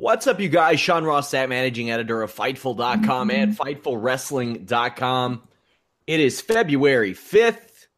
What's 0.00 0.28
up, 0.28 0.38
you 0.38 0.48
guys? 0.48 0.78
Sean 0.78 1.02
Ross 1.02 1.28
Sapp, 1.28 1.48
managing 1.48 1.90
editor 1.90 2.22
of 2.22 2.32
Fightful.com 2.32 3.32
and 3.32 3.58
FightfulWrestling.com. 3.58 5.42
It 6.06 6.20
is 6.20 6.40
February 6.40 7.14
5th. 7.14 7.88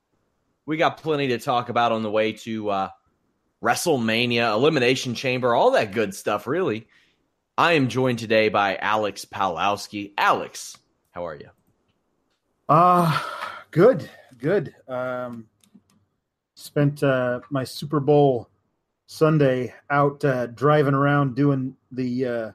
We 0.64 0.78
got 0.78 0.96
plenty 0.96 1.28
to 1.28 1.38
talk 1.38 1.68
about 1.68 1.92
on 1.92 2.02
the 2.02 2.10
way 2.10 2.32
to 2.32 2.70
uh, 2.70 2.88
WrestleMania, 3.62 4.50
Elimination 4.54 5.14
Chamber, 5.14 5.54
all 5.54 5.72
that 5.72 5.92
good 5.92 6.14
stuff, 6.14 6.46
really. 6.46 6.88
I 7.58 7.74
am 7.74 7.88
joined 7.88 8.18
today 8.18 8.48
by 8.48 8.76
Alex 8.76 9.26
Palowski. 9.26 10.12
Alex, 10.16 10.78
how 11.10 11.26
are 11.26 11.34
you? 11.34 11.50
Uh 12.66 13.22
good, 13.72 14.08
good. 14.38 14.74
Um 14.88 15.48
spent 16.54 17.02
uh 17.02 17.40
my 17.50 17.64
Super 17.64 18.00
Bowl 18.00 18.49
Sunday 19.10 19.74
out 19.90 20.24
uh 20.24 20.46
driving 20.46 20.94
around 20.94 21.34
doing 21.34 21.76
the 21.90 22.24
uh 22.24 22.50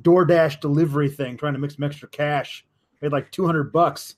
DoorDash 0.00 0.60
delivery 0.60 1.08
thing, 1.08 1.36
trying 1.36 1.52
to 1.52 1.60
make 1.60 1.70
some 1.70 1.84
extra 1.84 2.08
cash. 2.08 2.66
Made 3.00 3.12
like 3.12 3.30
200 3.30 3.72
bucks. 3.72 4.16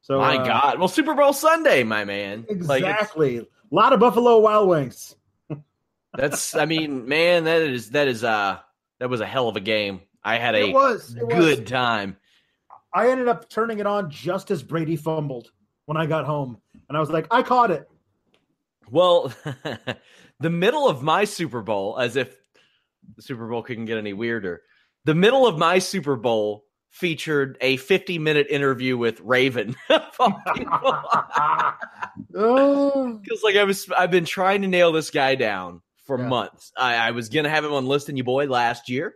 So 0.00 0.18
my 0.18 0.36
uh, 0.36 0.44
God. 0.46 0.78
Well, 0.78 0.86
Super 0.86 1.14
Bowl 1.14 1.32
Sunday, 1.32 1.82
my 1.82 2.04
man. 2.04 2.46
Like, 2.48 2.82
Exactly. 2.82 3.38
a 3.38 3.46
lot 3.70 3.92
of 3.92 3.98
Buffalo 4.00 4.38
Wild 4.38 4.68
Wings. 4.68 5.16
that's, 6.14 6.54
I 6.54 6.66
mean, 6.66 7.08
man, 7.08 7.44
that 7.44 7.62
is, 7.62 7.90
that 7.90 8.06
is, 8.06 8.22
uh, 8.22 8.58
that 9.00 9.08
was 9.08 9.20
a 9.20 9.26
hell 9.26 9.48
of 9.48 9.56
a 9.56 9.60
game. 9.60 10.02
I 10.22 10.36
had 10.36 10.54
a 10.54 10.68
It 10.68 10.74
was. 10.74 11.14
It 11.16 11.28
good 11.30 11.60
was. 11.60 11.70
time. 11.70 12.16
I 12.92 13.08
ended 13.10 13.28
up 13.28 13.48
turning 13.48 13.78
it 13.80 13.86
on 13.86 14.10
just 14.10 14.50
as 14.50 14.62
Brady 14.62 14.96
fumbled 14.96 15.50
when 15.86 15.96
I 15.96 16.06
got 16.06 16.26
home. 16.26 16.58
And 16.88 16.96
I 16.96 17.00
was 17.00 17.10
like, 17.10 17.26
I 17.30 17.42
caught 17.42 17.70
it. 17.70 17.88
Well, 18.90 19.32
the 20.40 20.50
middle 20.50 20.88
of 20.88 21.02
my 21.02 21.24
Super 21.24 21.62
Bowl, 21.62 21.98
as 21.98 22.16
if 22.16 22.36
the 23.16 23.22
Super 23.22 23.46
Bowl 23.48 23.62
couldn't 23.62 23.84
get 23.86 23.98
any 23.98 24.12
weirder, 24.12 24.62
the 25.04 25.14
middle 25.14 25.46
of 25.46 25.58
my 25.58 25.78
Super 25.78 26.16
Bowl 26.16 26.64
featured 26.90 27.58
a 27.60 27.76
50 27.76 28.18
minute 28.18 28.46
interview 28.50 28.96
with 28.96 29.20
Raven. 29.20 29.74
Because 32.30 33.42
like 33.42 33.56
I 33.56 33.64
was, 33.64 33.88
I've 33.96 34.10
been 34.10 34.24
trying 34.24 34.62
to 34.62 34.68
nail 34.68 34.92
this 34.92 35.10
guy 35.10 35.34
down 35.34 35.82
for 36.06 36.18
Yeah. 36.18 36.28
months. 36.28 36.72
I, 36.76 36.96
I 36.96 37.10
was 37.12 37.28
gonna 37.28 37.48
have 37.48 37.64
him 37.64 37.72
on 37.72 37.86
Listen 37.86 38.16
You 38.16 38.24
Boy 38.24 38.46
last 38.46 38.88
year, 38.88 39.14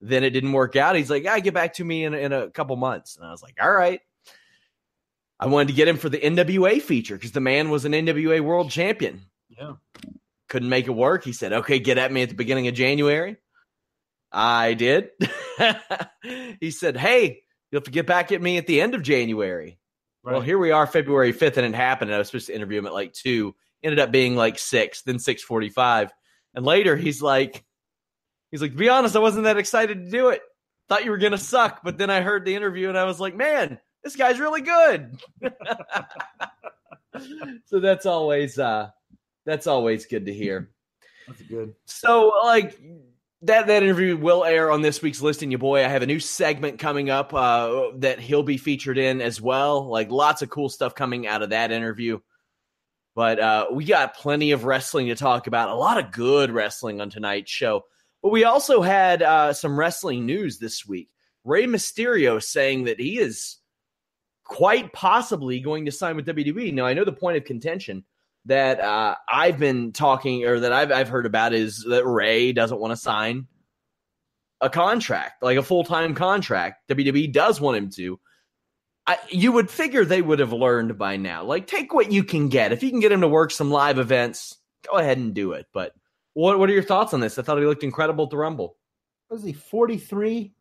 then 0.00 0.24
it 0.24 0.30
didn't 0.30 0.52
work 0.52 0.76
out. 0.76 0.96
He's 0.96 1.10
like, 1.10 1.26
"I 1.26 1.40
get 1.40 1.54
back 1.54 1.74
to 1.74 1.84
me 1.84 2.04
in 2.04 2.14
in 2.14 2.32
a 2.32 2.50
couple 2.50 2.76
months," 2.76 3.16
and 3.16 3.26
I 3.26 3.30
was 3.30 3.42
like, 3.42 3.56
"All 3.60 3.70
right." 3.70 4.00
I 5.40 5.46
wanted 5.46 5.68
to 5.68 5.74
get 5.74 5.86
him 5.86 5.98
for 5.98 6.08
the 6.08 6.18
NWA 6.18 6.82
feature 6.82 7.14
because 7.14 7.30
the 7.32 7.40
man 7.40 7.70
was 7.70 7.84
an 7.84 7.92
NWA 7.92 8.40
World 8.40 8.70
Champion. 8.70 9.22
yeah. 9.48 9.74
Couldn't 10.48 10.68
make 10.68 10.86
it 10.86 10.92
work. 10.92 11.24
He 11.24 11.32
said, 11.32 11.52
"Okay, 11.52 11.78
get 11.78 11.98
at 11.98 12.12
me 12.12 12.22
at 12.22 12.28
the 12.28 12.34
beginning 12.34 12.68
of 12.68 12.74
January." 12.74 13.36
I 14.30 14.74
did. 14.74 15.10
he 16.60 16.70
said, 16.70 16.96
"Hey, 16.96 17.42
you'll 17.70 17.80
have 17.80 17.84
to 17.84 17.90
get 17.90 18.06
back 18.06 18.32
at 18.32 18.42
me 18.42 18.58
at 18.58 18.66
the 18.66 18.80
end 18.80 18.94
of 18.94 19.02
January." 19.02 19.78
Well, 20.24 20.40
here 20.40 20.58
we 20.58 20.72
are, 20.72 20.86
February 20.86 21.32
fifth, 21.32 21.56
and 21.56 21.66
it 21.66 21.74
happened. 21.76 22.10
And 22.10 22.16
I 22.16 22.18
was 22.18 22.28
supposed 22.28 22.48
to 22.48 22.54
interview 22.54 22.78
him 22.78 22.86
at 22.86 22.92
like 22.92 23.12
two. 23.12 23.54
Ended 23.82 24.00
up 24.00 24.10
being 24.10 24.34
like 24.34 24.58
six, 24.58 25.02
then 25.02 25.18
six 25.18 25.42
forty-five, 25.42 26.12
and 26.54 26.64
later 26.64 26.96
he's 26.96 27.22
like, 27.22 27.64
he's 28.50 28.60
like, 28.60 28.72
to 28.72 28.76
be 28.76 28.88
honest, 28.88 29.14
I 29.16 29.20
wasn't 29.20 29.44
that 29.44 29.58
excited 29.58 30.04
to 30.04 30.10
do 30.10 30.30
it. 30.30 30.42
Thought 30.88 31.04
you 31.04 31.10
were 31.10 31.18
gonna 31.18 31.38
suck, 31.38 31.82
but 31.84 31.98
then 31.98 32.10
I 32.10 32.22
heard 32.22 32.44
the 32.44 32.54
interview 32.54 32.88
and 32.88 32.98
I 32.98 33.04
was 33.04 33.20
like, 33.20 33.36
man, 33.36 33.78
this 34.02 34.16
guy's 34.16 34.40
really 34.40 34.62
good. 34.62 35.18
so 37.66 37.78
that's 37.80 38.06
always 38.06 38.58
uh 38.58 38.90
that's 39.48 39.66
always 39.66 40.04
good 40.04 40.26
to 40.26 40.34
hear. 40.34 40.68
That's 41.26 41.42
good. 41.42 41.74
So 41.86 42.32
like 42.44 42.78
that 43.42 43.66
that 43.66 43.82
interview 43.82 44.16
will 44.16 44.44
air 44.44 44.70
on 44.70 44.82
this 44.82 45.02
week's 45.02 45.22
listing 45.22 45.50
you 45.50 45.58
boy. 45.58 45.84
I 45.84 45.88
have 45.88 46.02
a 46.02 46.06
new 46.06 46.20
segment 46.20 46.78
coming 46.78 47.10
up 47.10 47.32
uh 47.34 47.90
that 47.96 48.18
he'll 48.18 48.42
be 48.42 48.56
featured 48.56 48.98
in 48.98 49.20
as 49.20 49.40
well. 49.40 49.88
Like 49.88 50.10
lots 50.10 50.42
of 50.42 50.50
cool 50.50 50.68
stuff 50.68 50.94
coming 50.94 51.26
out 51.26 51.42
of 51.42 51.50
that 51.50 51.70
interview. 51.70 52.20
But 53.14 53.38
uh 53.40 53.66
we 53.72 53.84
got 53.84 54.16
plenty 54.16 54.52
of 54.52 54.64
wrestling 54.64 55.08
to 55.08 55.14
talk 55.14 55.46
about. 55.46 55.70
A 55.70 55.74
lot 55.74 55.98
of 55.98 56.12
good 56.12 56.50
wrestling 56.50 57.00
on 57.00 57.10
tonight's 57.10 57.50
show. 57.50 57.84
But 58.22 58.32
we 58.32 58.44
also 58.44 58.82
had 58.82 59.22
uh 59.22 59.52
some 59.52 59.78
wrestling 59.78 60.26
news 60.26 60.58
this 60.58 60.86
week. 60.86 61.10
Rey 61.44 61.64
Mysterio 61.64 62.42
saying 62.42 62.84
that 62.84 63.00
he 63.00 63.18
is 63.18 63.58
quite 64.44 64.92
possibly 64.92 65.60
going 65.60 65.86
to 65.86 65.92
sign 65.92 66.16
with 66.16 66.26
WWE. 66.26 66.72
Now 66.72 66.86
I 66.86 66.94
know 66.94 67.04
the 67.04 67.12
point 67.12 67.36
of 67.36 67.44
contention 67.44 68.04
that 68.48 68.80
uh, 68.80 69.14
I've 69.28 69.58
been 69.58 69.92
talking 69.92 70.44
or 70.44 70.60
that 70.60 70.72
I've 70.72 70.90
I've 70.90 71.08
heard 71.08 71.26
about 71.26 71.52
is 71.54 71.84
that 71.88 72.04
Ray 72.04 72.52
doesn't 72.52 72.80
want 72.80 72.90
to 72.92 72.96
sign 72.96 73.46
a 74.60 74.68
contract, 74.68 75.42
like 75.42 75.56
a 75.58 75.62
full 75.62 75.84
time 75.84 76.14
contract. 76.14 76.88
WWE 76.90 77.32
does 77.32 77.60
want 77.60 77.76
him 77.76 77.90
to. 77.90 78.18
I, 79.06 79.16
you 79.30 79.52
would 79.52 79.70
figure 79.70 80.04
they 80.04 80.20
would 80.20 80.38
have 80.40 80.52
learned 80.52 80.98
by 80.98 81.16
now. 81.16 81.44
Like, 81.44 81.66
take 81.66 81.94
what 81.94 82.12
you 82.12 82.22
can 82.24 82.48
get. 82.48 82.72
If 82.72 82.82
you 82.82 82.90
can 82.90 83.00
get 83.00 83.12
him 83.12 83.22
to 83.22 83.28
work 83.28 83.50
some 83.50 83.70
live 83.70 83.98
events, 83.98 84.54
go 84.86 84.98
ahead 84.98 85.16
and 85.16 85.32
do 85.32 85.52
it. 85.52 85.66
But 85.72 85.92
what 86.34 86.58
what 86.58 86.68
are 86.68 86.74
your 86.74 86.82
thoughts 86.82 87.14
on 87.14 87.20
this? 87.20 87.38
I 87.38 87.42
thought 87.42 87.58
he 87.58 87.64
looked 87.64 87.84
incredible 87.84 88.24
at 88.24 88.30
the 88.30 88.36
Rumble. 88.36 88.76
Was 89.30 89.42
he 89.42 89.52
43? 89.52 90.52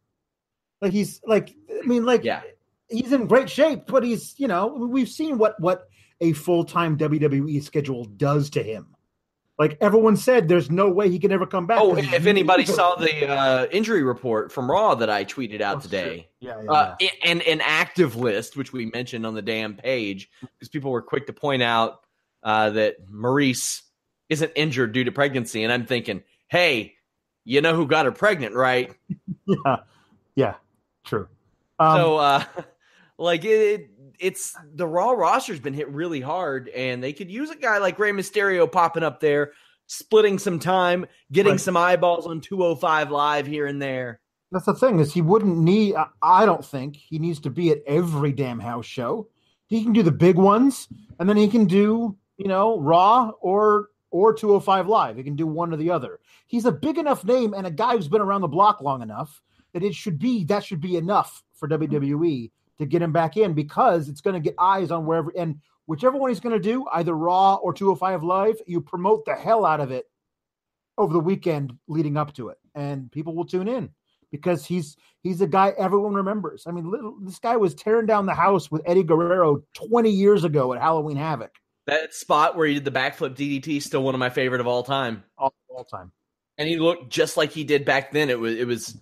Like 0.81 0.91
he's 0.91 1.21
like 1.25 1.55
I 1.83 1.85
mean 1.87 2.05
like 2.05 2.23
Yeah. 2.23 2.41
he's 2.89 3.11
in 3.11 3.27
great 3.27 3.49
shape, 3.49 3.83
but 3.87 4.03
he's 4.03 4.35
you 4.37 4.47
know 4.47 4.67
we've 4.67 5.09
seen 5.09 5.37
what 5.37 5.59
what 5.59 5.87
a 6.21 6.33
full 6.33 6.63
time 6.63 6.97
WWE 6.97 7.63
schedule 7.63 8.05
does 8.05 8.49
to 8.51 8.63
him. 8.63 8.95
Like 9.59 9.77
everyone 9.81 10.17
said, 10.17 10.47
there's 10.47 10.69
no 10.69 10.89
way 10.89 11.09
he 11.09 11.17
can 11.17 11.31
ever 11.31 11.47
come 11.47 11.65
back. 11.65 11.79
Oh, 11.81 11.97
if 11.97 12.27
anybody 12.27 12.63
saw 12.63 12.95
the 12.95 13.27
uh, 13.27 13.65
injury 13.71 14.03
report 14.03 14.51
from 14.51 14.69
Raw 14.69 14.93
that 14.95 15.09
I 15.09 15.25
tweeted 15.25 15.61
out 15.61 15.77
Oh, 15.77 15.79
today, 15.79 16.29
yeah, 16.39 16.61
yeah, 16.63 16.71
uh, 16.71 16.95
yeah. 16.99 17.09
and 17.25 17.41
an 17.41 17.61
active 17.61 18.15
list, 18.15 18.55
which 18.55 18.71
we 18.71 18.85
mentioned 18.85 19.25
on 19.25 19.33
the 19.33 19.41
damn 19.41 19.73
page, 19.73 20.29
because 20.41 20.69
people 20.69 20.91
were 20.91 21.01
quick 21.01 21.25
to 21.25 21.33
point 21.33 21.63
out 21.63 22.01
uh, 22.43 22.69
that 22.69 23.07
Maryse 23.09 23.81
isn't 24.29 24.51
injured 24.55 24.91
due 24.91 25.05
to 25.05 25.11
pregnancy, 25.11 25.63
and 25.63 25.73
I'm 25.73 25.87
thinking, 25.87 26.21
hey, 26.49 26.93
you 27.43 27.61
know 27.61 27.75
who 27.75 27.87
got 27.87 28.05
her 28.05 28.11
pregnant, 28.11 28.53
right? 28.53 28.93
yeah, 29.47 29.77
yeah, 30.35 30.55
true. 31.03 31.27
Um, 31.79 31.97
so, 31.97 32.17
uh, 32.17 32.43
like 33.17 33.43
it, 33.43 33.89
it's 34.19 34.55
the 34.75 34.87
Raw 34.87 35.11
roster's 35.11 35.59
been 35.59 35.73
hit 35.73 35.89
really 35.89 36.21
hard, 36.21 36.69
and 36.69 37.03
they 37.03 37.13
could 37.13 37.29
use 37.31 37.49
a 37.49 37.55
guy 37.55 37.77
like 37.77 37.99
Rey 37.99 38.11
Mysterio 38.11 38.71
popping 38.71 39.03
up 39.03 39.19
there 39.19 39.51
splitting 39.87 40.37
some 40.37 40.59
time, 40.59 41.05
getting 41.31 41.53
Right. 41.53 41.59
some 41.61 41.77
eyeballs 41.77 42.27
on 42.27 42.41
205 42.41 43.09
live 43.09 43.47
here 43.47 43.67
and 43.67 43.81
there. 43.81 44.19
That's 44.51 44.65
the 44.65 44.73
thing 44.73 44.99
is 44.99 45.13
he 45.13 45.21
wouldn't 45.21 45.57
need. 45.57 45.95
I- 45.95 46.07
I 46.21 46.45
don't 46.45 46.63
think 46.65 46.95
he 46.95 47.19
needs 47.19 47.39
to 47.41 47.49
be 47.49 47.69
at 47.71 47.83
every 47.85 48.31
damn 48.33 48.59
house 48.59 48.85
show. 48.85 49.27
He 49.67 49.83
can 49.83 49.93
do 49.93 50.03
the 50.03 50.11
big 50.11 50.37
ones, 50.37 50.87
and 51.19 51.27
then 51.29 51.37
he 51.37 51.47
can 51.47 51.65
do 51.65 52.15
you 52.37 52.47
know 52.47 52.79
Raw 52.79 53.31
or 53.41 53.89
or 54.09 54.33
205 54.33 54.87
Live. 54.87 55.17
He 55.17 55.23
can 55.23 55.35
do 55.35 55.45
one 55.47 55.73
or 55.73 55.77
the 55.77 55.91
other. 55.91 56.19
He's 56.47 56.65
a 56.65 56.71
big 56.71 56.97
enough 56.97 57.25
name 57.25 57.53
and 57.53 57.67
a 57.67 57.71
guy 57.71 57.95
who's 57.95 58.07
been 58.07 58.21
around 58.21 58.39
the 58.41 58.47
block 58.47 58.79
long 58.81 59.01
enough 59.01 59.41
that 59.73 59.83
it 59.83 59.93
should 59.93 60.17
be 60.17 60.45
that 60.45 60.63
should 60.63 60.79
be 60.79 60.95
enough 60.95 61.43
for 61.53 61.67
WWE 61.67 62.51
to 62.79 62.85
get 62.85 63.01
him 63.01 63.11
back 63.11 63.37
in 63.37 63.53
because 63.53 64.09
it's 64.09 64.21
going 64.21 64.33
to 64.35 64.39
get 64.39 64.55
eyes 64.59 64.91
on 64.91 65.05
wherever 65.05 65.31
and 65.37 65.59
whichever 65.87 66.17
one 66.17 66.29
he's 66.29 66.39
going 66.39 66.55
to 66.55 66.61
do, 66.61 66.85
either 66.93 67.13
Raw 67.13 67.55
or 67.55 67.73
205 67.73 68.23
Live, 68.23 68.61
you 68.67 68.81
promote 68.81 69.25
the 69.25 69.35
hell 69.35 69.65
out 69.65 69.79
of 69.79 69.91
it 69.91 70.05
over 70.97 71.13
the 71.13 71.19
weekend 71.19 71.73
leading 71.87 72.17
up 72.17 72.33
to 72.33 72.49
it, 72.49 72.57
and 72.75 73.11
people 73.11 73.35
will 73.35 73.45
tune 73.45 73.67
in 73.67 73.89
because 74.31 74.65
he's 74.65 74.97
he's 75.21 75.41
a 75.41 75.47
guy 75.47 75.73
everyone 75.77 76.13
remembers. 76.13 76.65
I 76.67 76.71
mean, 76.71 76.89
little, 76.89 77.17
this 77.21 77.39
guy 77.39 77.55
was 77.55 77.73
tearing 77.73 78.05
down 78.05 78.25
the 78.25 78.33
house 78.33 78.69
with 78.69 78.81
Eddie 78.85 79.03
Guerrero 79.03 79.63
20 79.73 80.09
years 80.09 80.43
ago 80.43 80.73
at 80.73 80.81
Halloween 80.81 81.17
Havoc, 81.17 81.51
That 81.85 82.13
spot 82.13 82.55
where 82.55 82.67
he 82.67 82.75
did 82.75 82.85
the 82.85 82.91
backflip 82.91 83.35
DDT 83.35 83.77
is 83.77 83.85
still 83.85 84.03
one 84.03 84.15
of 84.15 84.19
my 84.19 84.29
favorite 84.29 84.61
of 84.61 84.67
all 84.67 84.83
time. 84.83 85.23
all, 85.37 85.53
all 85.69 85.85
time. 85.85 86.11
and 86.57 86.67
he 86.67 86.77
looked 86.77 87.09
just 87.09 87.37
like 87.37 87.51
he 87.51 87.63
did 87.63 87.85
back 87.85 88.11
then. 88.11 88.29
It 88.29 88.39
was 88.39 88.55
it 88.55 88.67
was 88.67 88.97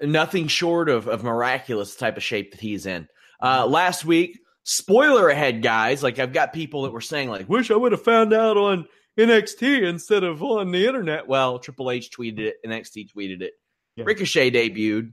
nothing 0.00 0.48
short 0.48 0.88
of, 0.88 1.08
of 1.08 1.22
miraculous 1.22 1.94
type 1.96 2.16
of 2.16 2.22
shape 2.22 2.52
that 2.52 2.60
he's 2.60 2.86
in. 2.86 3.08
Uh, 3.42 3.66
last 3.66 4.04
week, 4.04 4.40
spoiler 4.64 5.28
ahead, 5.28 5.62
guys. 5.62 6.02
Like 6.02 6.18
I've 6.18 6.32
got 6.32 6.52
people 6.52 6.82
that 6.82 6.92
were 6.92 7.00
saying, 7.00 7.28
like, 7.28 7.48
wish 7.48 7.70
I 7.70 7.76
would 7.76 7.92
have 7.92 8.02
found 8.02 8.32
out 8.32 8.56
on 8.56 8.86
NXT 9.18 9.82
instead 9.82 10.24
of 10.24 10.42
on 10.42 10.72
the 10.72 10.86
internet. 10.86 11.28
Well, 11.28 11.58
Triple 11.58 11.90
H 11.90 12.10
tweeted 12.10 12.40
it, 12.40 12.56
NXT 12.66 13.08
tweeted 13.14 13.42
it. 13.42 13.52
Yeah. 13.96 14.04
Ricochet 14.06 14.50
debuted. 14.50 15.12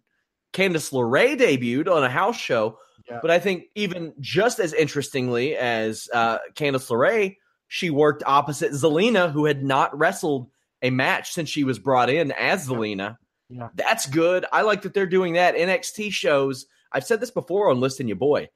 Candice 0.53 0.91
LeRae 0.91 1.39
debuted 1.39 1.89
on 1.89 2.03
a 2.03 2.09
house 2.09 2.37
show. 2.37 2.77
Yeah. 3.09 3.19
But 3.21 3.31
I 3.31 3.39
think 3.39 3.65
even 3.75 4.13
just 4.19 4.59
as 4.59 4.73
interestingly 4.73 5.55
as 5.55 6.07
uh, 6.13 6.39
Candice 6.55 6.89
LeRae, 6.89 7.37
she 7.67 7.89
worked 7.89 8.23
opposite 8.25 8.71
Zelina, 8.73 9.31
who 9.31 9.45
had 9.45 9.63
not 9.63 9.97
wrestled 9.97 10.49
a 10.81 10.89
match 10.89 11.31
since 11.31 11.49
she 11.49 11.63
was 11.63 11.79
brought 11.79 12.09
in 12.09 12.31
as 12.33 12.67
Zelina. 12.67 13.17
Yeah. 13.51 13.69
That's 13.75 14.05
good. 14.05 14.45
I 14.51 14.61
like 14.61 14.81
that 14.83 14.93
they're 14.93 15.05
doing 15.05 15.33
that. 15.33 15.55
NXT 15.55 16.11
shows, 16.11 16.65
I've 16.91 17.05
said 17.05 17.19
this 17.19 17.31
before 17.31 17.69
on 17.69 17.79
Listing 17.79 18.07
Your 18.07 18.17
Boy. 18.17 18.49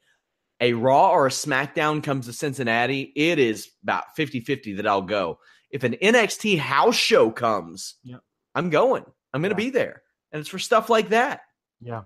A 0.62 0.72
Raw 0.74 1.10
or 1.12 1.28
a 1.28 1.32
SmackDown 1.32 2.02
comes 2.02 2.28
to 2.28 2.34
Cincinnati, 2.34 3.12
it 3.16 3.40
is 3.40 3.70
about 3.84 4.16
50 4.16 4.40
50 4.40 4.74
that 4.76 4.88
I'll 4.88 5.02
go. 5.02 5.40
If 5.70 5.84
an 5.84 5.96
NXT 6.02 6.58
house 6.58 6.96
show 6.96 7.30
comes, 7.30 7.96
Yeah. 8.04 8.18
I'm 8.54 8.70
going. 8.70 9.04
I'm 9.34 9.42
going 9.42 9.54
to 9.54 9.62
Yeah. 9.62 9.68
be 9.68 9.72
there. 9.72 10.02
And 10.32 10.40
it's 10.40 10.50
for 10.50 10.60
stuff 10.60 10.90
like 10.90 11.10
that. 11.10 11.42
Yeah. 11.82 12.04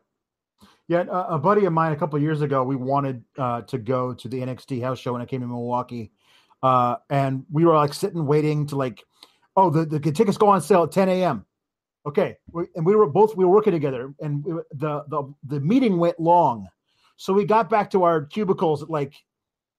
Yeah, 0.87 1.03
a, 1.03 1.35
a 1.35 1.39
buddy 1.39 1.65
of 1.65 1.73
mine 1.73 1.91
a 1.91 1.95
couple 1.95 2.17
of 2.17 2.23
years 2.23 2.41
ago, 2.41 2.63
we 2.63 2.75
wanted 2.75 3.23
uh, 3.37 3.61
to 3.61 3.77
go 3.77 4.15
to 4.15 4.27
the 4.27 4.39
NXT 4.39 4.81
house 4.81 4.97
show 4.97 5.13
when 5.13 5.21
I 5.21 5.25
came 5.25 5.41
to 5.41 5.47
Milwaukee, 5.47 6.11
uh, 6.63 6.95
and 7.11 7.45
we 7.51 7.63
were 7.65 7.75
like 7.75 7.93
sitting 7.93 8.25
waiting 8.25 8.65
to 8.67 8.75
like, 8.75 9.03
oh, 9.55 9.69
the, 9.69 9.85
the 9.85 9.99
tickets 9.99 10.37
go 10.37 10.47
on 10.47 10.59
sale 10.61 10.83
at 10.85 10.91
10 10.91 11.07
a.m. 11.09 11.45
Okay, 12.05 12.37
we, 12.51 12.65
and 12.75 12.85
we 12.85 12.95
were 12.95 13.07
both 13.07 13.35
we 13.35 13.43
were 13.43 13.51
working 13.51 13.73
together, 13.73 14.13
and 14.19 14.43
we, 14.43 14.53
the 14.71 15.03
the 15.07 15.33
the 15.43 15.59
meeting 15.59 15.97
went 15.97 16.19
long, 16.19 16.67
so 17.17 17.33
we 17.33 17.45
got 17.45 17.69
back 17.69 17.91
to 17.91 18.03
our 18.03 18.25
cubicles 18.25 18.81
at 18.83 18.89
like 18.89 19.13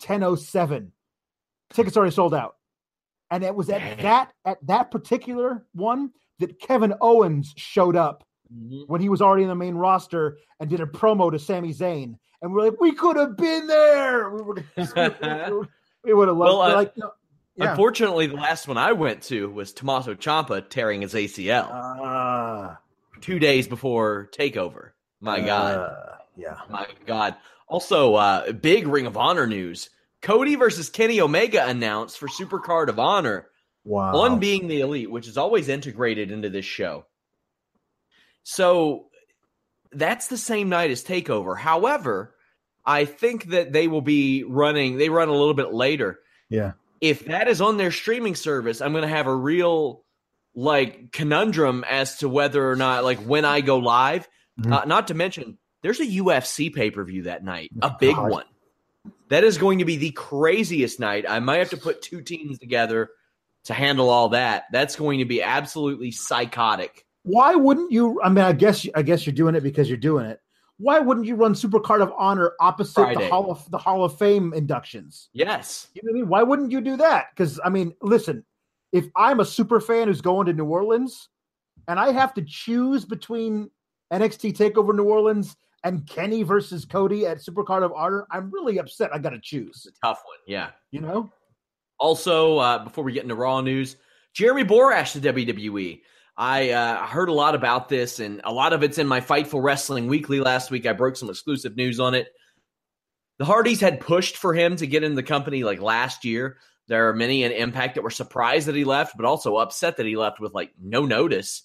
10:07. 0.03 0.91
Tickets 1.73 1.97
already 1.97 2.13
sold 2.13 2.35
out, 2.35 2.57
and 3.31 3.43
it 3.43 3.55
was 3.55 3.71
at 3.71 3.79
Dang. 3.79 4.03
that 4.03 4.33
at 4.45 4.59
that 4.67 4.91
particular 4.91 5.65
one 5.73 6.11
that 6.41 6.61
Kevin 6.61 6.95
Owens 7.01 7.55
showed 7.57 7.97
up 7.97 8.25
when 8.87 9.01
he 9.01 9.09
was 9.09 9.23
already 9.23 9.45
in 9.45 9.49
the 9.49 9.55
main 9.55 9.75
roster 9.75 10.39
and 10.59 10.69
did 10.69 10.81
a 10.81 10.87
promo 10.87 11.31
to 11.31 11.39
Sami 11.39 11.73
Zayn, 11.73 12.17
and 12.43 12.53
we're 12.53 12.65
like, 12.65 12.81
we 12.81 12.93
could 12.93 13.17
have 13.17 13.37
been 13.37 13.67
there. 13.67 14.31
We 14.31 14.43
were, 14.43 14.55
we 16.05 16.15
would 16.15 16.29
have 16.29 16.37
loved. 16.37 16.51
Well, 16.51 16.63
uh, 16.63 16.75
like, 16.75 16.97
no, 16.97 17.13
yeah. 17.61 17.71
Unfortunately, 17.71 18.27
the 18.27 18.35
last 18.35 18.67
one 18.67 18.79
I 18.79 18.93
went 18.93 19.23
to 19.25 19.51
was 19.51 19.73
Tommaso 19.73 20.15
Ciampa 20.15 20.69
tearing 20.69 21.03
his 21.03 21.15
ACL 21.15 21.69
Ah, 21.71 22.79
two 23.21 23.39
days 23.39 23.69
before 23.69 24.29
Takeover. 24.33 24.91
My 25.21 25.41
God, 25.41 25.79
uh, 25.79 26.17
yeah. 26.37 26.57
my 26.71 26.87
God. 27.07 27.37
Also, 27.69 28.15
uh, 28.15 28.53
big 28.53 28.87
Ring 28.89 29.07
of 29.07 29.17
Honor 29.17 29.47
news: 29.47 29.91
Cody 30.23 30.55
versus 30.57 30.89
Kenny 30.91 31.21
Omega 31.21 31.67
announced 31.67 32.19
for 32.19 32.27
Supercard 32.29 32.89
of 32.89 32.99
Honor 32.99 33.47
Wow. 33.85 34.15
on 34.17 34.41
being 34.41 34.69
the 34.69 34.81
elite, 34.81 35.11
which 35.11 35.27
is 35.29 35.39
always 35.39 35.69
integrated 35.69 36.31
into 36.31 36.51
this 36.51 36.67
show. 36.67 37.07
So 38.43 39.07
that's 39.93 40.29
the 40.29 40.37
same 40.39 40.69
night 40.69 40.91
as 40.91 41.05
Takeover. 41.05 41.59
However, 41.59 42.35
I 42.85 43.05
think 43.05 43.45
that 43.51 43.73
they 43.73 43.89
will 43.89 44.01
be 44.03 44.45
running. 44.45 44.97
They 44.99 45.09
run 45.09 45.29
a 45.29 45.33
little 45.35 45.55
bit 45.55 45.73
later. 45.73 46.21
yeah. 46.49 46.73
If 47.01 47.27
that 47.27 47.49
is 47.49 47.61
on 47.61 47.77
their 47.77 47.91
streaming 47.91 48.35
service, 48.35 48.81
I'm 48.81 48.93
going 48.93 49.03
to 49.03 49.09
have 49.09 49.27
a 49.27 49.35
real 49.35 50.05
like 50.55 51.13
conundrum 51.13 51.85
as 51.89 52.19
to 52.19 52.29
whether 52.29 52.69
or 52.69 52.77
not 52.77 53.05
like 53.05 53.19
when 53.21 53.45
I 53.45 53.61
go 53.61 53.79
live. 53.79 54.29
Mhm. 54.61 54.73
Uh, 54.73 54.85
not 54.85 55.09
to 55.09 55.15
mention, 55.15 55.59
there's 55.83 56.01
a 56.01 56.07
UFC 56.07 56.75
pay 56.75 56.91
per 56.91 57.05
view 57.05 57.23
that 57.23 57.45
night, 57.45 57.71
a 57.83 57.95
big 57.99 58.17
God. 58.17 58.31
one. 58.31 58.45
That 59.29 59.45
is 59.45 59.59
going 59.59 59.79
to 59.79 59.85
be 59.85 59.97
the 59.97 60.11
craziest 60.11 60.99
night. 61.01 61.25
I 61.29 61.39
might 61.39 61.59
have 61.59 61.71
to 61.71 61.77
put 61.77 62.03
two 62.03 62.21
teams 62.21 62.59
together 62.59 63.11
to 63.65 63.75
handle 63.75 64.11
all 64.11 64.31
that. 64.31 64.65
That's 64.73 64.97
going 64.97 65.21
to 65.21 65.25
be 65.25 65.41
absolutely 65.43 66.11
psychotic. 66.11 67.07
Why 67.23 67.55
wouldn't 67.55 67.93
you? 67.93 68.21
I 68.23 68.29
mean, 68.29 68.45
I 68.45 68.53
guess 68.53 68.87
I 68.95 69.03
guess 69.03 69.25
you're 69.25 69.35
doing 69.35 69.55
it 69.55 69.63
because 69.63 69.89
you're 69.89 69.99
doing 69.99 70.27
it. 70.27 70.41
Why 70.81 70.99
wouldn't 70.99 71.27
you 71.27 71.35
run 71.35 71.53
Supercard 71.53 72.01
of 72.01 72.11
Honor 72.17 72.53
opposite 72.59 73.03
Friday. 73.03 73.25
the 73.25 73.29
Hall 73.29 73.51
of 73.51 73.71
the 73.71 73.77
Hall 73.77 74.03
of 74.03 74.17
Fame 74.17 74.55
inductions? 74.55 75.29
Yes. 75.35 75.89
You 75.93 76.01
know 76.03 76.13
what 76.13 76.17
I 76.17 76.21
mean? 76.21 76.29
Why 76.31 76.43
wouldn't 76.43 76.73
you 76.73 76.81
do 76.81 76.97
that? 76.97 77.27
Because 77.31 77.61
I 77.63 77.69
mean, 77.69 77.95
listen, 78.01 78.45
if 78.91 79.07
I'm 79.15 79.41
a 79.41 79.45
super 79.45 79.79
fan 79.79 80.09
who's 80.09 80.23
going 80.23 80.47
to 80.47 80.55
New 80.55 80.65
Orleans, 80.65 81.29
and 81.87 82.01
I 82.01 82.13
have 82.13 82.33
to 82.33 82.43
choose 82.43 83.05
between 83.05 83.71
NXT 84.11 84.57
Takeover 84.57 84.95
New 84.95 85.05
Orleans 85.05 85.55
and 85.85 86.07
Kenny 86.07 86.45
versus 86.45 86.87
Cody 86.87 87.27
at 87.27 87.39
Supercard 87.39 87.83
of 87.83 87.93
Honor, 87.93 88.27
I'm 88.31 88.51
really 88.51 88.79
upset. 88.79 89.11
I 89.13 89.19
got 89.19 89.31
to 89.31 89.41
choose. 89.41 89.85
It's 89.87 89.99
a 90.03 90.07
tough 90.07 90.23
one. 90.25 90.39
Yeah. 90.47 90.71
You 90.93 91.03
know? 91.03 91.31
Also, 91.99 92.57
uh, 92.57 92.83
before 92.85 93.05
we 93.05 93.13
get 93.13 93.23
into 93.23 93.35
Raw 93.35 93.61
news, 93.61 93.97
Jeremy 94.33 94.65
Borash 94.65 95.13
to 95.13 95.21
WWE. 95.21 96.01
I 96.41 96.71
uh, 96.71 97.05
heard 97.07 97.29
a 97.29 97.35
lot 97.35 97.55
about 97.55 97.91
this, 97.91 98.19
and 98.19 98.41
a 98.45 98.53
lot 98.53 98.73
of 98.73 98.83
it's 98.83 98.97
in 98.97 99.07
my 99.07 99.21
Fightful 99.21 99.63
Wrestling 99.63 100.07
Weekly 100.07 100.41
last 100.41 100.71
week. 100.71 100.87
I 100.87 100.95
broke 100.95 101.17
some 101.17 101.29
exclusive 101.29 101.77
news 101.77 102.01
on 102.01 102.15
it. 102.15 102.29
The 103.39 103.45
Hardys 103.45 103.79
had 103.83 104.01
pushed 104.01 104.39
for 104.39 104.55
him 104.55 104.75
to 104.77 104.87
get 104.87 105.05
in 105.05 105.15
the 105.17 105.23
company 105.23 105.65
like 105.65 105.83
last 105.83 106.25
year. 106.25 106.57
There 106.89 107.11
are 107.11 107.15
many 107.15 107.45
in 107.45 107.53
Impact 107.53 107.95
that 107.97 108.03
were 108.03 108.11
surprised 108.11 108.69
that 108.69 108.75
he 108.75 108.85
left, 108.85 109.19
but 109.19 109.27
also 109.27 109.57
upset 109.57 109.99
that 109.99 110.07
he 110.07 110.17
left 110.17 110.41
with 110.41 110.55
like 110.55 110.73
no 110.81 111.05
notice. 111.05 111.63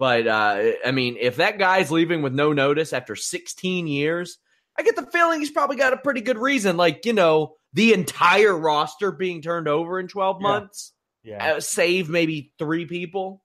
But 0.00 0.26
uh, 0.26 0.72
I 0.84 0.90
mean, 0.90 1.16
if 1.20 1.36
that 1.36 1.58
guy's 1.60 1.92
leaving 1.92 2.20
with 2.20 2.34
no 2.34 2.52
notice 2.52 2.92
after 2.92 3.14
16 3.14 3.86
years, 3.86 4.38
I 4.76 4.82
get 4.82 4.96
the 4.96 5.06
feeling 5.06 5.38
he's 5.38 5.50
probably 5.52 5.76
got 5.76 5.92
a 5.92 5.96
pretty 5.96 6.22
good 6.22 6.38
reason. 6.38 6.76
Like, 6.76 7.06
you 7.06 7.12
know, 7.12 7.54
the 7.72 7.92
entire 7.94 8.56
roster 8.56 9.12
being 9.12 9.42
turned 9.42 9.68
over 9.68 10.00
in 10.00 10.08
12 10.08 10.38
Yeah. 10.40 10.42
months, 10.42 10.92
Yeah. 11.22 11.54
uh, 11.54 11.60
save 11.60 12.08
maybe 12.08 12.52
three 12.58 12.84
people. 12.84 13.44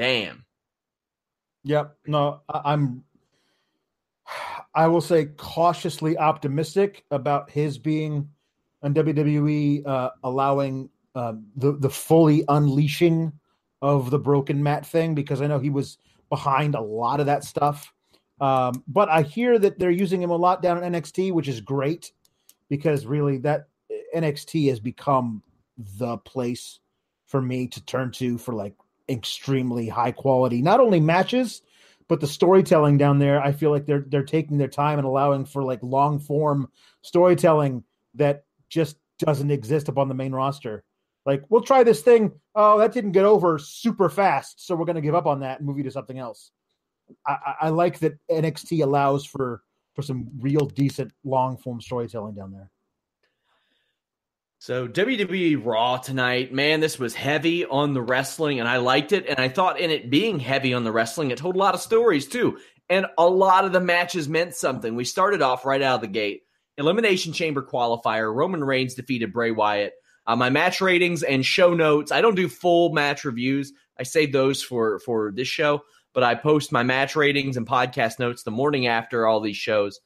Damn. 0.00 0.46
Yep. 1.64 1.94
No, 2.06 2.40
I- 2.48 2.72
I'm. 2.72 3.04
I 4.74 4.86
will 4.86 5.02
say 5.02 5.26
cautiously 5.26 6.16
optimistic 6.16 7.04
about 7.10 7.50
his 7.50 7.76
being 7.76 8.30
on 8.82 8.94
WWE, 8.94 9.86
uh, 9.86 10.10
allowing 10.24 10.88
uh, 11.14 11.34
the 11.54 11.72
the 11.72 11.90
fully 11.90 12.44
unleashing 12.48 13.30
of 13.82 14.10
the 14.10 14.18
broken 14.18 14.62
Matt 14.62 14.86
thing 14.86 15.14
because 15.14 15.42
I 15.42 15.48
know 15.48 15.58
he 15.58 15.68
was 15.68 15.98
behind 16.30 16.76
a 16.76 16.80
lot 16.80 17.20
of 17.20 17.26
that 17.26 17.44
stuff. 17.44 17.92
Um, 18.40 18.82
but 18.88 19.10
I 19.10 19.20
hear 19.20 19.58
that 19.58 19.78
they're 19.78 19.90
using 19.90 20.22
him 20.22 20.30
a 20.30 20.36
lot 20.36 20.62
down 20.62 20.82
in 20.82 20.94
NXT, 20.94 21.32
which 21.32 21.48
is 21.48 21.60
great 21.60 22.12
because 22.70 23.04
really 23.04 23.36
that 23.38 23.68
NXT 24.16 24.70
has 24.70 24.80
become 24.80 25.42
the 25.76 26.16
place 26.16 26.80
for 27.26 27.42
me 27.42 27.66
to 27.68 27.84
turn 27.84 28.12
to 28.12 28.38
for 28.38 28.54
like 28.54 28.74
extremely 29.10 29.88
high 29.88 30.12
quality, 30.12 30.62
not 30.62 30.80
only 30.80 31.00
matches, 31.00 31.62
but 32.08 32.20
the 32.20 32.26
storytelling 32.26 32.98
down 32.98 33.18
there. 33.18 33.40
I 33.40 33.52
feel 33.52 33.70
like 33.70 33.86
they're 33.86 34.04
they're 34.06 34.24
taking 34.24 34.58
their 34.58 34.68
time 34.68 34.98
and 34.98 35.06
allowing 35.06 35.44
for 35.44 35.62
like 35.62 35.82
long 35.82 36.18
form 36.18 36.70
storytelling 37.02 37.84
that 38.14 38.44
just 38.68 38.96
doesn't 39.18 39.50
exist 39.50 39.88
upon 39.88 40.08
the 40.08 40.14
main 40.14 40.32
roster. 40.32 40.84
Like, 41.26 41.44
we'll 41.50 41.60
try 41.60 41.84
this 41.84 42.00
thing. 42.00 42.32
Oh, 42.54 42.78
that 42.78 42.92
didn't 42.92 43.12
get 43.12 43.26
over 43.26 43.58
super 43.58 44.08
fast, 44.08 44.66
so 44.66 44.74
we're 44.74 44.86
going 44.86 44.96
to 44.96 45.02
give 45.02 45.14
up 45.14 45.26
on 45.26 45.40
that 45.40 45.58
and 45.58 45.68
move 45.68 45.76
you 45.76 45.84
to 45.84 45.90
something 45.90 46.18
else. 46.18 46.50
I, 47.26 47.32
I, 47.32 47.54
I 47.62 47.68
like 47.68 47.98
that 48.00 48.18
NXT 48.30 48.82
allows 48.82 49.24
for 49.24 49.62
for 49.94 50.02
some 50.02 50.28
real 50.40 50.66
decent 50.66 51.12
long 51.24 51.56
form 51.56 51.80
storytelling 51.80 52.34
down 52.34 52.52
there. 52.52 52.70
So 54.62 54.86
WWE 54.86 55.64
Raw 55.64 55.96
tonight, 55.96 56.52
man, 56.52 56.80
this 56.80 56.98
was 56.98 57.14
heavy 57.14 57.64
on 57.64 57.94
the 57.94 58.02
wrestling, 58.02 58.60
and 58.60 58.68
I 58.68 58.76
liked 58.76 59.12
it. 59.12 59.24
And 59.26 59.38
I 59.38 59.48
thought 59.48 59.80
in 59.80 59.90
it 59.90 60.10
being 60.10 60.38
heavy 60.38 60.74
on 60.74 60.84
the 60.84 60.92
wrestling, 60.92 61.30
it 61.30 61.38
told 61.38 61.56
a 61.56 61.58
lot 61.58 61.74
of 61.74 61.80
stories 61.80 62.28
too. 62.28 62.58
And 62.90 63.06
a 63.16 63.26
lot 63.26 63.64
of 63.64 63.72
the 63.72 63.80
matches 63.80 64.28
meant 64.28 64.54
something. 64.54 64.94
We 64.94 65.06
started 65.06 65.40
off 65.40 65.64
right 65.64 65.80
out 65.80 65.94
of 65.94 66.00
the 66.02 66.08
gate. 66.08 66.42
Elimination 66.76 67.32
Chamber 67.32 67.62
qualifier. 67.62 68.34
Roman 68.34 68.62
Reigns 68.62 68.92
defeated 68.92 69.32
Bray 69.32 69.50
Wyatt. 69.50 69.94
Uh, 70.26 70.36
my 70.36 70.50
match 70.50 70.82
ratings 70.82 71.22
and 71.22 71.44
show 71.44 71.72
notes. 71.72 72.12
I 72.12 72.20
don't 72.20 72.34
do 72.34 72.46
full 72.46 72.92
match 72.92 73.24
reviews. 73.24 73.72
I 73.98 74.02
save 74.02 74.30
those 74.30 74.62
for 74.62 74.98
for 74.98 75.32
this 75.34 75.48
show, 75.48 75.84
but 76.12 76.22
I 76.22 76.34
post 76.34 76.70
my 76.70 76.82
match 76.82 77.16
ratings 77.16 77.56
and 77.56 77.66
podcast 77.66 78.18
notes 78.18 78.42
the 78.42 78.50
morning 78.50 78.86
after 78.86 79.26
all 79.26 79.40
these 79.40 79.56
shows. 79.56 80.00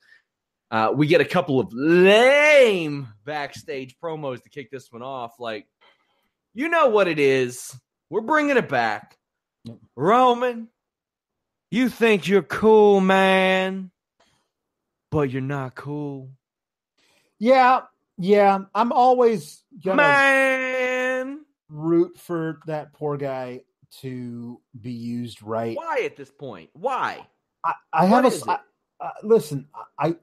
Uh, 0.70 0.92
we 0.94 1.06
get 1.06 1.20
a 1.20 1.24
couple 1.24 1.60
of 1.60 1.72
lame 1.72 3.08
backstage 3.24 3.96
promos 4.02 4.42
to 4.42 4.48
kick 4.48 4.70
this 4.70 4.90
one 4.90 5.02
off. 5.02 5.38
Like, 5.38 5.66
you 6.54 6.68
know 6.68 6.88
what 6.88 7.06
it 7.08 7.18
is. 7.18 7.78
We're 8.10 8.20
bringing 8.22 8.56
it 8.56 8.68
back. 8.68 9.16
Roman, 9.96 10.68
you 11.70 11.88
think 11.88 12.28
you're 12.28 12.42
cool, 12.42 13.00
man, 13.00 13.90
but 15.10 15.30
you're 15.30 15.42
not 15.42 15.74
cool. 15.74 16.30
Yeah, 17.38 17.82
yeah. 18.18 18.60
I'm 18.74 18.92
always 18.92 19.64
gonna 19.84 19.96
Man, 19.96 21.40
root 21.68 22.18
for 22.18 22.60
that 22.66 22.92
poor 22.92 23.16
guy 23.16 23.62
to 24.00 24.60
be 24.80 24.92
used 24.92 25.42
right. 25.42 25.76
why 25.76 26.02
at 26.04 26.16
this 26.16 26.30
point? 26.30 26.70
Why? 26.74 27.26
I, 27.64 27.74
I 27.92 28.06
have 28.06 28.24
a 28.24 28.28
is 28.28 28.34
s- 28.34 28.42
it? 28.42 28.48
I- 28.48 28.58
uh, 29.00 29.10
listen. 29.22 29.66
I 29.98 30.16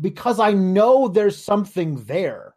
because 0.00 0.38
I 0.40 0.52
know 0.52 1.08
there's 1.08 1.42
something 1.42 2.04
there. 2.04 2.54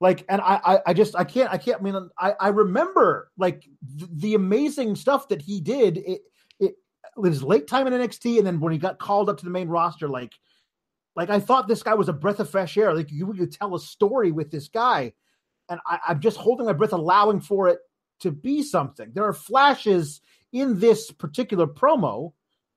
Like, 0.00 0.24
and 0.28 0.40
I, 0.40 0.60
I, 0.64 0.78
I 0.88 0.94
just, 0.94 1.16
I 1.16 1.24
can't, 1.24 1.50
I 1.50 1.56
can't. 1.56 1.80
I 1.80 1.82
mean, 1.82 2.10
I, 2.18 2.34
I 2.38 2.48
remember 2.48 3.30
like 3.38 3.66
the, 3.82 4.08
the 4.12 4.34
amazing 4.34 4.94
stuff 4.94 5.28
that 5.28 5.40
he 5.40 5.60
did. 5.60 5.98
It, 5.98 6.20
it, 6.60 6.74
his 7.22 7.42
late 7.42 7.66
time 7.66 7.86
in 7.86 7.94
NXT, 7.94 8.38
and 8.38 8.46
then 8.46 8.60
when 8.60 8.72
he 8.72 8.78
got 8.78 8.98
called 8.98 9.30
up 9.30 9.38
to 9.38 9.44
the 9.44 9.50
main 9.50 9.68
roster, 9.68 10.08
like, 10.08 10.34
like 11.14 11.30
I 11.30 11.40
thought 11.40 11.66
this 11.66 11.82
guy 11.82 11.94
was 11.94 12.10
a 12.10 12.12
breath 12.12 12.40
of 12.40 12.50
fresh 12.50 12.76
air. 12.76 12.94
Like 12.94 13.10
you 13.10 13.32
could 13.32 13.52
tell 13.52 13.74
a 13.74 13.80
story 13.80 14.32
with 14.32 14.50
this 14.50 14.68
guy, 14.68 15.14
and 15.70 15.80
I, 15.86 15.98
I'm 16.08 16.20
just 16.20 16.36
holding 16.36 16.66
my 16.66 16.74
breath, 16.74 16.92
allowing 16.92 17.40
for 17.40 17.68
it 17.68 17.78
to 18.20 18.30
be 18.30 18.62
something. 18.62 19.12
There 19.14 19.24
are 19.24 19.32
flashes 19.32 20.20
in 20.52 20.78
this 20.78 21.10
particular 21.10 21.66
promo 21.66 22.32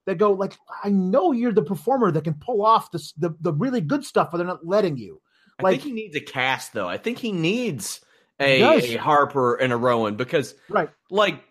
that 0.09 0.17
go 0.17 0.31
like, 0.33 0.53
I 0.83 0.89
know 0.89 1.31
you're 1.31 1.53
the 1.53 1.61
performer 1.61 2.11
that 2.11 2.23
can 2.23 2.33
pull 2.33 2.65
off 2.65 2.91
the 2.91 2.99
the, 3.17 3.35
the 3.41 3.53
really 3.53 3.79
good 3.81 4.03
stuff, 4.03 4.29
but 4.31 4.37
they're 4.37 4.47
not 4.47 4.65
letting 4.65 4.97
you. 4.97 5.21
I 5.59 5.63
Like- 5.63 5.81
think 5.81 5.83
he 5.83 5.91
needs 5.93 6.15
a 6.15 6.21
cast, 6.21 6.73
though. 6.73 6.87
I 6.89 6.97
think 6.97 7.19
he 7.19 7.31
needs 7.31 8.01
a, 8.39 8.59
does. 8.59 8.83
a 8.85 8.95
Harper 8.97 9.55
and 9.55 9.71
a 9.71 9.77
Rowan 9.77 10.15
because, 10.15 10.55
Right. 10.69 10.89
like, 11.09 11.43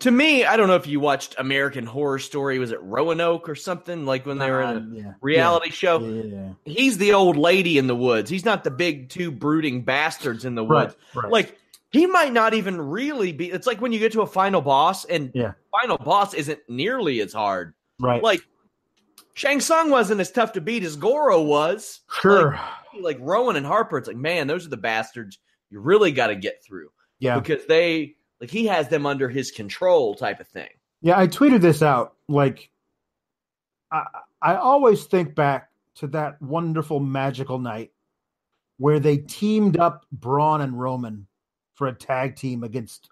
to 0.00 0.10
me, 0.10 0.44
I 0.44 0.58
don't 0.58 0.68
know 0.68 0.74
if 0.76 0.86
you 0.86 1.00
watched 1.00 1.34
American 1.38 1.86
Horror 1.86 2.18
Story. 2.18 2.58
Was 2.58 2.70
it 2.70 2.82
Roanoke 2.82 3.48
or 3.48 3.54
something? 3.54 4.04
Like 4.04 4.26
when 4.26 4.36
they 4.38 4.50
were 4.50 4.60
in 4.60 4.68
a 4.68 4.76
Um, 4.76 4.92
yeah. 4.94 5.12
reality 5.22 5.70
show. 5.70 5.98
Yeah, 6.00 6.22
yeah, 6.22 6.48
He's 6.66 6.98
the 6.98 7.14
old 7.14 7.38
lady 7.38 7.78
in 7.78 7.86
the 7.86 7.96
woods. 7.96 8.28
He's 8.30 8.44
not 8.44 8.62
the 8.62 8.70
big 8.70 9.08
two 9.08 9.30
brooding 9.30 9.82
bastards 9.84 10.44
in 10.44 10.54
the 10.54 10.64
Right, 10.66 10.88
woods. 10.88 10.96
right. 11.14 11.32
Like 11.32 11.58
he 11.92 12.04
might 12.06 12.34
not 12.34 12.52
even 12.52 12.78
really 12.78 13.32
be. 13.32 13.50
It's 13.50 13.66
like 13.66 13.80
when 13.80 13.90
you 13.94 13.98
get 13.98 14.12
to 14.12 14.20
a 14.20 14.26
final 14.26 14.60
boss, 14.60 15.06
and 15.06 15.30
Yeah. 15.34 15.52
final 15.80 15.96
boss 15.96 16.34
isn't 16.34 16.60
nearly 16.68 17.22
as 17.22 17.32
hard. 17.32 17.72
Right. 17.98 18.22
Like 18.22 18.40
Shang 19.34 19.60
Tsung 19.60 19.90
wasn't 19.90 20.20
as 20.20 20.30
tough 20.30 20.52
to 20.52 20.60
beat 20.60 20.82
as 20.82 20.96
Goro 20.96 21.42
was. 21.42 22.00
sure. 22.20 22.58
Like 22.98 23.18
Rowan 23.20 23.56
and 23.56 23.66
Harper, 23.66 23.98
it's 23.98 24.08
like, 24.08 24.16
man, 24.16 24.46
those 24.46 24.64
are 24.64 24.70
the 24.70 24.76
bastards 24.78 25.38
you 25.70 25.80
really 25.80 26.10
got 26.12 26.28
to 26.28 26.36
get 26.36 26.64
through 26.64 26.88
yeah. 27.18 27.38
because 27.38 27.66
they 27.66 28.16
like 28.40 28.50
he 28.50 28.66
has 28.66 28.88
them 28.88 29.06
under 29.06 29.28
his 29.28 29.50
control, 29.50 30.14
type 30.14 30.40
of 30.40 30.48
thing. 30.48 30.68
Yeah, 31.02 31.18
I 31.18 31.26
tweeted 31.26 31.60
this 31.60 31.82
out. 31.82 32.14
Like, 32.28 32.70
I 33.92 34.04
I 34.40 34.56
always 34.56 35.04
think 35.04 35.34
back 35.34 35.70
to 35.96 36.06
that 36.08 36.40
wonderful 36.40 37.00
magical 37.00 37.58
night 37.58 37.92
where 38.78 39.00
they 39.00 39.18
teamed 39.18 39.78
up 39.78 40.06
Braun 40.12 40.60
and 40.60 40.78
Roman 40.78 41.26
for 41.74 41.88
a 41.88 41.92
tag 41.92 42.36
team 42.36 42.64
against 42.64 43.10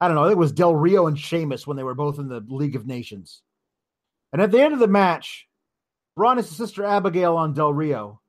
I 0.00 0.06
don't 0.06 0.14
know, 0.14 0.22
I 0.22 0.26
think 0.28 0.36
it 0.36 0.38
was 0.38 0.52
Del 0.52 0.74
Rio 0.74 1.06
and 1.08 1.18
Sheamus 1.18 1.66
when 1.66 1.76
they 1.76 1.82
were 1.82 1.94
both 1.94 2.18
in 2.18 2.28
the 2.28 2.44
League 2.48 2.76
of 2.76 2.86
Nations. 2.86 3.42
And 4.32 4.42
at 4.42 4.50
the 4.50 4.60
end 4.60 4.74
of 4.74 4.80
the 4.80 4.88
match, 4.88 5.46
Braun 6.16 6.38
is 6.38 6.48
sister 6.48 6.84
Abigail 6.84 7.36
on 7.36 7.54
Del 7.54 7.72
Rio. 7.72 8.20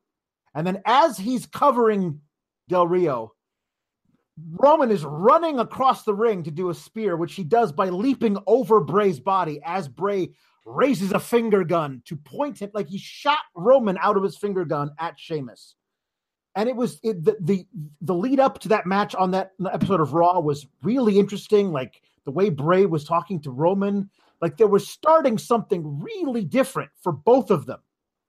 And 0.53 0.65
then 0.65 0.81
as 0.85 1.17
he's 1.17 1.45
covering 1.45 2.21
Del 2.67 2.87
Rio, 2.87 3.33
Roman 4.51 4.91
is 4.91 5.03
running 5.03 5.59
across 5.59 6.03
the 6.03 6.13
ring 6.13 6.43
to 6.43 6.51
do 6.51 6.69
a 6.69 6.75
spear, 6.75 7.17
which 7.17 7.33
he 7.33 7.43
does 7.43 7.71
by 7.71 7.89
leaping 7.89 8.37
over 8.47 8.79
Bray's 8.79 9.19
body 9.19 9.61
as 9.65 9.87
Bray 9.87 10.29
raises 10.65 11.11
a 11.11 11.19
finger 11.19 11.63
gun 11.63 12.01
to 12.05 12.15
point 12.15 12.59
him 12.59 12.69
like 12.73 12.87
he 12.87 12.97
shot 12.97 13.39
Roman 13.55 13.97
out 14.01 14.17
of 14.17 14.23
his 14.23 14.37
finger 14.37 14.65
gun 14.65 14.91
at 14.99 15.19
Sheamus. 15.19 15.75
And 16.55 16.69
it 16.69 16.75
was 16.75 16.99
it, 17.03 17.23
the, 17.23 17.37
the 17.39 17.65
the 18.01 18.13
lead 18.13 18.39
up 18.39 18.59
to 18.59 18.69
that 18.69 18.85
match 18.85 19.15
on 19.15 19.31
that 19.31 19.51
episode 19.71 20.01
of 20.01 20.13
Raw 20.13 20.39
was 20.39 20.67
really 20.83 21.19
interesting. 21.19 21.71
Like 21.71 22.01
the 22.25 22.31
way 22.31 22.49
Bray 22.49 22.85
was 22.85 23.03
talking 23.03 23.41
to 23.41 23.51
Roman, 23.51 24.09
like 24.41 24.57
they 24.57 24.65
were 24.65 24.79
starting 24.79 25.37
something 25.37 26.01
really 26.01 26.45
different 26.45 26.91
for 27.01 27.11
both 27.11 27.51
of 27.51 27.65
them. 27.65 27.79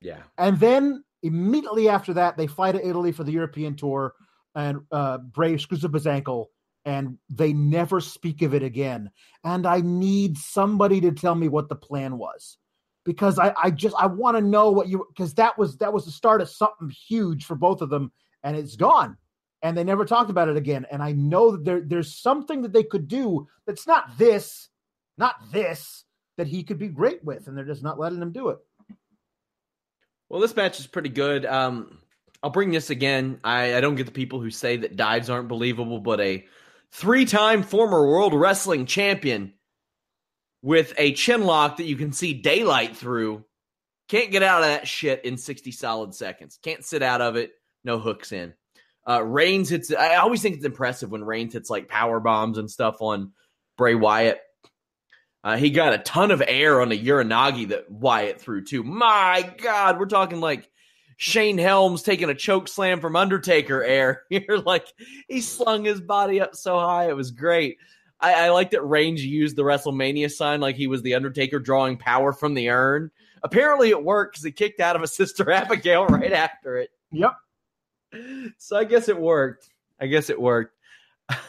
Yeah. 0.00 0.22
And 0.38 0.58
then 0.58 1.04
immediately 1.22 1.88
after 1.88 2.14
that, 2.14 2.36
they 2.36 2.46
fly 2.46 2.72
to 2.72 2.88
Italy 2.88 3.12
for 3.12 3.24
the 3.24 3.32
European 3.32 3.76
tour, 3.76 4.14
and 4.54 4.80
uh, 4.90 5.18
Bray 5.18 5.58
screws 5.58 5.84
up 5.84 5.94
his 5.94 6.06
ankle, 6.06 6.50
and 6.86 7.18
they 7.28 7.52
never 7.52 8.00
speak 8.00 8.40
of 8.40 8.54
it 8.54 8.62
again. 8.62 9.10
And 9.44 9.66
I 9.66 9.82
need 9.82 10.38
somebody 10.38 11.00
to 11.02 11.12
tell 11.12 11.34
me 11.34 11.48
what 11.48 11.68
the 11.68 11.76
plan 11.76 12.16
was, 12.16 12.56
because 13.04 13.38
I, 13.38 13.54
I 13.62 13.70
just 13.70 13.94
I 13.98 14.06
want 14.06 14.38
to 14.38 14.42
know 14.42 14.70
what 14.70 14.88
you 14.88 15.06
because 15.14 15.34
that 15.34 15.58
was 15.58 15.76
that 15.76 15.92
was 15.92 16.06
the 16.06 16.10
start 16.10 16.40
of 16.40 16.48
something 16.48 16.90
huge 16.90 17.44
for 17.44 17.54
both 17.54 17.82
of 17.82 17.90
them, 17.90 18.10
and 18.42 18.56
it's 18.56 18.76
gone, 18.76 19.18
and 19.62 19.76
they 19.76 19.84
never 19.84 20.06
talked 20.06 20.30
about 20.30 20.48
it 20.48 20.56
again. 20.56 20.86
And 20.90 21.02
I 21.02 21.12
know 21.12 21.50
that 21.52 21.64
there 21.66 21.82
there's 21.82 22.16
something 22.16 22.62
that 22.62 22.72
they 22.72 22.84
could 22.84 23.06
do 23.06 23.46
that's 23.66 23.86
not 23.86 24.16
this, 24.16 24.69
not 25.20 25.52
this 25.52 26.04
that 26.36 26.48
he 26.48 26.64
could 26.64 26.78
be 26.78 26.88
great 26.88 27.22
with, 27.22 27.46
and 27.46 27.56
they're 27.56 27.64
just 27.64 27.82
not 27.82 27.98
letting 27.98 28.20
him 28.20 28.32
do 28.32 28.48
it. 28.48 28.58
Well, 30.28 30.40
this 30.40 30.56
match 30.56 30.80
is 30.80 30.86
pretty 30.86 31.10
good. 31.10 31.46
Um, 31.46 31.98
I'll 32.42 32.50
bring 32.50 32.70
this 32.70 32.90
again. 32.90 33.38
I, 33.44 33.76
I 33.76 33.80
don't 33.80 33.96
get 33.96 34.06
the 34.06 34.12
people 34.12 34.40
who 34.40 34.50
say 34.50 34.78
that 34.78 34.96
dives 34.96 35.30
aren't 35.30 35.48
believable, 35.48 36.00
but 36.00 36.20
a 36.20 36.46
three-time 36.92 37.62
former 37.62 38.06
World 38.06 38.34
Wrestling 38.34 38.86
Champion 38.86 39.52
with 40.62 40.94
a 40.98 41.12
chin 41.12 41.44
lock 41.44 41.76
that 41.76 41.84
you 41.84 41.96
can 41.96 42.12
see 42.12 42.34
daylight 42.34 42.96
through 42.96 43.44
can't 44.10 44.32
get 44.32 44.42
out 44.42 44.62
of 44.62 44.68
that 44.68 44.88
shit 44.88 45.24
in 45.24 45.36
60 45.36 45.70
solid 45.70 46.14
seconds. 46.14 46.58
Can't 46.64 46.84
sit 46.84 47.00
out 47.00 47.20
of 47.20 47.36
it. 47.36 47.52
No 47.84 48.00
hooks 48.00 48.32
in. 48.32 48.54
Uh, 49.08 49.22
Reigns 49.22 49.68
hits. 49.68 49.94
I 49.94 50.16
always 50.16 50.42
think 50.42 50.56
it's 50.56 50.64
impressive 50.64 51.12
when 51.12 51.22
Reigns 51.22 51.52
hits 51.52 51.70
like 51.70 51.86
power 51.86 52.18
bombs 52.18 52.58
and 52.58 52.68
stuff 52.68 52.96
on 53.00 53.32
Bray 53.78 53.94
Wyatt. 53.94 54.40
Uh, 55.42 55.56
he 55.56 55.70
got 55.70 55.94
a 55.94 55.98
ton 55.98 56.30
of 56.30 56.42
air 56.46 56.80
on 56.80 56.92
a 56.92 56.98
Uranage 56.98 57.68
that 57.68 57.90
Wyatt 57.90 58.40
threw 58.40 58.62
too. 58.62 58.82
My 58.82 59.50
God, 59.58 59.98
we're 59.98 60.06
talking 60.06 60.40
like 60.40 60.68
Shane 61.16 61.58
Helms 61.58 62.02
taking 62.02 62.28
a 62.28 62.34
choke 62.34 62.68
slam 62.68 63.00
from 63.00 63.16
Undertaker 63.16 63.82
air. 63.82 64.22
You're 64.30 64.58
like 64.58 64.86
he 65.28 65.40
slung 65.40 65.84
his 65.84 66.00
body 66.00 66.40
up 66.40 66.54
so 66.54 66.78
high, 66.78 67.08
it 67.08 67.16
was 67.16 67.30
great. 67.30 67.78
I, 68.20 68.46
I 68.46 68.48
like 68.50 68.70
that 68.72 68.82
Reigns 68.82 69.24
used 69.24 69.56
the 69.56 69.62
WrestleMania 69.62 70.30
sign 70.30 70.60
like 70.60 70.76
he 70.76 70.86
was 70.86 71.02
the 71.02 71.14
Undertaker 71.14 71.58
drawing 71.58 71.96
power 71.96 72.32
from 72.32 72.54
the 72.54 72.68
urn. 72.68 73.10
Apparently, 73.42 73.88
it 73.88 74.04
worked 74.04 74.34
because 74.34 74.44
he 74.44 74.52
kicked 74.52 74.80
out 74.80 74.96
of 74.96 75.02
a 75.02 75.06
sister 75.08 75.50
Abigail 75.50 76.06
right 76.06 76.32
after 76.32 76.76
it. 76.76 76.90
Yep. 77.12 77.32
So 78.58 78.76
I 78.76 78.84
guess 78.84 79.08
it 79.08 79.18
worked. 79.18 79.70
I 80.00 80.06
guess 80.06 80.30
it 80.30 80.40
worked. 80.40 80.74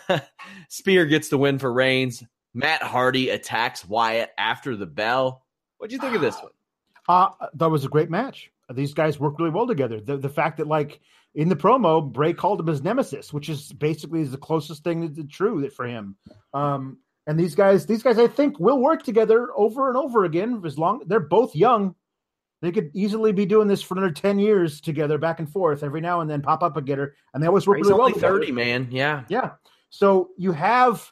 Spear 0.69 1.05
gets 1.05 1.29
the 1.29 1.38
win 1.38 1.60
for 1.60 1.71
Reigns. 1.71 2.24
Matt 2.53 2.84
Hardy 2.84 3.29
attacks 3.29 3.86
Wyatt 3.86 4.31
after 4.38 4.75
the 4.75 4.86
bell. 4.86 5.46
What 5.77 5.89
do 5.89 5.96
you 5.96 6.01
think 6.01 6.15
of 6.15 6.22
this 6.22 6.36
one? 6.36 6.51
Uh, 7.08 7.29
that 7.53 7.70
was 7.70 7.86
a 7.86 7.89
great 7.89 8.10
match. 8.10 8.51
These 8.74 8.93
guys 8.93 9.20
work 9.20 9.38
really 9.39 9.51
well 9.51 9.67
together. 9.67 10.00
The 10.00 10.17
the 10.17 10.29
fact 10.29 10.58
that 10.58 10.67
like 10.67 11.01
in 11.36 11.50
the 11.50 11.55
promo, 11.55 12.12
Bray 12.12 12.34
called 12.34 12.60
him 12.60 12.67
his 12.67 12.84
nemesis, 12.84 13.34
which 13.34 13.50
is 13.50 13.72
basically 13.74 14.22
is 14.22 14.31
the 14.31 14.38
closest 14.38 14.84
thing 14.84 15.13
to 15.13 15.24
true 15.24 15.62
that 15.62 15.74
for 15.74 15.86
him. 15.86 16.15
Um, 16.53 16.98
and 17.27 17.39
these 17.39 17.55
guys, 17.55 17.86
these 17.86 18.03
guys, 18.03 18.17
I 18.17 18.27
think 18.27 18.60
will 18.60 18.79
work 18.79 19.03
together 19.03 19.50
over 19.55 19.89
and 19.89 19.98
over 19.98 20.25
again 20.25 20.62
as 20.65 20.77
long 20.77 21.01
they're 21.05 21.20
both 21.20 21.55
young. 21.55 21.96
They 22.62 22.72
could 22.72 22.91
easily 22.93 23.31
be 23.31 23.46
doing 23.46 23.67
this 23.67 23.81
for 23.81 23.96
another 23.96 24.13
ten 24.13 24.38
years 24.39 24.81
together, 24.81 25.17
back 25.17 25.39
and 25.39 25.50
forth 25.50 25.84
every 25.84 26.01
now 26.01 26.22
and 26.22 26.29
then, 26.29 26.41
pop 26.41 26.62
up 26.62 26.75
together, 26.75 27.15
and 27.34 27.41
they 27.41 27.48
always 27.48 27.65
work 27.65 27.77
He's 27.77 27.88
really 27.88 27.98
well 27.98 28.08
only 28.08 28.13
together. 28.13 28.39
30, 28.39 28.51
man. 28.51 28.88
Yeah. 28.91 29.24
Yeah. 29.29 29.51
So 29.89 30.29
you 30.38 30.51
have 30.51 31.12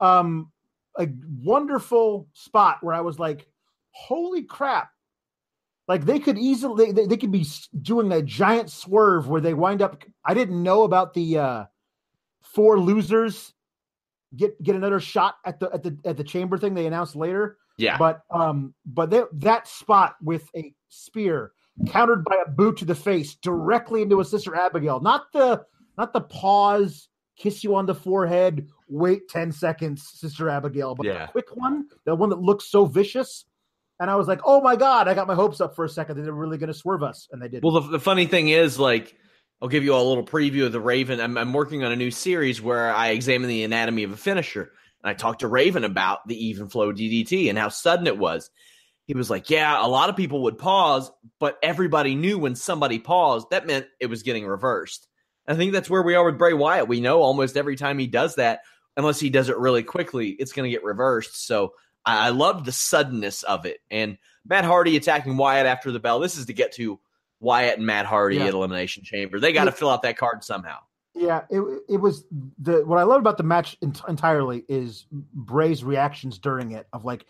um 0.00 0.52
a 0.98 1.08
wonderful 1.42 2.28
spot 2.32 2.78
where 2.82 2.94
I 2.94 3.00
was 3.00 3.18
like, 3.18 3.46
holy 3.90 4.42
crap. 4.42 4.90
Like 5.86 6.06
they 6.06 6.18
could 6.18 6.38
easily 6.38 6.92
they, 6.92 7.06
they 7.06 7.16
could 7.16 7.32
be 7.32 7.46
doing 7.82 8.10
a 8.10 8.22
giant 8.22 8.70
swerve 8.70 9.28
where 9.28 9.40
they 9.40 9.52
wind 9.54 9.82
up 9.82 10.02
I 10.24 10.32
didn't 10.32 10.62
know 10.62 10.84
about 10.84 11.12
the 11.12 11.38
uh 11.38 11.64
four 12.42 12.80
losers 12.80 13.52
get 14.34 14.60
get 14.62 14.76
another 14.76 15.00
shot 15.00 15.36
at 15.44 15.60
the 15.60 15.70
at 15.74 15.82
the 15.82 15.98
at 16.06 16.16
the 16.16 16.24
chamber 16.24 16.56
thing 16.56 16.72
they 16.72 16.86
announced 16.86 17.16
later. 17.16 17.58
Yeah. 17.76 17.98
But 17.98 18.22
um 18.30 18.74
but 18.86 19.10
they, 19.10 19.24
that 19.34 19.68
spot 19.68 20.16
with 20.22 20.48
a 20.56 20.72
spear 20.88 21.52
countered 21.88 22.24
by 22.24 22.36
a 22.46 22.50
boot 22.50 22.78
to 22.78 22.84
the 22.84 22.94
face 22.94 23.34
directly 23.34 24.00
into 24.00 24.20
a 24.20 24.24
sister 24.24 24.54
Abigail. 24.54 25.00
Not 25.00 25.32
the 25.32 25.64
not 25.98 26.12
the 26.14 26.22
pause, 26.22 27.08
kiss 27.36 27.62
you 27.62 27.74
on 27.74 27.86
the 27.86 27.94
forehead, 27.94 28.68
wait 28.88 29.28
10 29.28 29.52
seconds, 29.52 30.08
sister 30.14 30.48
Abigail, 30.48 30.94
but 30.94 31.06
Yeah. 31.06 31.26
the 31.26 31.32
quick 31.32 31.54
one, 31.54 31.86
the 32.04 32.14
one 32.14 32.30
that 32.30 32.40
looks 32.40 32.70
so 32.70 32.84
vicious. 32.86 33.44
And 34.00 34.10
I 34.10 34.16
was 34.16 34.26
like, 34.26 34.40
oh 34.44 34.60
my 34.60 34.76
God, 34.76 35.06
I 35.08 35.14
got 35.14 35.28
my 35.28 35.34
hopes 35.34 35.60
up 35.60 35.76
for 35.76 35.84
a 35.84 35.88
second 35.88 36.16
that 36.16 36.22
they're 36.22 36.32
really 36.32 36.58
going 36.58 36.68
to 36.68 36.74
swerve 36.74 37.02
us. 37.02 37.28
And 37.30 37.40
they 37.40 37.48
did. 37.48 37.62
Well, 37.62 37.80
the, 37.80 37.92
the 37.92 38.00
funny 38.00 38.26
thing 38.26 38.48
is, 38.48 38.78
like, 38.78 39.16
I'll 39.62 39.68
give 39.68 39.84
you 39.84 39.94
all 39.94 40.06
a 40.06 40.08
little 40.08 40.24
preview 40.26 40.66
of 40.66 40.72
the 40.72 40.80
Raven. 40.80 41.20
I'm, 41.20 41.38
I'm 41.38 41.52
working 41.52 41.84
on 41.84 41.92
a 41.92 41.96
new 41.96 42.10
series 42.10 42.60
where 42.60 42.92
I 42.92 43.10
examine 43.10 43.48
the 43.48 43.62
anatomy 43.62 44.02
of 44.02 44.10
a 44.10 44.16
finisher. 44.16 44.72
And 45.02 45.10
I 45.10 45.14
talked 45.14 45.40
to 45.40 45.48
Raven 45.48 45.84
about 45.84 46.26
the 46.26 46.46
even 46.46 46.68
flow 46.68 46.92
DDT 46.92 47.48
and 47.48 47.56
how 47.56 47.68
sudden 47.68 48.06
it 48.08 48.18
was. 48.18 48.50
He 49.06 49.14
was 49.14 49.30
like, 49.30 49.48
Yeah, 49.48 49.84
a 49.84 49.86
lot 49.86 50.08
of 50.10 50.16
people 50.16 50.42
would 50.44 50.58
pause, 50.58 51.10
but 51.38 51.56
everybody 51.62 52.14
knew 52.14 52.38
when 52.38 52.56
somebody 52.56 52.98
paused, 52.98 53.48
that 53.50 53.66
meant 53.66 53.86
it 54.00 54.06
was 54.06 54.22
getting 54.22 54.46
reversed. 54.46 55.06
I 55.46 55.54
think 55.54 55.72
that's 55.72 55.90
where 55.90 56.02
we 56.02 56.14
are 56.14 56.24
with 56.24 56.38
Bray 56.38 56.54
Wyatt. 56.54 56.88
We 56.88 57.00
know 57.00 57.20
almost 57.20 57.56
every 57.56 57.76
time 57.76 57.98
he 57.98 58.06
does 58.06 58.36
that, 58.36 58.60
unless 58.96 59.20
he 59.20 59.30
does 59.30 59.48
it 59.48 59.58
really 59.58 59.82
quickly, 59.82 60.30
it's 60.30 60.52
going 60.52 60.64
to 60.68 60.70
get 60.70 60.84
reversed. 60.84 61.46
So 61.46 61.72
I, 62.04 62.26
I 62.26 62.28
love 62.30 62.64
the 62.64 62.72
suddenness 62.72 63.42
of 63.42 63.66
it. 63.66 63.80
And 63.90 64.18
Matt 64.46 64.64
Hardy 64.64 64.96
attacking 64.96 65.36
Wyatt 65.36 65.66
after 65.66 65.90
the 65.92 66.00
bell. 66.00 66.20
This 66.20 66.36
is 66.36 66.46
to 66.46 66.52
get 66.52 66.72
to 66.74 67.00
Wyatt 67.40 67.78
and 67.78 67.86
Matt 67.86 68.06
Hardy 68.06 68.36
Yeah. 68.36 68.46
at 68.46 68.54
Elimination 68.54 69.04
Chamber. 69.04 69.40
They 69.40 69.52
got 69.52 69.64
to 69.64 69.72
fill 69.72 69.90
out 69.90 70.02
that 70.02 70.16
card 70.16 70.44
somehow. 70.44 70.78
Yeah, 71.16 71.42
it 71.48 71.60
it 71.88 71.98
was 71.98 72.24
the 72.58 72.84
what 72.84 72.98
I 72.98 73.04
love 73.04 73.20
about 73.20 73.36
the 73.36 73.44
match 73.44 73.76
ent- 73.80 74.02
entirely 74.08 74.64
is 74.68 75.06
Bray's 75.32 75.84
reactions 75.84 76.40
during 76.40 76.72
it 76.72 76.88
of 76.92 77.04
like, 77.04 77.24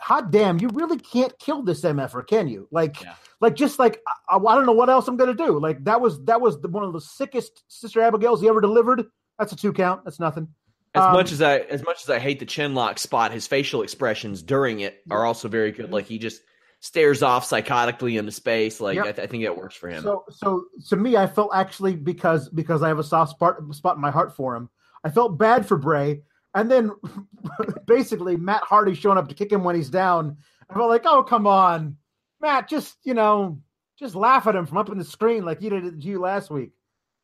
hot 0.00 0.30
damn, 0.30 0.58
you 0.58 0.68
really 0.72 0.96
can't 0.98 1.38
kill 1.38 1.62
this 1.62 1.82
MFer, 1.82 2.26
can 2.26 2.48
you? 2.48 2.68
Like, 2.70 3.02
Yeah. 3.02 3.14
like 3.38 3.54
just 3.54 3.78
like 3.78 4.00
I, 4.30 4.38
I 4.38 4.54
don't 4.54 4.64
know 4.64 4.72
what 4.72 4.88
else 4.88 5.08
I'm 5.08 5.18
gonna 5.18 5.34
do. 5.34 5.60
Like 5.60 5.84
that 5.84 6.00
was 6.00 6.24
that 6.24 6.40
was 6.40 6.58
the, 6.62 6.68
one 6.68 6.84
of 6.84 6.94
the 6.94 7.02
sickest 7.02 7.62
Sister 7.68 8.00
Abigail's 8.00 8.40
he 8.40 8.48
ever 8.48 8.62
delivered. 8.62 9.04
That's 9.38 9.52
a 9.52 9.56
two 9.56 9.74
count. 9.74 10.04
That's 10.04 10.18
nothing. 10.18 10.48
As 10.94 11.04
Um, 11.04 11.12
much 11.14 11.32
as 11.32 11.40
I 11.40 11.58
as 11.58 11.82
much 11.84 12.02
as 12.02 12.10
I 12.10 12.18
hate 12.18 12.38
the 12.38 12.46
chin 12.46 12.74
lock 12.74 12.98
spot, 12.98 13.32
his 13.32 13.46
facial 13.46 13.82
expressions 13.82 14.42
during 14.42 14.80
it 14.80 15.02
are 15.10 15.24
also 15.24 15.48
very 15.48 15.72
good. 15.72 15.90
Like 15.90 16.04
he 16.06 16.18
just 16.18 16.42
stares 16.80 17.22
off 17.22 17.48
psychotically 17.48 18.18
into 18.18 18.32
space. 18.32 18.80
Like 18.80 18.96
Yep. 18.96 19.04
I, 19.06 19.12
th- 19.12 19.24
I 19.26 19.30
think 19.30 19.44
that 19.44 19.56
works 19.56 19.74
for 19.74 19.88
him. 19.88 20.02
So 20.02 20.24
so 20.28 20.64
to 20.88 20.96
me, 20.96 21.16
I 21.16 21.26
felt 21.26 21.50
actually 21.54 21.96
because 21.96 22.48
because 22.50 22.82
I 22.82 22.88
have 22.88 22.98
a 22.98 23.04
soft 23.04 23.30
spot 23.32 23.56
spot 23.74 23.96
in 23.96 24.02
my 24.02 24.10
heart 24.10 24.36
for 24.36 24.54
him. 24.54 24.68
I 25.04 25.08
felt 25.10 25.38
bad 25.38 25.66
for 25.66 25.76
Bray, 25.78 26.22
and 26.54 26.70
then 26.70 26.90
basically 27.86 28.36
Matt 28.36 28.62
Hardy 28.62 28.94
showing 28.94 29.18
up 29.18 29.28
to 29.28 29.34
kick 29.34 29.50
him 29.50 29.64
when 29.64 29.76
he's 29.76 29.90
down. 29.90 30.36
I 30.68 30.74
felt 30.74 30.88
like, 30.90 31.02
oh 31.06 31.22
come 31.22 31.46
on, 31.46 31.96
Matt, 32.40 32.68
just 32.68 32.96
you 33.04 33.14
know, 33.14 33.60
just 33.98 34.14
laugh 34.14 34.46
at 34.46 34.56
him 34.56 34.66
from 34.66 34.78
up 34.78 34.90
in 34.90 34.98
the 34.98 35.04
screen 35.04 35.44
like 35.44 35.62
you 35.62 35.70
did 35.70 36.00
to 36.02 36.06
you 36.06 36.20
last 36.20 36.50
week. 36.50 36.72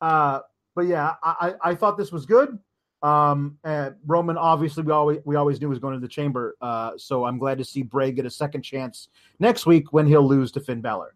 Uh, 0.01 0.39
but 0.75 0.85
yeah, 0.87 1.13
I, 1.21 1.53
I 1.61 1.71
I 1.71 1.75
thought 1.75 1.97
this 1.97 2.11
was 2.11 2.25
good. 2.25 2.57
Um, 3.01 3.57
and 3.63 3.95
Roman 4.05 4.37
obviously 4.37 4.83
we 4.83 4.91
always 4.91 5.19
we 5.25 5.35
always 5.35 5.61
knew 5.61 5.69
was 5.69 5.79
going 5.79 5.93
to 5.93 5.99
the 5.99 6.07
chamber. 6.07 6.55
Uh, 6.61 6.91
so 6.97 7.25
I'm 7.25 7.37
glad 7.37 7.57
to 7.59 7.65
see 7.65 7.81
Bray 7.81 8.11
get 8.11 8.25
a 8.25 8.29
second 8.29 8.63
chance 8.63 9.09
next 9.39 9.65
week 9.65 9.93
when 9.93 10.05
he'll 10.05 10.27
lose 10.27 10.51
to 10.53 10.59
Finn 10.59 10.81
Balor. 10.81 11.13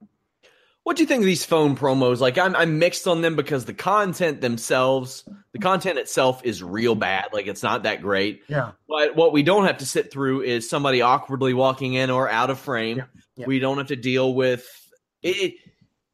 What 0.84 0.98
do 0.98 1.04
you 1.04 1.08
think 1.08 1.22
of 1.22 1.26
these 1.26 1.46
phone 1.46 1.78
promos? 1.78 2.20
Like 2.20 2.38
I'm 2.38 2.56
I'm 2.56 2.78
mixed 2.78 3.08
on 3.08 3.22
them 3.22 3.36
because 3.36 3.66
the 3.66 3.74
content 3.74 4.42
themselves, 4.42 5.24
the 5.54 5.60
content 5.60 5.98
itself 5.98 6.42
is 6.44 6.62
real 6.62 6.96
bad. 6.96 7.28
Like 7.32 7.48
it's 7.48 7.64
not 7.64 7.84
that 7.84 8.02
great. 8.02 8.44
Yeah. 8.48 8.72
But 8.88 9.16
what 9.16 9.32
we 9.32 9.44
don't 9.44 9.66
have 9.66 9.78
to 9.78 9.86
sit 9.86 10.12
through 10.12 10.42
is 10.42 10.70
somebody 10.70 11.02
awkwardly 11.02 11.54
walking 11.54 11.94
in 11.94 12.10
or 12.10 12.30
out 12.30 12.50
of 12.50 12.60
frame. 12.60 12.98
Yeah, 12.98 13.06
yeah. 13.38 13.46
We 13.46 13.60
don't 13.60 13.78
have 13.78 13.88
to 13.88 13.96
deal 13.96 14.34
with 14.34 14.68
it. 15.22 15.38
it 15.38 15.54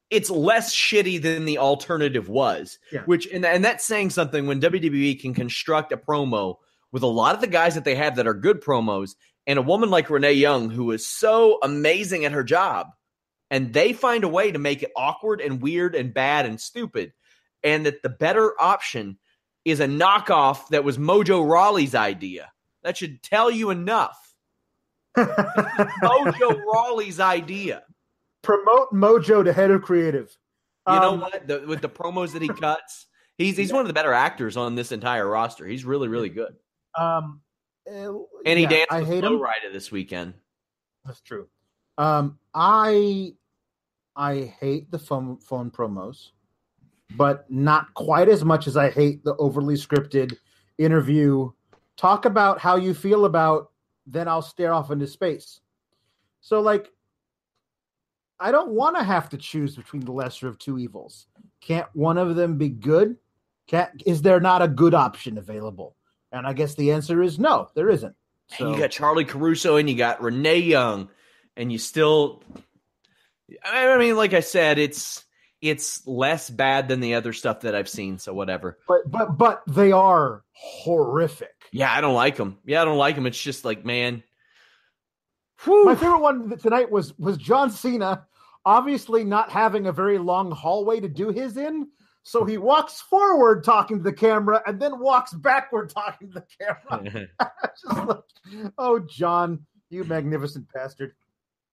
it's 0.10 0.30
less 0.30 0.76
shitty 0.76 1.22
than 1.22 1.46
the 1.46 1.58
alternative 1.60 2.30
was, 2.30 2.80
Yeah. 2.92 3.02
which 3.06 3.28
and, 3.28 3.46
and 3.46 3.64
that's 3.64 3.86
saying 3.86 4.10
something 4.10 4.48
when 4.48 4.62
WWE 4.62 5.20
can 5.22 5.34
construct 5.34 5.92
a 5.92 5.98
promo 5.98 6.56
with 6.92 7.04
a 7.04 7.08
lot 7.08 7.36
of 7.36 7.42
the 7.42 7.48
guys 7.48 7.76
that 7.76 7.86
they 7.86 7.96
have 7.96 8.16
that 8.16 8.28
are 8.28 8.34
good 8.34 8.62
promos 8.62 9.12
and 9.46 9.60
a 9.60 9.64
woman 9.64 9.90
like 9.90 10.10
Renee 10.10 10.34
Young 10.34 10.70
who 10.70 10.92
is 10.92 11.08
so 11.08 11.60
amazing 11.62 12.26
at 12.26 12.32
her 12.32 12.44
job 12.44 12.88
and 13.52 13.74
they 13.74 13.94
find 13.94 14.24
a 14.24 14.28
way 14.30 14.52
to 14.52 14.60
make 14.60 14.82
it 14.84 14.92
awkward 14.98 15.42
and 15.42 15.62
weird 15.62 15.94
and 15.96 16.14
bad 16.14 16.46
and 16.46 16.60
stupid 16.60 17.14
and 17.64 17.86
that 17.86 18.02
the 18.02 18.10
better 18.10 18.54
option 18.60 19.18
is 19.66 19.80
a 19.80 19.88
knockoff 19.88 20.68
that 20.70 20.84
was 20.84 20.98
Mojo 20.98 21.48
Rawley's 21.48 21.94
idea. 21.94 22.52
That 22.84 22.98
should 22.98 23.22
tell 23.22 23.52
you 23.52 23.70
enough. 23.70 24.18
Mojo 25.18 26.64
Rawley's 26.66 27.20
idea. 27.20 27.84
Promote 28.42 28.92
Mojo 28.94 29.44
to 29.44 29.54
head 29.54 29.72
of 29.72 29.82
creative. 29.82 30.36
You 30.88 30.96
know 30.96 31.14
Um, 31.14 31.22
what? 31.22 31.48
The, 31.48 31.60
with 31.68 31.82
the 31.82 31.90
promos 31.90 32.32
that 32.34 32.42
he 32.42 32.48
cuts, 32.62 33.08
he's 33.38 33.58
he's 33.58 33.72
one 33.72 33.82
of 33.82 33.88
the 33.88 33.94
better 33.94 34.14
actors 34.14 34.58
on 34.58 34.76
this 34.76 34.92
entire 34.92 35.28
roster. 35.28 35.66
He's 35.68 35.86
really 35.86 36.08
really 36.08 36.30
good. 36.30 36.56
Um, 36.98 37.42
And 37.88 38.26
he 38.46 38.62
yeah, 38.64 38.70
danced 38.70 38.92
I 38.92 39.04
hate 39.04 39.24
Low 39.24 39.36
him. 39.36 39.42
Rider 39.42 39.72
this 39.72 39.92
weekend. 39.92 40.34
That's 41.06 41.22
true. 41.22 41.48
Um, 41.98 42.40
I 42.54 43.34
I 44.16 44.54
hate 44.60 44.90
the 44.92 45.00
phone 45.00 45.38
phone 45.38 45.70
promos, 45.72 46.32
but 47.16 47.50
not 47.52 47.94
quite 47.94 48.30
as 48.30 48.44
much 48.44 48.68
as 48.68 48.78
I 48.78 48.90
hate 48.90 49.24
the 49.24 49.36
overly 49.36 49.76
scripted 49.76 50.36
interview. 50.78 51.52
Talk 51.98 52.26
about 52.26 52.60
how 52.60 52.78
you 52.78 52.94
feel 52.94 53.26
about, 53.26 53.72
then 54.08 54.28
I'll 54.28 54.42
stare 54.42 54.74
off 54.74 54.90
into 54.92 55.06
space. 55.08 55.60
So 56.42 56.62
like, 56.62 56.92
I 58.40 58.52
don't 58.52 58.72
want 58.72 58.96
to 58.96 59.04
have 59.04 59.30
to 59.30 59.38
choose 59.38 59.76
between 59.76 60.06
the 60.06 60.12
lesser 60.12 60.48
of 60.48 60.58
two 60.58 60.80
evils. 60.80 61.28
Can't 61.62 61.88
one 61.94 62.18
of 62.18 62.36
them 62.36 62.58
be 62.58 62.70
good? 62.70 63.18
Can't 63.68 64.02
is 64.06 64.22
there 64.22 64.40
not 64.40 64.62
a 64.62 64.68
good 64.68 64.94
option 64.94 65.38
available? 65.38 65.96
And 66.32 66.48
I 66.48 66.54
guess 66.54 66.76
the 66.76 66.92
answer 66.92 67.22
is 67.22 67.40
no, 67.40 67.70
there 67.76 67.90
isn't. 67.90 68.16
And 68.58 68.72
you 68.72 68.78
got 68.78 68.92
Charlie 68.92 69.26
Caruso 69.26 69.76
and 69.76 69.90
you 69.90 69.96
got 69.96 70.22
Renee 70.22 70.60
Young, 70.60 71.10
and 71.56 71.72
you 71.72 71.78
still. 71.78 72.42
I 73.64 73.98
mean, 73.98 74.16
like 74.16 74.34
I 74.34 74.40
said, 74.40 74.78
it's 74.80 75.24
it's 75.62 76.06
less 76.08 76.50
bad 76.50 76.88
than 76.88 77.00
the 77.00 77.16
other 77.16 77.34
stuff 77.34 77.62
that 77.62 77.76
I've 77.76 77.90
seen. 77.90 78.18
So 78.18 78.34
whatever. 78.34 78.78
but 78.88 79.10
but 79.10 79.38
but 79.38 79.62
they 79.68 79.92
are 79.92 80.44
horrific. 80.54 81.54
Yeah, 81.72 81.92
I 81.92 82.02
don't 82.02 82.16
like 82.16 82.36
them. 82.36 82.58
Yeah, 82.66 82.82
I 82.82 82.86
don't 82.86 82.98
like 82.98 83.16
them. 83.16 83.26
It's 83.26 83.42
just 83.42 83.66
like, 83.66 83.86
man. 83.86 84.24
My 85.68 85.96
favorite 85.96 86.22
one 86.22 86.58
tonight 86.58 86.90
was 86.90 87.18
was 87.20 87.38
John 87.38 87.70
Cena, 87.70 88.26
obviously 88.66 89.24
not 89.24 89.50
having 89.50 89.88
a 89.88 89.92
very 89.92 90.18
long 90.18 90.52
hallway 90.52 91.00
to 91.00 91.10
do 91.10 91.30
his 91.30 91.58
in, 91.58 91.88
so 92.24 92.46
he 92.46 92.58
walks 92.58 93.02
forward 93.02 93.64
talking 93.64 93.98
to 93.98 94.04
the 94.04 94.14
camera 94.14 94.62
and 94.66 94.80
then 94.80 95.00
walks 95.00 95.34
backward 95.34 95.90
talking 95.90 96.32
to 96.32 96.42
the 96.42 96.46
camera. 96.60 97.28
Just 97.82 98.08
like, 98.08 98.72
oh, 98.78 99.00
John, 99.00 99.66
you 99.90 100.04
magnificent 100.04 100.72
bastard! 100.74 101.14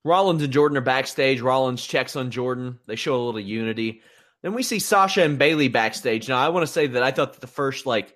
Rollins 0.05 0.43
and 0.43 0.53
Jordan 0.53 0.79
are 0.79 0.83
backstage. 0.83 1.41
Rollins 1.41 1.85
checks 1.85 2.15
on 2.15 2.31
Jordan. 2.31 2.79
They 2.87 2.97
show 2.97 3.17
a 3.17 3.25
little 3.25 3.41
unity. 3.41 4.03
Then 4.43 4.55
we 4.55 4.63
see 4.63 4.79
Sasha 4.79 5.25
and 5.25 5.39
Bayley 5.39 5.69
backstage. 5.69 6.29
Now, 6.29 6.39
I 6.39 6.51
want 6.51 6.63
to 6.63 6.73
say 6.73 6.87
that 6.87 7.03
I 7.03 7.11
thought 7.11 7.33
that 7.33 7.41
the 7.41 7.49
first 7.49 7.87
like 7.87 8.15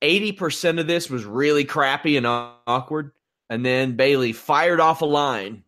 80% 0.00 0.78
of 0.78 0.86
this 0.86 1.10
was 1.10 1.24
really 1.24 1.64
crappy 1.64 2.16
and 2.16 2.26
awkward. 2.26 3.10
And 3.50 3.66
then 3.66 3.96
Bayley 3.96 4.32
fired 4.32 4.80
off 4.80 5.02
a 5.02 5.06
line. 5.06 5.64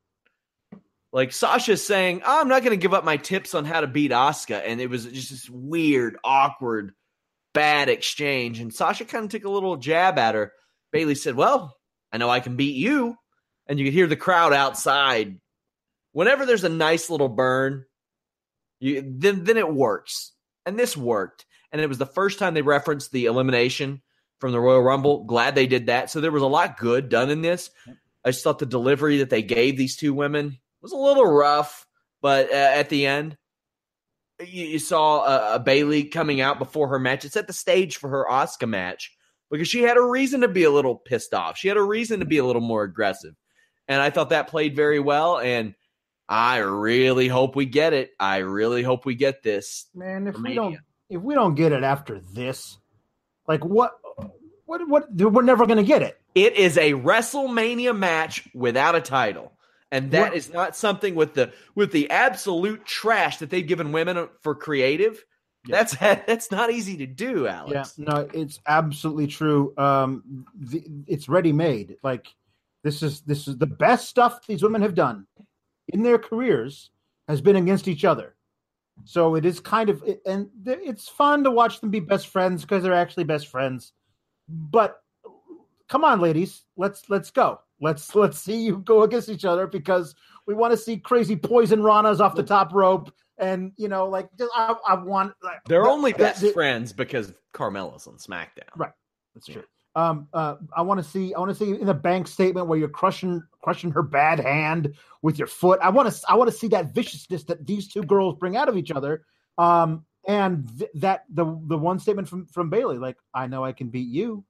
Like 1.14 1.32
Sasha's 1.32 1.86
saying, 1.86 2.22
I'm 2.26 2.48
not 2.48 2.62
going 2.62 2.78
to 2.78 2.82
give 2.82 2.92
up 2.92 3.04
my 3.04 3.16
tips 3.16 3.54
on 3.54 3.64
how 3.64 3.80
to 3.80 3.86
beat 3.86 4.10
Asuka. 4.10 4.60
And 4.66 4.80
it 4.80 4.90
was 4.90 5.06
just 5.06 5.30
this 5.30 5.48
weird, 5.48 6.18
awkward, 6.24 6.92
bad 7.54 7.88
exchange. 7.88 8.60
And 8.60 8.74
Sasha 8.74 9.06
kind 9.06 9.24
of 9.24 9.30
took 9.30 9.44
a 9.44 9.50
little 9.50 9.76
jab 9.76 10.18
at 10.18 10.34
her. 10.34 10.52
Bayley 10.92 11.14
said, 11.14 11.36
Well, 11.36 11.76
I 12.12 12.18
know 12.18 12.28
I 12.28 12.40
can 12.40 12.56
beat 12.56 12.76
you. 12.76 13.16
And 13.66 13.78
you 13.78 13.86
could 13.86 13.94
hear 13.94 14.08
the 14.08 14.16
crowd 14.16 14.52
outside 14.52 15.38
whenever 16.14 16.46
there's 16.46 16.64
a 16.64 16.70
nice 16.70 17.10
little 17.10 17.28
burn, 17.28 17.84
you 18.80 19.04
then 19.06 19.44
then 19.44 19.58
it 19.58 19.72
works. 19.72 20.32
And 20.64 20.78
this 20.78 20.96
worked. 20.96 21.44
And 21.70 21.82
it 21.82 21.88
was 21.88 21.98
the 21.98 22.06
first 22.06 22.38
time 22.38 22.54
they 22.54 22.62
referenced 22.62 23.12
the 23.12 23.26
elimination 23.26 24.00
from 24.40 24.52
the 24.52 24.60
Royal 24.60 24.82
Rumble. 24.82 25.24
Glad 25.24 25.54
they 25.54 25.66
did 25.66 25.86
that. 25.86 26.08
So 26.08 26.20
there 26.20 26.32
was 26.32 26.42
a 26.42 26.46
lot 26.46 26.78
good 26.78 27.10
done 27.10 27.28
in 27.30 27.42
this. 27.42 27.70
I 28.24 28.30
just 28.30 28.42
thought 28.42 28.58
the 28.58 28.66
delivery 28.66 29.18
that 29.18 29.28
they 29.28 29.42
gave 29.42 29.76
these 29.76 29.96
two 29.96 30.14
women 30.14 30.58
was 30.84 30.92
a 30.92 30.96
little 30.96 31.26
rough, 31.26 31.86
but 32.22 32.50
uh, 32.50 32.54
at 32.54 32.90
the 32.90 33.06
end, 33.06 33.36
you, 34.40 34.66
you 34.66 34.78
saw 34.78 35.24
a, 35.24 35.54
a 35.56 35.58
Bayley 35.58 36.04
coming 36.04 36.40
out 36.40 36.58
before 36.58 36.88
her 36.88 36.98
match. 36.98 37.24
It 37.24 37.32
set 37.32 37.46
the 37.46 37.52
stage 37.52 37.96
for 37.96 38.08
her 38.10 38.30
Oscar 38.30 38.66
match 38.66 39.16
because 39.50 39.68
she 39.68 39.82
had 39.82 39.96
a 39.96 40.02
reason 40.02 40.42
to 40.42 40.48
be 40.48 40.64
a 40.64 40.70
little 40.70 40.96
pissed 40.96 41.34
off. 41.34 41.56
She 41.56 41.68
had 41.68 41.76
a 41.76 41.82
reason 41.82 42.20
to 42.20 42.26
be 42.26 42.38
a 42.38 42.44
little 42.44 42.62
more 42.62 42.82
aggressive. 42.82 43.34
And 43.88 44.00
I 44.00 44.10
thought 44.10 44.30
that 44.30 44.48
played 44.48 44.76
very 44.76 45.00
well. 45.00 45.38
And 45.38 45.74
I 46.28 46.58
really 46.58 47.28
hope 47.28 47.56
we 47.56 47.66
get 47.66 47.92
it. 47.92 48.10
I 48.18 48.38
really 48.38 48.82
hope 48.82 49.04
we 49.04 49.14
get 49.14 49.42
this. 49.42 49.86
Man, 49.94 50.26
if 50.26 50.38
we 50.38 50.54
don't 50.54 50.78
if 51.10 51.20
we 51.20 51.34
don't 51.34 51.54
get 51.54 51.72
it 51.72 51.84
after 51.84 52.18
this, 52.18 52.78
Like 53.46 53.64
what? 53.64 53.98
What? 54.66 54.88
What? 54.88 55.14
We're 55.14 55.42
never 55.42 55.66
going 55.66 55.78
to 55.78 55.84
get 55.84 56.02
it. 56.02 56.18
It 56.34 56.56
is 56.56 56.76
a 56.78 56.92
WrestleMania 56.92 57.96
match 57.96 58.48
without 58.54 58.94
a 58.96 59.00
title. 59.00 59.52
And 59.94 60.10
that 60.10 60.30
What- 60.30 60.36
is 60.36 60.52
not 60.52 60.74
something 60.74 61.14
with 61.14 61.34
the 61.34 61.52
with 61.76 61.92
the 61.92 62.10
absolute 62.10 62.84
trash 62.84 63.38
that 63.38 63.48
they've 63.48 63.66
given 63.66 63.92
women 63.92 64.28
for 64.42 64.54
creative. 64.54 65.24
Yeah. 65.66 65.76
That's 65.76 65.96
that's 66.26 66.50
not 66.50 66.72
easy 66.72 66.96
to 66.96 67.06
do, 67.06 67.46
Alex. 67.46 67.94
Yeah, 67.96 68.04
no, 68.08 68.28
it's 68.34 68.58
absolutely 68.66 69.28
true. 69.28 69.72
Um, 69.78 70.44
the, 70.58 70.84
it's 71.06 71.28
ready 71.28 71.52
made. 71.52 71.96
Like 72.02 72.26
this 72.82 73.04
is 73.04 73.20
this 73.20 73.46
is 73.46 73.56
the 73.56 73.66
best 73.66 74.08
stuff 74.08 74.44
these 74.48 74.64
women 74.64 74.82
have 74.82 74.96
done 74.96 75.26
in 75.88 76.02
their 76.02 76.18
careers 76.18 76.90
has 77.28 77.40
been 77.40 77.54
against 77.56 77.86
each 77.86 78.04
other. 78.04 78.34
So 79.04 79.36
it 79.36 79.44
is 79.44 79.60
kind 79.60 79.90
of 79.90 80.02
and 80.26 80.50
it's 80.66 81.08
fun 81.08 81.44
to 81.44 81.52
watch 81.52 81.80
them 81.80 81.90
be 81.90 82.00
best 82.00 82.26
friends 82.28 82.62
because 82.62 82.82
they're 82.82 82.92
actually 82.92 83.24
best 83.24 83.46
friends. 83.46 83.92
But 84.48 85.00
come 85.88 86.02
on, 86.02 86.20
ladies, 86.20 86.64
let's 86.76 87.08
let's 87.08 87.30
go. 87.30 87.60
Let's 87.80 88.14
let's 88.14 88.38
see 88.38 88.56
you 88.56 88.78
go 88.78 89.02
against 89.02 89.28
each 89.28 89.44
other 89.44 89.66
because 89.66 90.14
we 90.46 90.54
want 90.54 90.72
to 90.72 90.76
see 90.76 90.96
crazy 90.96 91.36
poison 91.36 91.80
ranas 91.80 92.20
off 92.20 92.34
the 92.34 92.42
top 92.42 92.72
rope. 92.72 93.12
And 93.38 93.72
you 93.76 93.88
know, 93.88 94.08
like 94.08 94.28
I, 94.54 94.74
I 94.88 94.94
want. 94.94 95.34
Like, 95.42 95.58
They're 95.66 95.82
the- 95.82 95.88
only 95.88 96.12
best 96.12 96.44
friends 96.52 96.92
because 96.92 97.32
Carmella's 97.52 98.06
on 98.06 98.14
SmackDown. 98.14 98.68
Right. 98.76 98.92
That's 99.34 99.46
true. 99.46 99.64
Um, 99.96 100.28
uh, 100.32 100.56
I 100.76 100.82
want 100.82 101.02
to 101.02 101.08
see. 101.08 101.34
I 101.34 101.38
want 101.38 101.50
to 101.50 101.54
see 101.54 101.70
in 101.80 101.86
the 101.86 101.94
bank 101.94 102.26
statement 102.26 102.66
where 102.66 102.78
you're 102.78 102.88
crushing, 102.88 103.42
crushing 103.62 103.90
her 103.92 104.02
bad 104.02 104.40
hand 104.40 104.94
with 105.22 105.38
your 105.38 105.46
foot. 105.46 105.78
I 105.82 105.88
want 105.88 106.12
to. 106.12 106.20
I 106.28 106.34
want 106.36 106.50
to 106.50 106.56
see 106.56 106.68
that 106.68 106.94
viciousness 106.94 107.44
that 107.44 107.66
these 107.66 107.88
two 107.88 108.02
girls 108.02 108.34
bring 108.38 108.56
out 108.56 108.68
of 108.68 108.76
each 108.76 108.90
other. 108.90 109.24
Um, 109.58 110.04
and 110.26 110.68
th- 110.78 110.90
that 110.94 111.24
the 111.28 111.44
the 111.66 111.78
one 111.78 111.98
statement 111.98 112.28
from 112.28 112.46
from 112.46 112.70
Bayley, 112.70 112.98
like 112.98 113.16
I 113.34 113.46
know 113.46 113.64
I 113.64 113.72
can 113.72 113.88
beat 113.88 114.08
you. 114.08 114.44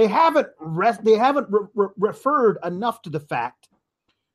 They 0.00 0.06
haven't 0.06 0.48
rest. 0.58 1.04
They 1.04 1.12
haven't 1.12 1.48
re- 1.50 1.66
re- 1.74 1.88
referred 1.98 2.56
enough 2.64 3.02
to 3.02 3.10
the 3.10 3.20
fact 3.20 3.68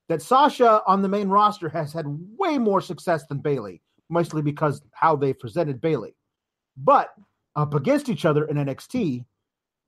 that 0.09 0.21
Sasha 0.21 0.83
on 0.85 1.01
the 1.01 1.09
main 1.09 1.27
roster 1.27 1.69
has 1.69 1.91
had 1.91 2.05
way 2.37 2.59
more 2.59 2.81
success 2.81 3.25
than 3.25 3.39
Bayley, 3.39 3.81
mostly 4.07 4.43
because 4.43 4.83
how 4.91 5.15
they 5.15 5.33
presented 5.33 5.81
Bayley. 5.81 6.15
But 6.77 7.15
up 7.55 7.73
against 7.73 8.09
each 8.09 8.25
other 8.25 8.45
in 8.45 8.57
NXT, 8.57 9.25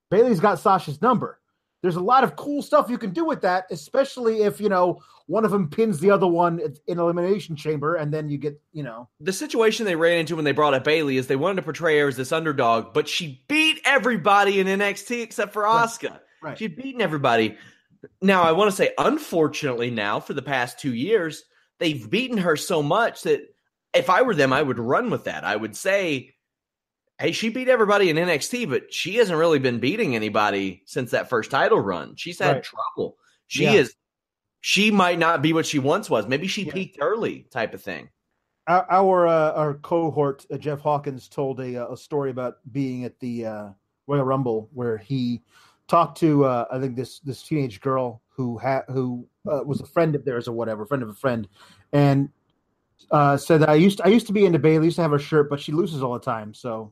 Bayley's 0.10 0.40
got 0.40 0.58
Sasha's 0.58 1.00
number. 1.00 1.40
There's 1.84 1.96
a 1.96 2.02
lot 2.02 2.24
of 2.24 2.36
cool 2.36 2.64
stuff 2.64 2.90
you 2.90 2.98
can 2.98 3.12
do 3.12 3.24
with 3.24 3.42
that, 3.42 3.66
especially 3.70 4.42
if 4.42 4.60
you 4.60 4.70
know 4.70 5.04
one 5.28 5.46
of 5.46 5.52
them 5.52 5.70
pins 5.70 6.00
the 6.00 6.10
other 6.10 6.26
one 6.26 6.60
in 6.88 7.00
elimination 7.00 7.56
chamber, 7.56 7.96
and 7.96 8.12
then 8.12 8.30
you 8.30 8.38
get 8.38 8.60
you 8.74 8.82
know 8.82 9.10
The 9.20 9.34
situation 9.34 9.86
they 9.86 9.96
ran 9.96 10.20
into 10.20 10.36
when 10.36 10.46
they 10.46 10.54
brought 10.54 10.74
up 10.74 10.84
Bayley 10.84 11.18
is 11.18 11.28
they 11.28 11.36
wanted 11.36 11.58
to 11.58 11.62
portray 11.62 12.00
her 12.00 12.08
as 12.08 12.18
this 12.18 12.32
underdog, 12.32 12.94
but 12.94 13.08
she 13.08 13.44
beat 13.48 13.67
everybody 13.88 14.60
in 14.60 14.68
NXT 14.68 15.22
except 15.22 15.54
for 15.54 15.64
Right. 15.64 15.72
Right. 16.42 16.58
She'd 16.58 16.76
beaten 16.76 17.02
everybody. 17.02 17.58
Now, 18.22 18.44
I 18.44 18.52
want 18.52 18.70
to 18.70 18.76
say, 18.76 18.92
unfortunately, 19.00 19.90
now 19.90 20.20
for 20.20 20.34
the 20.34 20.42
past 20.42 20.80
two 20.80 20.94
years, 20.94 21.44
they've 21.80 22.08
beaten 22.10 22.38
her 22.38 22.56
so 22.56 22.84
much 22.84 23.24
that 23.24 23.42
if 23.94 24.10
I 24.10 24.22
were 24.22 24.36
them, 24.36 24.54
I 24.54 24.62
would 24.62 24.78
run 24.78 25.10
with 25.10 25.24
that. 25.24 25.44
I 25.44 25.56
would 25.56 25.76
say, 25.76 26.36
hey, 27.18 27.32
she 27.32 27.50
beat 27.50 27.68
everybody 27.70 28.10
in 28.12 28.18
NXT, 28.18 28.70
but 28.70 28.94
she 28.94 29.16
hasn't 29.16 29.40
really 29.40 29.58
been 29.58 29.80
beating 29.80 30.16
anybody 30.16 30.84
since 30.86 31.10
that 31.12 31.30
first 31.30 31.50
title 31.50 31.80
run. 31.80 32.16
She's 32.16 32.38
had 32.38 32.56
Right. 32.58 32.64
trouble. 32.64 33.18
She 33.48 33.64
Yeah. 33.64 33.74
is, 33.74 33.96
she 34.62 34.92
might 34.92 35.18
not 35.18 35.42
be 35.42 35.54
what 35.54 35.66
she 35.66 35.80
once 35.80 36.10
was. 36.10 36.28
Maybe 36.28 36.48
she 36.48 36.64
Yeah. 36.64 36.74
peaked 36.74 36.98
early, 37.02 37.48
type 37.50 37.74
of 37.74 37.82
thing. 37.82 38.10
Our 38.68 38.86
our, 38.92 39.28
uh, 39.28 39.52
our 39.54 39.74
cohort 39.76 40.46
uh, 40.52 40.58
Jeff 40.58 40.82
Hawkins 40.82 41.28
told 41.28 41.60
a 41.62 41.84
uh, 41.84 41.94
a 41.94 41.98
story 41.98 42.32
about 42.32 42.58
being 42.72 43.06
at 43.06 43.20
the 43.20 43.46
uh, 43.46 43.70
Royal 44.08 44.26
Rumble 44.26 44.70
where 44.74 44.98
he 44.98 45.42
talked 45.88 46.18
to 46.20 46.46
uh, 46.46 46.66
I 46.72 46.80
think 46.80 46.96
this 46.96 47.20
this 47.20 47.42
teenage 47.42 47.80
girl 47.80 48.22
who 48.30 48.58
had 48.58 48.84
who 48.90 49.28
uh, 49.50 49.64
was 49.66 49.82
a 49.82 49.86
friend 49.86 50.16
of 50.16 50.26
theirs 50.26 50.48
or 50.48 50.52
whatever, 50.52 50.86
friend 50.86 51.02
of 51.02 51.10
a 51.10 51.14
friend, 51.14 51.48
and 51.94 52.30
uh, 53.12 53.38
said 53.38 53.62
that 53.62 53.70
I 53.70 53.76
used 53.76 54.02
I 54.04 54.10
used 54.10 54.28
to 54.28 54.34
be 54.34 54.46
into 54.46 54.60
Bayley, 54.60 54.86
used 54.86 54.98
to 54.98 55.02
have 55.02 55.12
her 55.12 55.20
shirt, 55.20 55.50
but 55.50 55.60
she 55.60 55.72
loses 55.72 56.04
all 56.04 56.14
the 56.14 56.20
time. 56.20 56.54
So, 56.54 56.92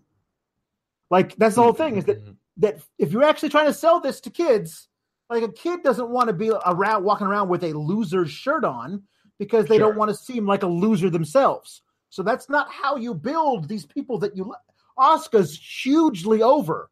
like 1.09 1.35
that's 1.35 1.55
the 1.55 1.63
whole 1.63 1.73
thing 1.73 1.97
is 1.97 2.05
that 2.05 2.19
that 2.57 2.79
if 2.97 3.11
you're 3.11 3.23
actually 3.23 3.49
trying 3.49 3.67
to 3.67 3.73
sell 3.73 3.99
this 3.99 4.21
to 4.21 4.29
kids, 4.29 4.87
like 5.29 5.43
a 5.43 5.51
kid 5.51 5.83
doesn't 5.83 6.09
want 6.09 6.27
to 6.27 6.33
be 6.33 6.51
around 6.65 7.03
walking 7.03 7.27
around 7.27 7.49
with 7.49 7.63
a 7.63 7.73
loser's 7.73 8.31
shirt 8.31 8.63
on 8.63 9.03
because 9.37 9.65
they 9.65 9.77
Sure. 9.77 9.87
don't 9.89 9.97
want 9.97 10.09
to 10.09 10.15
seem 10.15 10.45
like 10.45 10.63
a 10.63 10.67
loser 10.67 11.09
themselves. 11.09 11.81
So 12.09 12.23
that's 12.23 12.49
not 12.49 12.69
how 12.71 12.95
you 12.95 13.13
build 13.13 13.67
these 13.67 13.85
people 13.85 14.17
that 14.19 14.35
you. 14.35 14.53
Asuka's 14.97 15.57
hugely 15.57 16.41
over. 16.41 16.89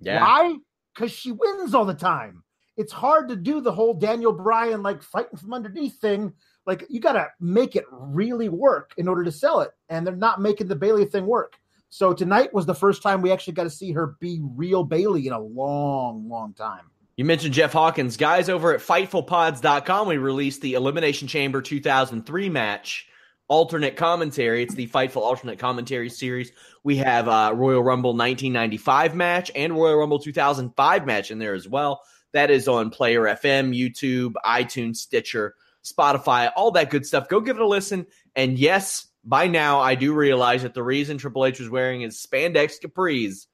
Yeah. 0.00 0.20
Why? 0.20 0.56
Because 0.94 1.10
she 1.10 1.32
wins 1.32 1.74
all 1.74 1.86
the 1.86 1.94
time. 1.94 2.42
It's 2.76 2.92
hard 2.92 3.28
to 3.28 3.36
do 3.36 3.60
the 3.60 3.72
whole 3.72 3.94
Daniel 3.94 4.32
Bryan 4.32 4.82
like 4.82 5.02
fighting 5.02 5.38
from 5.38 5.54
underneath 5.54 5.98
thing. 6.00 6.32
Like 6.66 6.84
you 6.88 7.00
got 7.00 7.12
to 7.12 7.28
make 7.40 7.76
it 7.76 7.84
really 7.90 8.48
work 8.48 8.92
in 8.96 9.08
order 9.08 9.24
to 9.24 9.32
sell 9.32 9.60
it, 9.60 9.70
and 9.88 10.06
they're 10.06 10.16
not 10.16 10.40
making 10.40 10.68
the 10.68 10.76
Bayley 10.76 11.04
thing 11.04 11.26
work. 11.26 11.58
So 11.88 12.12
tonight 12.12 12.52
was 12.52 12.66
the 12.66 12.74
first 12.74 13.02
time 13.02 13.22
we 13.22 13.30
actually 13.30 13.52
got 13.52 13.64
to 13.64 13.70
see 13.70 13.92
her 13.92 14.16
be 14.18 14.40
real 14.42 14.82
Bayley 14.82 15.26
in 15.28 15.32
a 15.32 15.38
long, 15.38 16.28
long 16.28 16.52
time. 16.54 16.90
You 17.16 17.24
mentioned 17.24 17.54
Jeff 17.54 17.72
Hawkins. 17.72 18.16
Guys 18.16 18.48
over 18.48 18.74
at 18.74 18.80
FightfulPods.com, 18.80 20.08
we 20.08 20.16
released 20.16 20.60
the 20.62 20.74
Elimination 20.74 21.28
Chamber 21.28 21.62
2003 21.62 22.48
match 22.48 23.06
alternate 23.46 23.96
commentary. 23.96 24.64
It's 24.64 24.74
the 24.74 24.88
Fightful 24.88 25.18
alternate 25.18 25.60
commentary 25.60 26.10
series. 26.10 26.50
We 26.82 26.96
have 26.96 27.28
uh, 27.28 27.52
Royal 27.54 27.84
Rumble 27.84 28.10
1995 28.10 29.14
match 29.14 29.50
and 29.54 29.74
Royal 29.74 29.96
Rumble 29.96 30.18
2005 30.18 31.06
match 31.06 31.30
in 31.30 31.38
there 31.38 31.54
as 31.54 31.68
well. 31.68 32.02
That 32.32 32.50
is 32.50 32.66
on 32.66 32.90
Player 32.90 33.22
FM, 33.22 33.78
YouTube, 33.78 34.32
iTunes, 34.44 34.96
Stitcher, 34.96 35.54
Spotify, 35.84 36.50
all 36.56 36.72
that 36.72 36.90
good 36.90 37.06
stuff. 37.06 37.28
Go 37.28 37.40
give 37.40 37.56
it 37.56 37.62
a 37.62 37.68
listen. 37.68 38.06
And 38.34 38.58
yes, 38.58 39.06
by 39.24 39.46
now 39.46 39.78
I 39.78 39.94
do 39.94 40.14
realize 40.14 40.62
that 40.62 40.74
the 40.74 40.82
reason 40.82 41.18
Triple 41.18 41.46
H 41.46 41.60
was 41.60 41.70
wearing 41.70 42.00
his 42.00 42.16
spandex 42.16 42.80
capris 42.84 43.46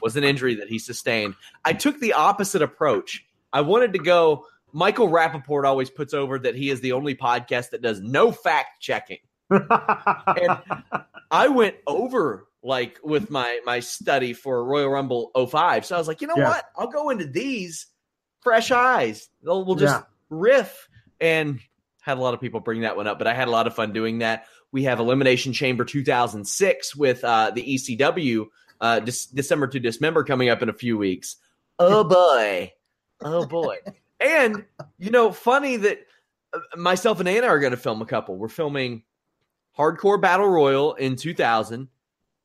was 0.00 0.16
an 0.16 0.24
injury 0.24 0.56
that 0.56 0.68
he 0.68 0.78
sustained. 0.78 1.34
I 1.64 1.72
took 1.72 1.98
the 2.00 2.12
opposite 2.14 2.62
approach. 2.62 3.24
I 3.52 3.60
wanted 3.62 3.92
to 3.94 3.98
go. 3.98 4.44
Michael 4.72 5.08
Rappaport 5.08 5.64
always 5.64 5.88
puts 5.90 6.12
over 6.12 6.38
that 6.40 6.54
he 6.54 6.68
is 6.70 6.80
the 6.82 6.92
only 6.92 7.14
podcast 7.14 7.70
that 7.70 7.80
does 7.82 8.00
no 8.00 8.30
fact 8.32 8.80
checking. 8.80 9.18
And 9.50 10.58
I 11.30 11.48
went 11.48 11.76
over 11.86 12.46
like 12.62 12.98
with 13.02 13.30
my 13.30 13.60
my 13.64 13.80
study 13.80 14.32
for 14.34 14.62
Royal 14.64 14.88
Rumble 14.90 15.30
05. 15.34 15.86
So 15.86 15.94
I 15.94 15.98
was 15.98 16.08
like, 16.08 16.20
you 16.20 16.26
know 16.26 16.34
Yeah. 16.36 16.48
what? 16.48 16.64
I'll 16.76 16.88
go 16.88 17.08
into 17.10 17.24
these 17.26 17.86
fresh 18.42 18.70
eyes. 18.70 19.28
They'll, 19.42 19.64
we'll 19.64 19.76
just 19.76 19.94
Yeah. 20.00 20.04
riff 20.30 20.88
and 21.20 21.60
had 22.02 22.18
a 22.18 22.20
lot 22.20 22.34
of 22.34 22.40
people 22.40 22.60
bring 22.60 22.82
that 22.82 22.96
one 22.96 23.06
up, 23.06 23.18
but 23.18 23.26
I 23.26 23.34
had 23.34 23.48
a 23.48 23.50
lot 23.50 23.66
of 23.66 23.74
fun 23.74 23.92
doing 23.92 24.18
that. 24.18 24.46
We 24.70 24.84
have 24.84 24.98
Elimination 25.00 25.52
Chamber 25.54 25.84
2006 25.84 26.94
with 26.94 27.24
uh, 27.24 27.50
the 27.54 27.62
ECW 27.62 28.46
uh, 28.80 29.00
Dec- 29.00 29.34
December 29.34 29.66
to 29.68 29.80
Dismember 29.80 30.24
coming 30.24 30.48
up 30.48 30.62
in 30.62 30.68
a 30.68 30.72
few 30.72 30.96
weeks. 30.98 31.36
Oh 31.78 32.04
boy. 32.04 32.72
Oh 33.20 33.46
boy. 33.46 33.76
and, 34.20 34.64
you 34.98 35.10
know, 35.10 35.32
funny 35.32 35.76
that 35.76 35.98
uh, 36.52 36.58
myself 36.76 37.20
and 37.20 37.28
Anna 37.28 37.46
are 37.46 37.58
going 37.60 37.70
to 37.72 37.76
film 37.76 38.02
a 38.02 38.06
couple. 38.06 38.36
We're 38.36 38.48
filming 38.48 39.02
Hardcore 39.76 40.20
Battle 40.20 40.48
Royal 40.48 40.94
in 40.94 41.16
2000, 41.16 41.88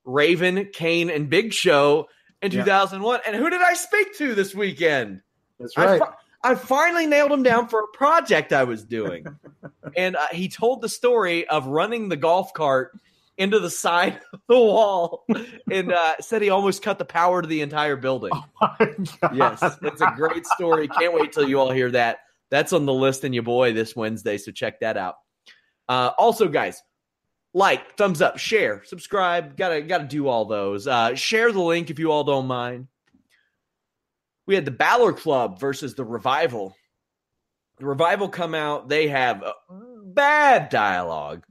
Raven, 0.06 0.70
Kane, 0.74 1.10
and 1.10 1.30
Big 1.30 1.54
Show 1.54 2.08
in 2.42 2.52
Yeah. 2.52 2.62
2001. 2.64 3.22
And 3.26 3.36
who 3.36 3.50
did 3.50 3.62
I 3.62 3.74
speak 3.74 4.16
to 4.18 4.36
this 4.36 4.54
weekend? 4.54 5.22
That's 5.60 5.78
I, 5.78 5.86
right. 5.86 6.00
fi- 6.00 6.14
I 6.44 6.56
finally 6.56 7.08
nailed 7.08 7.32
him 7.32 7.42
down 7.44 7.68
for 7.70 7.80
a 7.80 7.88
project 7.88 8.52
I 8.52 8.66
was 8.66 8.84
doing. 8.84 9.26
and 9.98 10.16
uh, 10.16 10.28
he 10.32 10.50
told 10.50 10.82
the 10.82 10.90
story 10.90 11.48
of 11.48 11.68
running 11.68 12.10
the 12.10 12.18
golf 12.18 12.54
cart 12.54 13.00
into 13.38 13.60
the 13.60 13.70
side 13.70 14.20
of 14.34 14.40
the 14.48 14.56
wall 14.56 15.26
and 15.72 15.92
uh, 15.92 16.16
said 16.20 16.42
he 16.42 16.50
almost 16.50 16.82
cut 16.84 17.00
the 17.00 17.06
power 17.06 17.42
to 17.42 17.48
the 17.48 17.62
entire 17.62 17.96
building. 17.96 18.32
yes, 19.34 19.62
it's 19.82 20.02
a 20.02 20.14
great 20.16 20.46
story. 20.46 20.88
Can't 20.88 21.14
wait 21.14 21.32
till 21.32 21.48
you 21.48 21.60
all 21.60 21.72
hear 21.72 21.92
that. 21.92 22.20
That's 22.50 22.74
on 22.74 22.86
the 22.86 22.94
list 22.94 23.24
in 23.24 23.34
your 23.34 23.44
boy 23.44 23.74
this 23.74 23.96
Wednesday, 23.96 24.38
so 24.38 24.52
check 24.52 24.80
that 24.82 24.98
out. 24.98 25.16
Uh, 25.90 26.12
also, 26.18 26.48
guys, 26.48 26.82
like, 27.54 27.98
thumbs 27.98 28.22
up, 28.22 28.38
share, 28.38 28.84
subscribe. 28.86 29.58
Gotta 29.58 29.82
gotta 29.82 30.06
do 30.06 30.28
all 30.28 30.46
those. 30.46 30.88
Uh, 30.88 31.16
share 31.16 31.52
the 31.52 31.62
link 31.62 31.90
if 31.90 32.00
you 32.00 32.12
all 32.12 32.24
don't 32.24 32.48
mind. 32.48 32.88
We 34.46 34.56
had 34.56 34.66
the 34.66 34.72
Balor 34.72 35.14
Club 35.14 35.60
versus 35.60 35.96
the 35.96 36.04
Revival. 36.04 36.76
The 37.78 37.86
Revival 37.86 38.30
come 38.30 38.54
out. 38.54 38.90
They 38.90 39.08
have 39.08 39.44
bad 40.04 40.70
dialogue, 40.70 41.44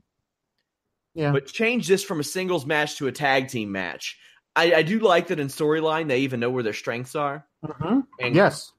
Yeah. 1.14 1.32
but 1.32 1.46
change 1.46 1.88
this 1.88 2.02
from 2.02 2.20
a 2.20 2.24
singles 2.24 2.64
match 2.64 2.96
to 2.96 3.06
a 3.06 3.12
tag 3.12 3.48
team 3.48 3.70
match. 3.72 4.18
I, 4.56 4.74
I 4.76 4.82
do 4.82 4.98
like 4.98 5.28
that 5.28 5.40
in 5.40 5.48
storyline 5.48 6.08
they 6.08 6.20
even 6.20 6.40
know 6.40 6.50
where 6.50 6.62
their 6.62 6.72
strengths 6.72 7.14
are. 7.14 7.46
Mhm. 7.64 8.06
And 8.20 8.34
Yes. 8.34 8.72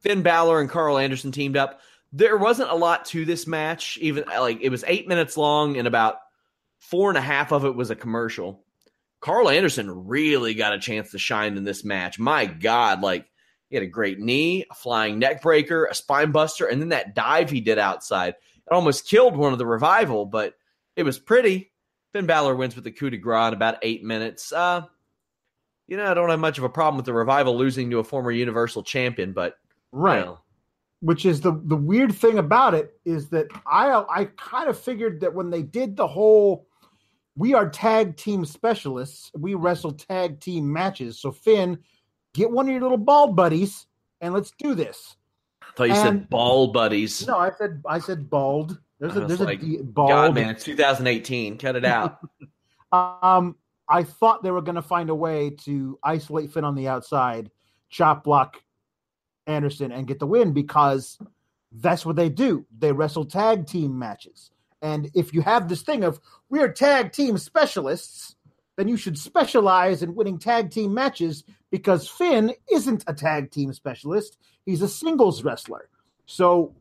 Finn 0.00 0.22
Balor 0.22 0.60
and 0.60 0.68
Karl 0.70 0.98
Anderson 0.98 1.32
teamed 1.32 1.56
up. 1.56 1.80
There 2.12 2.36
wasn't 2.36 2.70
a 2.70 2.74
lot 2.76 3.06
to 3.06 3.24
this 3.24 3.46
match. 3.46 3.98
Even 4.00 4.24
like 4.26 4.58
it 4.60 4.68
was 4.68 4.84
eight 4.86 5.08
minutes 5.08 5.36
long, 5.36 5.76
and 5.78 5.88
about 5.88 6.18
four 6.78 7.08
and 7.08 7.18
a 7.18 7.22
half 7.22 7.52
of 7.52 7.64
it 7.64 7.74
was 7.74 7.90
a 7.90 7.96
commercial. 7.96 8.62
Karl 9.20 9.48
Anderson 9.48 10.06
really 10.06 10.54
got 10.54 10.74
a 10.74 10.78
chance 10.78 11.10
to 11.12 11.18
shine 11.18 11.56
in 11.56 11.64
this 11.64 11.82
match. 11.84 12.18
My 12.18 12.44
God, 12.46 13.00
like 13.00 13.26
he 13.70 13.76
had 13.76 13.82
a 13.82 13.88
great 13.88 14.20
knee, 14.20 14.64
a 14.70 14.74
flying 14.74 15.18
neck 15.18 15.42
breaker, 15.42 15.86
a 15.86 15.94
spine 15.94 16.30
buster, 16.30 16.66
and 16.66 16.80
then 16.80 16.90
that 16.90 17.14
dive 17.14 17.50
he 17.50 17.60
did 17.62 17.78
outside. 17.78 18.34
It 18.66 18.72
almost 18.72 19.08
killed 19.08 19.36
one 19.36 19.52
of 19.52 19.58
the 19.58 19.66
revival, 19.66 20.26
but 20.26 20.54
it 20.96 21.02
was 21.02 21.18
pretty. 21.18 21.72
Finn 22.12 22.26
Balor 22.26 22.54
wins 22.56 22.74
with 22.74 22.84
the 22.84 22.92
coup 22.92 23.10
de 23.10 23.16
grace 23.16 23.48
in 23.48 23.54
about 23.54 23.78
eight 23.82 24.04
minutes. 24.04 24.52
Uh, 24.52 24.82
you 25.88 25.96
know, 25.96 26.10
I 26.10 26.14
don't 26.14 26.30
have 26.30 26.38
much 26.40 26.58
of 26.58 26.64
a 26.64 26.68
problem 26.68 26.96
with 26.96 27.06
the 27.06 27.12
revival 27.12 27.56
losing 27.56 27.90
to 27.90 27.98
a 27.98 28.04
former 28.04 28.30
Universal 28.30 28.84
Champion, 28.84 29.32
but 29.32 29.56
right. 29.92 30.20
You 30.20 30.24
know, 30.26 30.38
Which 31.00 31.26
is 31.26 31.40
the 31.40 31.60
the 31.64 31.76
weird 31.76 32.14
thing 32.14 32.38
about 32.38 32.74
it 32.74 32.98
is 33.04 33.28
that 33.30 33.48
I 33.66 33.90
I 34.08 34.24
kind 34.36 34.68
of 34.68 34.78
figured 34.78 35.20
that 35.20 35.34
when 35.34 35.50
they 35.50 35.62
did 35.62 35.96
the 35.96 36.06
whole 36.06 36.66
we 37.36 37.52
are 37.52 37.68
tag 37.68 38.16
team 38.16 38.44
specialists, 38.44 39.32
we 39.36 39.54
wrestle 39.54 39.92
tag 39.92 40.38
team 40.38 40.72
matches. 40.72 41.18
So 41.18 41.32
Finn, 41.32 41.78
get 42.32 42.48
one 42.50 42.66
of 42.66 42.72
your 42.72 42.80
little 42.82 42.96
bald 42.96 43.34
buddies 43.34 43.86
and 44.20 44.32
let's 44.32 44.52
do 44.56 44.74
this. 44.76 45.16
I 45.60 45.66
thought 45.74 45.84
you 45.88 45.94
And- 45.94 46.02
said 46.20 46.30
ball 46.30 46.68
buddies. 46.68 47.26
No, 47.26 47.36
I 47.38 47.50
said 47.58 47.82
I 47.86 47.98
said 47.98 48.30
bald. 48.30 48.78
There's 49.00 49.16
a 49.16 49.20
there's 49.20 49.40
like, 49.40 49.60
a 49.60 49.64
d- 49.64 49.82
bald. 49.82 50.10
God, 50.10 50.34
man, 50.34 50.50
it's 50.50 50.64
2018. 50.64 51.58
Cut 51.58 51.76
it 51.76 51.84
out. 51.84 52.18
Um, 52.92 53.56
I 53.88 54.04
thought 54.04 54.44
they 54.44 54.52
were 54.52 54.62
going 54.62 54.76
to 54.76 54.82
find 54.82 55.10
a 55.10 55.14
way 55.16 55.50
to 55.64 55.98
isolate 56.04 56.52
Finn 56.52 56.62
on 56.62 56.76
the 56.76 56.86
outside, 56.86 57.50
chop 57.90 58.22
block 58.22 58.62
Anderson, 59.48 59.90
and 59.90 60.06
get 60.06 60.20
the 60.20 60.26
win 60.28 60.52
because 60.52 61.18
that's 61.72 62.06
what 62.06 62.14
they 62.14 62.28
do. 62.28 62.64
They 62.78 62.92
wrestle 62.92 63.24
tag 63.24 63.66
team 63.66 63.98
matches. 63.98 64.52
And 64.80 65.10
if 65.14 65.34
you 65.34 65.40
have 65.42 65.68
this 65.68 65.82
thing 65.82 66.04
of 66.04 66.20
we're 66.48 66.70
tag 66.72 67.12
team 67.12 67.36
specialists, 67.36 68.36
then 68.76 68.88
you 68.88 68.96
should 68.96 69.18
specialize 69.18 70.02
in 70.02 70.14
winning 70.14 70.38
tag 70.38 70.70
team 70.70 70.92
matches 70.94 71.44
because 71.70 72.08
Finn 72.08 72.54
isn't 72.70 73.04
a 73.06 73.14
tag 73.14 73.50
team 73.50 73.72
specialist. 73.72 74.38
He's 74.66 74.82
a 74.82 74.88
singles 74.88 75.42
wrestler. 75.42 75.88
So 76.26 76.74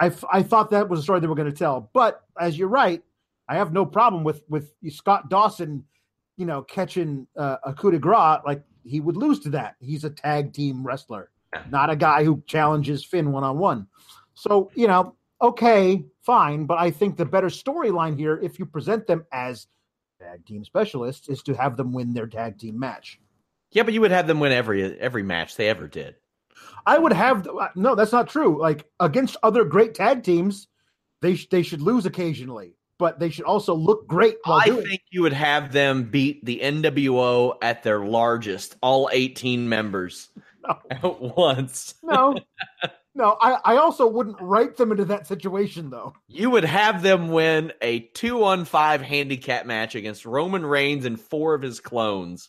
I, 0.00 0.12
I 0.32 0.42
thought 0.42 0.70
that 0.70 0.88
was 0.88 1.00
a 1.00 1.02
story 1.02 1.20
they 1.20 1.26
were 1.26 1.34
going 1.34 1.50
to 1.50 1.56
tell. 1.56 1.90
But 1.92 2.22
as 2.38 2.58
you're 2.58 2.68
right, 2.68 3.02
I 3.48 3.56
have 3.56 3.72
no 3.72 3.84
problem 3.86 4.24
with 4.24 4.42
with 4.48 4.72
Scott 4.90 5.28
Dawson, 5.28 5.84
you 6.36 6.46
know, 6.46 6.62
catching 6.62 7.26
uh, 7.36 7.58
a 7.64 7.72
coup 7.72 7.90
de 7.90 7.98
grace. 7.98 8.40
Like 8.44 8.62
he 8.84 9.00
would 9.00 9.16
lose 9.16 9.40
to 9.40 9.50
that. 9.50 9.76
He's 9.80 10.04
a 10.04 10.10
tag 10.10 10.52
team 10.52 10.84
wrestler, 10.84 11.30
not 11.70 11.90
a 11.90 11.96
guy 11.96 12.24
who 12.24 12.42
challenges 12.46 13.04
Finn 13.04 13.32
one 13.32 13.44
on 13.44 13.58
one. 13.58 13.86
So 14.34 14.70
you 14.74 14.86
know, 14.88 15.14
okay, 15.40 16.04
fine. 16.22 16.64
But 16.64 16.78
I 16.78 16.90
think 16.90 17.16
the 17.16 17.26
better 17.26 17.48
storyline 17.48 18.18
here, 18.18 18.38
if 18.42 18.58
you 18.58 18.66
present 18.66 19.06
them 19.06 19.26
as 19.32 19.66
tag 20.20 20.46
team 20.46 20.64
specialists, 20.64 21.28
is 21.28 21.42
to 21.42 21.54
have 21.54 21.76
them 21.76 21.92
win 21.92 22.14
their 22.14 22.26
tag 22.26 22.58
team 22.58 22.78
match. 22.78 23.20
yeah, 23.72 23.82
but 23.82 23.92
you 23.92 24.00
would 24.00 24.10
have 24.10 24.26
them 24.26 24.40
win 24.40 24.52
every 24.52 24.98
every 24.98 25.22
match 25.22 25.56
they 25.56 25.68
ever 25.68 25.86
did. 25.86 26.16
I 26.86 26.98
would 26.98 27.12
have 27.12 27.46
uh, 27.46 27.68
no. 27.74 27.94
That's 27.94 28.12
not 28.12 28.28
true. 28.28 28.60
Like 28.60 28.86
against 29.00 29.36
other 29.42 29.64
great 29.64 29.94
tag 29.94 30.22
teams, 30.22 30.68
they 31.22 31.34
sh- 31.36 31.48
they 31.48 31.62
should 31.62 31.80
lose 31.82 32.04
occasionally, 32.06 32.76
but 32.98 33.18
they 33.18 33.30
should 33.30 33.44
also 33.46 33.74
look 33.74 34.06
great 34.06 34.36
while 34.44 34.60
I 34.60 34.66
doing. 34.66 34.86
think 34.86 35.02
you 35.10 35.22
would 35.22 35.32
have 35.32 35.72
them 35.72 36.04
beat 36.04 36.44
the 36.44 36.60
NWO 36.62 37.56
at 37.62 37.82
their 37.82 38.00
largest, 38.04 38.76
all 38.82 39.08
18 39.12 39.68
members 39.68 40.28
No. 40.66 40.78
at 40.90 41.20
once. 41.36 41.94
No, 42.02 42.34
no. 43.14 43.36
I, 43.40 43.58
I 43.64 43.76
also 43.76 44.06
wouldn't 44.06 44.40
write 44.40 44.76
them 44.76 44.90
into 44.92 45.04
that 45.06 45.26
situation 45.26 45.90
though. 45.90 46.14
You 46.28 46.50
would 46.50 46.64
have 46.64 47.02
them 47.02 47.28
win 47.28 47.72
a 47.82 48.00
two 48.00 48.44
on 48.44 48.64
five 48.64 49.00
handicap 49.02 49.66
match 49.66 49.94
against 49.94 50.24
Roman 50.26 50.64
Reigns 50.64 51.04
and 51.04 51.20
four 51.20 51.54
of 51.54 51.62
his 51.62 51.80
clones. 51.80 52.48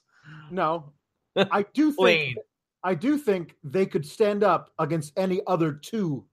No, 0.51 0.91
I 1.35 1.65
do 1.73 1.91
think. 1.93 2.37
I 2.85 2.93
do 2.93 3.17
think 3.17 3.55
they 3.63 3.87
could 3.87 4.05
stand 4.05 4.43
up 4.43 4.69
against 4.77 5.11
any 5.17 5.41
other 5.47 5.73
two 5.73 6.25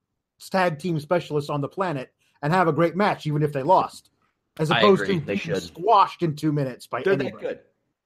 tag 0.51 0.79
team 0.79 1.01
specialists 1.01 1.49
on 1.49 1.62
the 1.62 1.69
planet 1.69 2.12
and 2.43 2.53
have 2.53 2.69
a 2.69 2.73
great 2.73 2.95
match, 2.95 3.27
even 3.27 3.43
if 3.43 3.53
they 3.53 3.62
lost, 3.62 4.11
as 4.59 4.71
opposed 4.71 5.07
to 5.07 5.19
They 5.19 5.35
being 5.35 5.38
should. 5.38 5.62
squashed 5.62 6.23
in 6.23 6.37
two 6.37 6.53
minutes 6.53 6.87
by 6.87 7.03
They're 7.03 7.17
that 7.17 7.25
anybody. 7.25 7.47
good. 7.47 7.61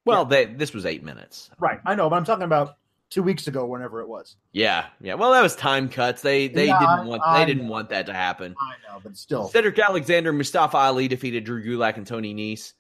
Well, 0.04 0.24
they, 0.24 0.44
this 0.44 0.72
was 0.72 0.86
eight 0.86 1.02
minutes. 1.02 1.50
Right, 1.58 1.80
I 1.84 1.96
know, 1.96 2.08
but 2.08 2.14
I'm 2.14 2.24
talking 2.24 2.44
about 2.44 2.76
two 3.10 3.24
weeks 3.24 3.48
ago, 3.48 3.66
whenever 3.66 4.00
it 4.00 4.08
was. 4.08 4.36
Yeah, 4.52 4.86
yeah. 5.00 5.14
Well, 5.14 5.32
that 5.32 5.42
was 5.42 5.56
time 5.56 5.88
cuts. 5.88 6.22
They 6.22 6.46
they 6.46 6.66
Yeah, 6.66 6.78
didn't 6.78 7.06
want 7.08 7.22
I 7.26 7.40
they 7.40 7.46
didn't 7.46 7.66
know. 7.66 7.72
want 7.72 7.88
that 7.88 8.06
to 8.06 8.14
happen. 8.14 8.54
I 8.60 8.74
know, 8.88 9.00
but 9.02 9.16
still, 9.16 9.48
Cedric 9.48 9.76
Alexander 9.76 10.30
and 10.30 10.38
Mustafa 10.38 10.76
Ali 10.76 11.08
defeated 11.08 11.42
Drew 11.42 11.64
Gulak 11.64 11.96
and 11.96 12.06
Tony 12.06 12.32
Nese. 12.32 12.74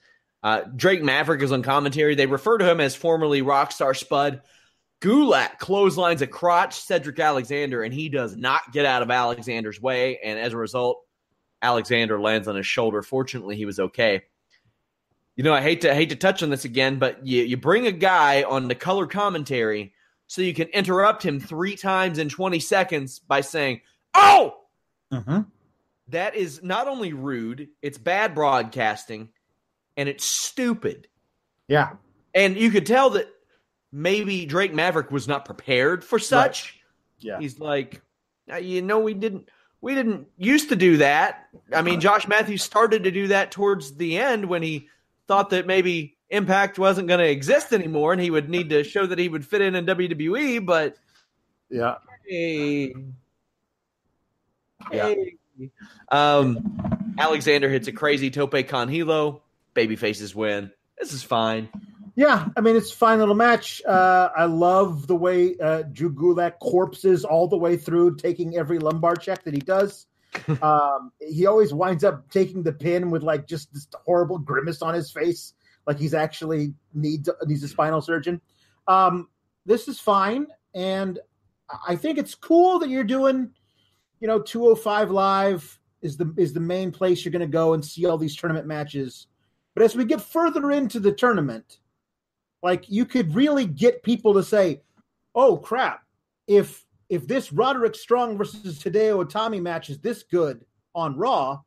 Uh, 0.44 0.62
Drake 0.76 1.02
Maverick 1.02 1.42
is 1.42 1.50
on 1.50 1.62
commentary. 1.64 2.14
They 2.14 2.26
refer 2.26 2.58
to 2.58 2.70
him 2.70 2.80
as 2.80 2.94
formerly 2.94 3.42
Rockstar 3.42 3.96
Spud. 3.96 4.42
Gulak 5.00 5.58
clotheslines 5.58 6.22
a 6.22 6.26
crotch 6.26 6.80
Cedric 6.80 7.18
Alexander, 7.20 7.82
and 7.82 7.92
he 7.92 8.08
does 8.08 8.36
not 8.36 8.72
get 8.72 8.86
out 8.86 9.02
of 9.02 9.10
Alexander's 9.10 9.80
way. 9.80 10.18
And 10.18 10.38
as 10.38 10.52
a 10.52 10.56
result, 10.56 11.02
Alexander 11.62 12.20
lands 12.20 12.48
on 12.48 12.56
his 12.56 12.66
shoulder. 12.66 13.02
Fortunately, 13.02 13.56
he 13.56 13.66
was 13.66 13.78
okay. 13.78 14.22
You 15.36 15.44
know, 15.44 15.52
I 15.52 15.60
hate 15.60 15.82
to 15.82 15.90
I 15.92 15.94
hate 15.94 16.08
to 16.10 16.16
touch 16.16 16.42
on 16.42 16.48
this 16.50 16.64
again, 16.64 16.98
but 16.98 17.26
you, 17.26 17.42
you 17.42 17.56
bring 17.58 17.86
a 17.86 17.92
guy 17.92 18.42
on 18.42 18.68
the 18.68 18.74
color 18.74 19.06
commentary 19.06 19.92
so 20.28 20.40
you 20.42 20.54
can 20.54 20.68
interrupt 20.68 21.22
him 21.24 21.38
three 21.40 21.76
times 21.76 22.18
in 22.18 22.28
20 22.28 22.58
seconds 22.58 23.18
by 23.18 23.42
saying, 23.42 23.82
Oh, 24.14 24.62
Mhm. 25.12 25.46
that 26.08 26.34
is 26.34 26.62
not 26.62 26.88
only 26.88 27.12
rude, 27.12 27.68
it's 27.82 27.98
bad 27.98 28.34
broadcasting, 28.34 29.28
and 29.96 30.08
it's 30.08 30.24
stupid. 30.24 31.06
yeah, 31.68 31.92
And 32.34 32.56
you 32.56 32.70
could 32.70 32.86
tell 32.86 33.10
that 33.10 33.28
maybe 33.96 34.44
Drake 34.44 34.74
Maverick 34.74 35.10
was 35.10 35.26
not 35.26 35.46
prepared 35.46 36.04
for 36.04 36.18
such. 36.18 36.78
yeah. 37.18 37.38
He's 37.40 37.58
like, 37.58 38.02
"Uh, 38.52 38.56
you 38.56 38.82
know, 38.82 39.00
we 39.00 39.14
didn't 39.14 39.48
we 39.80 39.94
didn't 39.94 40.26
used 40.36 40.68
to 40.68 40.76
do 40.76 40.98
that. 40.98 41.48
I 41.72 41.80
mean, 41.82 42.00
Josh 42.00 42.28
Matthews 42.28 42.62
started 42.62 43.04
to 43.04 43.10
do 43.10 43.28
that 43.28 43.50
towards 43.50 43.96
the 43.96 44.18
end 44.18 44.46
when 44.46 44.62
he 44.62 44.88
thought 45.28 45.50
that 45.50 45.66
maybe 45.66 46.16
Impact 46.28 46.78
wasn't 46.78 47.08
going 47.08 47.20
to 47.20 47.28
exist 47.28 47.72
anymore, 47.72 48.12
and 48.12 48.20
he 48.20 48.30
would 48.30 48.48
need 48.50 48.68
to 48.70 48.84
show 48.84 49.06
that 49.06 49.18
he 49.18 49.28
would 49.28 49.46
fit 49.46 49.60
in 49.62 49.74
in 49.74 49.86
WWE. 49.86 50.64
But 50.64 50.96
yeah. 51.70 51.96
hey, 52.28 52.94
Yeah. 54.92 55.14
hey. 55.14 55.70
Um, 56.10 57.14
Alexander 57.18 57.68
hits 57.70 57.88
a 57.88 57.92
crazy 57.92 58.30
tope 58.30 58.66
con 58.68 58.88
hilo. 58.88 59.42
Babyfaces 59.74 60.34
win. 60.34 60.70
This 60.98 61.12
is 61.12 61.22
fine. 61.22 61.68
Yeah, 62.16 62.48
I 62.56 62.62
mean 62.62 62.76
it's 62.76 62.92
a 62.92 62.96
fine 62.96 63.18
little 63.18 63.34
match. 63.34 63.82
Uh, 63.86 64.30
I 64.34 64.46
love 64.46 65.06
the 65.06 65.14
way 65.14 65.54
uh, 65.62 65.82
Drew 65.82 66.10
Gulak 66.10 66.58
corpses 66.60 67.26
all 67.26 67.46
the 67.46 67.58
way 67.58 67.76
through, 67.76 68.16
taking 68.16 68.56
every 68.56 68.78
lumbar 68.78 69.16
check 69.16 69.44
that 69.44 69.52
he 69.52 69.60
does. 69.60 70.06
um, 70.62 71.12
he 71.20 71.44
always 71.44 71.74
winds 71.74 72.04
up 72.04 72.30
taking 72.30 72.62
the 72.62 72.72
pin 72.72 73.10
with 73.10 73.22
like 73.22 73.46
just 73.46 73.72
this 73.74 73.86
horrible 74.06 74.38
grimace 74.38 74.80
on 74.80 74.94
his 74.94 75.10
face, 75.10 75.52
like 75.86 75.98
he's 75.98 76.14
actually 76.14 76.72
needs 76.94 77.28
needs 77.44 77.62
a 77.62 77.68
spinal 77.68 78.00
surgeon. 78.00 78.40
Um, 78.88 79.28
this 79.66 79.86
is 79.86 80.00
fine, 80.00 80.46
and 80.74 81.18
I 81.86 81.96
think 81.96 82.16
it's 82.16 82.34
cool 82.34 82.78
that 82.78 82.88
you're 82.88 83.04
doing. 83.04 83.50
You 84.20 84.28
know, 84.28 84.40
205 84.40 85.10
live 85.10 85.78
is 86.00 86.16
the 86.16 86.32
is 86.38 86.54
the 86.54 86.60
main 86.60 86.92
place 86.92 87.26
you're 87.26 87.32
going 87.32 87.40
to 87.40 87.46
go 87.46 87.74
and 87.74 87.84
see 87.84 88.06
all 88.06 88.16
these 88.16 88.36
tournament 88.36 88.66
matches. 88.66 89.26
But 89.74 89.82
as 89.82 89.94
we 89.94 90.06
get 90.06 90.22
further 90.22 90.70
into 90.70 90.98
the 90.98 91.12
tournament, 91.12 91.78
like 92.66 92.88
you 92.88 93.04
could 93.06 93.32
really 93.34 93.64
get 93.64 94.02
people 94.02 94.34
to 94.34 94.42
say, 94.42 94.82
"Oh 95.36 95.56
crap! 95.56 96.02
If 96.48 96.84
if 97.08 97.28
this 97.28 97.52
Roderick 97.52 97.94
Strong 97.94 98.36
versus 98.36 98.82
Hideo 98.82 99.24
Itami 99.24 99.62
match 99.62 99.88
is 99.88 99.98
this 100.00 100.24
good 100.24 100.64
on 100.94 101.16
Raw, 101.16 101.60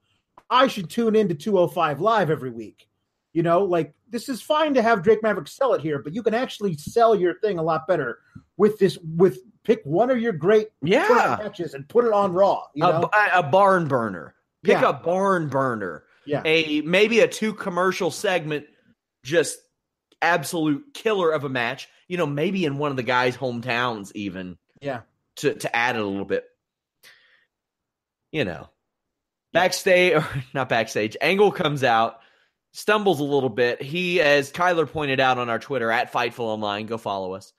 I 0.50 0.68
should 0.68 0.90
tune 0.90 1.16
into 1.16 1.34
205 1.36 2.02
Live 2.02 2.30
every 2.30 2.52
week." 2.52 2.86
You 3.32 3.44
know, 3.44 3.64
like 3.64 3.94
this 4.10 4.28
is 4.28 4.42
fine 4.42 4.74
to 4.74 4.82
have 4.82 5.02
Drake 5.04 5.24
Maverick 5.24 5.48
sell 5.48 5.74
it 5.74 5.82
here, 5.82 6.00
but 6.00 6.14
you 6.14 6.22
can 6.22 6.34
actually 6.34 6.76
sell 6.76 7.16
your 7.16 7.40
thing 7.40 7.60
a 7.60 7.64
lot 7.64 7.88
better 7.88 8.20
with 8.58 8.78
this. 8.80 8.98
With 9.16 9.40
pick 9.64 9.82
one 9.86 10.10
of 10.10 10.20
your 10.20 10.34
great 10.34 10.68
Yeah. 10.82 11.38
matches 11.42 11.76
and 11.76 11.88
put 11.88 12.04
it 12.06 12.12
on 12.12 12.34
Raw. 12.34 12.64
You 12.74 12.86
a, 12.86 13.10
a 13.36 13.44
barn 13.44 13.88
burner. 13.88 14.36
Pick 14.64 14.82
Yeah. 14.82 14.90
a 14.90 14.94
barn 14.94 15.48
burner. 15.48 16.04
yeah, 16.26 16.42
A 16.44 16.82
maybe 16.82 17.22
a 17.22 17.28
two 17.28 17.54
commercial 17.54 18.12
segment, 18.12 18.66
just 19.24 19.60
absolute 20.22 20.94
killer 20.94 21.32
of 21.32 21.44
a 21.44 21.50
match. 21.50 21.88
You 22.08 22.18
know, 22.18 22.26
maybe 22.26 22.66
in 22.66 22.78
one 22.78 22.92
of 22.92 22.98
the 22.98 23.04
guys' 23.04 23.38
hometowns, 23.38 24.12
even 24.16 24.58
yeah, 24.82 25.02
to 25.38 25.54
to 25.56 25.76
add 25.76 25.96
it 25.96 26.02
a 26.02 26.06
little 26.06 26.26
bit. 26.26 26.46
You 28.32 28.46
know, 28.46 28.70
backstage 29.54 30.14
or 30.16 30.26
not 30.54 30.70
backstage. 30.70 31.18
Angle 31.22 31.52
comes 31.52 31.84
out, 31.84 32.20
stumbles 32.74 33.20
a 33.20 33.24
little 33.24 33.50
bit. 33.50 33.82
He, 33.82 34.22
as 34.22 34.52
Kyler 34.52 34.90
pointed 34.90 35.20
out 35.20 35.38
on 35.38 35.50
our 35.50 35.60
Twitter 35.60 35.92
at 35.92 36.12
Fightful 36.14 36.40
Online, 36.42 36.86
go 36.86 36.98
follow 36.98 37.34
us. 37.34 37.54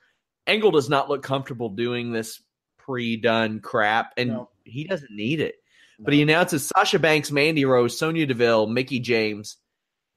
Angle 0.46 0.70
does 0.70 0.88
not 0.88 1.08
look 1.08 1.22
comfortable 1.22 1.68
doing 1.70 2.12
this 2.12 2.40
pre-done 2.78 3.60
crap, 3.60 4.14
and 4.16 4.30
No. 4.30 4.48
he 4.64 4.84
doesn't 4.84 5.10
need 5.14 5.40
it. 5.40 5.56
But 6.02 6.14
he 6.14 6.22
announces 6.22 6.66
Sasha 6.66 6.98
Banks, 6.98 7.30
Mandy 7.30 7.66
Rose, 7.66 7.98
Sonya 7.98 8.24
Deville, 8.26 8.66
Mickie 8.66 9.00
James, 9.00 9.58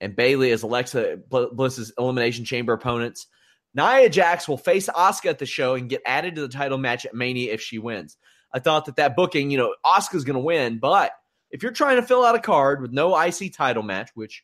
and 0.02 0.16
Bailey 0.16 0.52
as 0.52 0.64
Alexa 0.64 1.18
Bliss's 1.30 1.94
Elimination 1.98 2.46
Chamber 2.46 2.74
opponents. 2.74 3.28
Nia 3.74 4.10
Jax 4.10 4.48
will 4.48 4.58
face 4.58 4.88
Asuka 4.88 5.30
at 5.30 5.40
the 5.40 5.46
show 5.46 5.76
and 5.76 5.90
get 5.90 6.02
added 6.06 6.36
to 6.36 6.42
the 6.42 6.48
title 6.48 6.78
match 6.78 7.06
at 7.06 7.16
Mania 7.16 7.54
if 7.54 7.62
she 7.62 7.80
wins. 7.80 8.18
I 8.54 8.60
thought 8.60 8.86
that 8.86 8.98
that 8.98 9.16
booking, 9.16 9.50
you 9.50 9.58
know, 9.58 9.74
Asuka's 9.84 10.24
going 10.24 10.36
to 10.36 10.40
win, 10.44 10.78
but 10.78 11.12
if 11.50 11.64
you're 11.64 11.72
trying 11.72 11.96
to 11.96 12.04
fill 12.04 12.24
out 12.24 12.36
a 12.36 12.40
card 12.40 12.82
with 12.82 12.92
no 12.92 13.20
IC 13.20 13.54
title 13.54 13.84
match, 13.84 14.12
which 14.14 14.44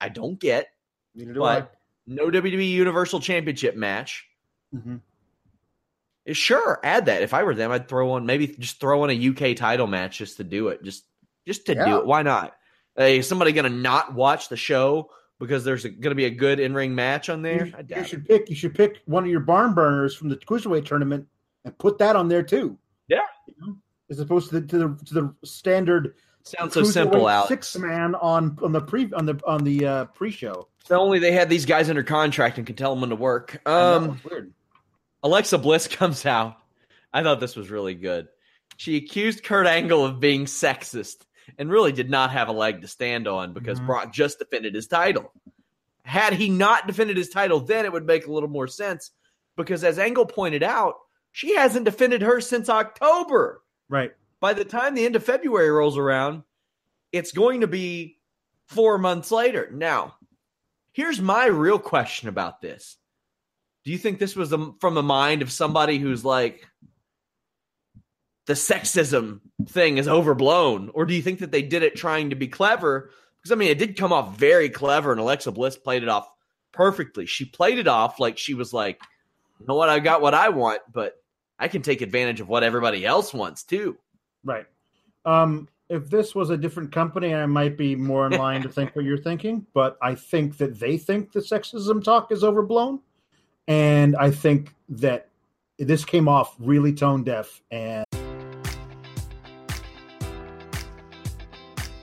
I 0.00 0.08
don't 0.08 0.38
get, 0.38 0.68
Neither 1.14 1.34
do 1.34 1.40
but 1.40 1.62
I. 1.62 1.68
no 2.06 2.30
WWE 2.30 2.70
Universal 2.70 3.20
Championship 3.20 3.76
match, 3.76 4.26
hmm 4.72 4.96
eh, 6.26 6.32
sure, 6.32 6.80
add 6.82 7.06
that. 7.06 7.22
If 7.22 7.34
I 7.34 7.42
were 7.42 7.54
them, 7.54 7.70
I'd 7.70 7.88
throw 7.88 8.12
on 8.12 8.24
maybe 8.24 8.46
just 8.46 8.80
throw 8.80 9.02
on 9.02 9.10
a 9.10 9.28
UK 9.28 9.56
title 9.56 9.86
match 9.86 10.18
just 10.18 10.36
to 10.38 10.44
do 10.44 10.68
it, 10.68 10.82
just 10.82 11.04
just 11.46 11.66
to 11.66 11.74
do 11.74 11.98
it. 11.98 12.06
Why 12.06 12.22
not? 12.22 12.54
Hey, 13.00 13.18
is 13.18 13.26
somebody 13.26 13.52
going 13.52 13.70
to 13.70 13.76
not 13.76 14.14
watch 14.14 14.50
the 14.50 14.58
show 14.58 15.10
because 15.38 15.64
there's 15.64 15.84
going 15.84 16.02
to 16.02 16.14
be 16.14 16.26
a 16.26 16.30
good 16.30 16.60
in 16.60 16.74
ring 16.74 16.94
match 16.94 17.30
on 17.30 17.40
there? 17.40 17.64
You, 17.64 17.74
you 17.78 17.82
doubt 17.82 17.98
it. 17.98 18.08
should 18.08 18.26
pick. 18.26 18.50
You 18.50 18.54
should 18.54 18.74
pick 18.74 19.00
one 19.06 19.24
of 19.24 19.30
your 19.30 19.40
barn 19.40 19.72
burners 19.72 20.14
from 20.14 20.28
the 20.28 20.36
cruiserweight 20.36 20.84
tournament 20.84 21.26
and 21.64 21.76
put 21.78 21.96
that 21.98 22.14
on 22.14 22.28
there 22.28 22.42
too. 22.42 22.76
Yeah. 23.08 23.22
You 23.46 23.54
know, 23.58 23.76
as 24.10 24.20
opposed 24.20 24.50
to 24.50 24.60
the 24.60 24.66
to 24.66 24.78
the, 24.78 25.04
to 25.06 25.14
the 25.14 25.34
standard 25.46 26.14
Sounds 26.42 26.74
so 26.74 26.84
simple, 26.84 27.28
Alex. 27.28 27.48
Six 27.48 27.78
man 27.78 28.14
on 28.14 28.58
on 28.62 28.72
the 28.72 28.80
pre 28.80 29.10
on 29.12 29.24
the 29.24 29.40
on 29.46 29.64
the 29.64 29.86
uh, 29.86 30.04
pre 30.06 30.30
show. 30.30 30.68
Only 30.90 31.18
they 31.18 31.32
had 31.32 31.48
these 31.48 31.64
guys 31.66 31.88
under 31.88 32.02
contract 32.02 32.58
and 32.58 32.66
could 32.66 32.76
tell 32.76 32.92
them 32.92 33.00
when 33.00 33.10
to 33.10 33.16
work. 33.16 33.60
Um, 33.66 34.20
weird. 34.28 34.52
Alexa 35.22 35.58
Bliss 35.58 35.88
comes 35.90 36.26
out. 36.26 36.56
I 37.12 37.22
thought 37.22 37.40
this 37.40 37.56
was 37.56 37.70
really 37.70 37.94
good. 37.94 38.28
She 38.76 38.96
accused 38.96 39.42
Kurt 39.42 39.66
Angle 39.66 40.04
of 40.04 40.20
being 40.20 40.46
sexist 40.46 41.24
and 41.58 41.70
really 41.70 41.92
did 41.92 42.10
not 42.10 42.30
have 42.30 42.48
a 42.48 42.52
leg 42.52 42.80
to 42.82 42.88
stand 42.88 43.26
on 43.28 43.52
because 43.52 43.80
Mhm. 43.80 43.86
Brock 43.86 44.12
just 44.12 44.38
defended 44.38 44.74
his 44.74 44.86
title. 44.86 45.32
Had 46.04 46.32
he 46.34 46.48
not 46.48 46.86
defended 46.86 47.16
his 47.16 47.28
title, 47.28 47.60
then 47.60 47.84
it 47.84 47.92
would 47.92 48.06
make 48.06 48.26
a 48.26 48.32
little 48.32 48.48
more 48.48 48.66
sense 48.66 49.10
because, 49.56 49.84
as 49.84 49.98
Angle 49.98 50.26
pointed 50.26 50.62
out, 50.62 50.96
she 51.32 51.54
hasn't 51.54 51.84
defended 51.84 52.22
her 52.22 52.40
since 52.40 52.68
October. 52.68 53.62
Right. 53.88 54.12
By 54.40 54.54
the 54.54 54.64
time 54.64 54.94
the 54.94 55.04
end 55.04 55.16
of 55.16 55.24
February 55.24 55.70
rolls 55.70 55.98
around, 55.98 56.42
it's 57.12 57.32
going 57.32 57.60
to 57.60 57.66
be 57.66 58.18
four 58.66 58.98
months 58.98 59.30
later. 59.30 59.68
Now, 59.72 60.16
here's 60.92 61.20
my 61.20 61.46
real 61.46 61.78
question 61.78 62.28
about 62.28 62.60
this. 62.60 62.96
Do 63.84 63.90
you 63.92 63.98
think 63.98 64.18
this 64.18 64.36
was 64.36 64.54
from 64.80 64.94
the 64.94 65.02
mind 65.02 65.42
of 65.42 65.52
somebody 65.52 65.98
who's 65.98 66.24
like, 66.24 66.66
the 68.46 68.54
sexism 68.54 69.40
thing 69.66 69.98
is 69.98 70.08
overblown? 70.08 70.90
Or 70.94 71.06
do 71.06 71.14
you 71.14 71.22
think 71.22 71.40
that 71.40 71.52
they 71.52 71.62
did 71.62 71.82
it 71.82 71.96
trying 71.96 72.30
to 72.30 72.36
be 72.36 72.48
clever? 72.48 73.10
Because, 73.40 73.52
I 73.52 73.54
mean, 73.54 73.70
it 73.70 73.78
did 73.78 73.96
come 73.96 74.12
off 74.12 74.36
very 74.36 74.68
clever, 74.68 75.12
and 75.12 75.20
Alexa 75.20 75.52
Bliss 75.52 75.76
played 75.76 76.02
it 76.02 76.08
off 76.08 76.28
perfectly. 76.72 77.26
She 77.26 77.44
played 77.44 77.78
it 77.78 77.88
off 77.88 78.20
like 78.20 78.38
she 78.38 78.54
was 78.54 78.72
like, 78.72 79.00
you 79.58 79.66
know 79.66 79.74
what, 79.74 79.88
I 79.88 79.98
got 79.98 80.22
what 80.22 80.34
I 80.34 80.48
want, 80.48 80.80
but 80.92 81.14
I 81.58 81.68
can 81.68 81.82
take 81.82 82.00
advantage 82.00 82.40
of 82.40 82.48
what 82.48 82.62
everybody 82.62 83.04
else 83.04 83.34
wants 83.34 83.62
too. 83.64 83.96
Right. 84.44 84.66
Um, 85.24 85.68
if 85.90 86.08
this 86.08 86.34
was 86.34 86.50
a 86.50 86.56
different 86.56 86.92
company, 86.92 87.34
I 87.34 87.46
might 87.46 87.76
be 87.76 87.96
more 87.96 88.26
in 88.26 88.38
line 88.38 88.62
to 88.62 88.68
think 88.70 88.96
what 88.96 89.04
you're 89.04 89.18
thinking. 89.18 89.66
But 89.74 89.98
I 90.00 90.14
think 90.14 90.56
that 90.58 90.78
they 90.78 90.96
think 90.96 91.32
the 91.32 91.40
sexism 91.40 92.02
talk 92.02 92.32
is 92.32 92.42
overblown, 92.42 93.00
and 93.68 94.16
I 94.16 94.30
think 94.30 94.74
that 94.88 95.28
this 95.78 96.04
came 96.04 96.28
off 96.28 96.56
really 96.58 96.92
tone 96.92 97.24
deaf 97.24 97.62
and. 97.70 98.04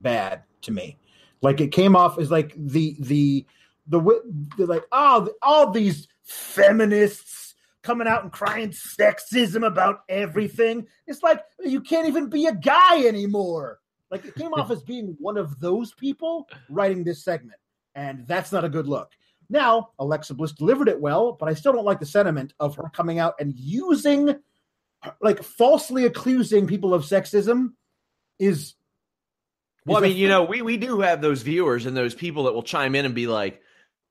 Bad 0.00 0.42
to 0.62 0.72
me. 0.72 0.98
Like 1.42 1.60
it 1.60 1.72
came 1.72 1.96
off 1.96 2.18
as 2.18 2.30
like 2.30 2.54
the 2.56 2.96
the 3.00 3.46
the, 3.86 4.00
the 4.56 4.66
like 4.66 4.84
oh 4.92 5.28
all 5.42 5.70
these 5.70 6.06
feminists 6.22 7.54
coming 7.82 8.06
out 8.06 8.22
and 8.22 8.32
crying 8.32 8.70
sexism 8.70 9.66
about 9.66 10.02
everything. 10.08 10.86
It's 11.06 11.22
like 11.22 11.42
you 11.64 11.80
can't 11.80 12.08
even 12.08 12.28
be 12.28 12.46
a 12.46 12.54
guy 12.54 13.06
anymore. 13.06 13.80
Like 14.10 14.24
it 14.24 14.34
came 14.34 14.52
off 14.54 14.70
as 14.70 14.82
being 14.82 15.16
one 15.18 15.36
of 15.36 15.58
those 15.60 15.92
people 15.94 16.48
writing 16.68 17.04
this 17.04 17.24
segment, 17.24 17.58
and 17.94 18.26
that's 18.26 18.52
not 18.52 18.64
a 18.64 18.68
good 18.68 18.86
look. 18.86 19.12
Now 19.48 19.90
Alexa 19.98 20.34
Bliss 20.34 20.52
delivered 20.52 20.88
it 20.88 21.00
well, 21.00 21.32
but 21.32 21.48
I 21.48 21.54
still 21.54 21.72
don't 21.72 21.84
like 21.84 22.00
the 22.00 22.06
sentiment 22.06 22.52
of 22.60 22.76
her 22.76 22.90
coming 22.92 23.18
out 23.18 23.34
and 23.40 23.54
using 23.56 24.36
like 25.20 25.42
falsely 25.42 26.04
accusing 26.04 26.66
people 26.66 26.92
of 26.92 27.02
sexism 27.02 27.70
is 28.38 28.74
Well, 29.90 30.04
I 30.04 30.08
mean, 30.08 30.16
you 30.16 30.28
know, 30.28 30.44
we 30.44 30.62
we 30.62 30.76
do 30.76 31.00
have 31.00 31.20
those 31.20 31.42
viewers 31.42 31.86
and 31.86 31.96
those 31.96 32.14
people 32.14 32.44
that 32.44 32.52
will 32.52 32.62
chime 32.62 32.94
in 32.94 33.04
and 33.04 33.14
be 33.14 33.26
like, 33.26 33.60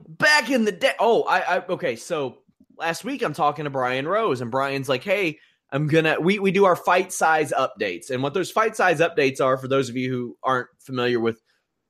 "Back 0.07 0.49
in 0.49 0.65
the 0.65 0.71
day." 0.71 0.93
Oh, 0.99 1.23
I, 1.23 1.57
I 1.57 1.65
okay. 1.67 1.95
So 1.95 2.39
last 2.77 3.03
week 3.03 3.21
I'm 3.21 3.33
talking 3.33 3.65
to 3.65 3.69
Brian 3.69 4.07
Rose, 4.07 4.41
and 4.41 4.51
Brian's 4.51 4.89
like, 4.89 5.03
"Hey, 5.03 5.39
I'm 5.71 5.87
gonna 5.87 6.19
we 6.19 6.39
we 6.39 6.51
do 6.51 6.65
our 6.65 6.75
fight 6.75 7.13
size 7.13 7.53
updates, 7.57 8.09
and 8.09 8.21
what 8.21 8.33
those 8.33 8.51
fight 8.51 8.75
size 8.75 8.99
updates 8.99 9.39
are 9.39 9.57
for 9.57 9.67
those 9.67 9.89
of 9.89 9.95
you 9.95 10.09
who 10.09 10.37
aren't 10.43 10.67
familiar 10.79 11.19
with 11.19 11.41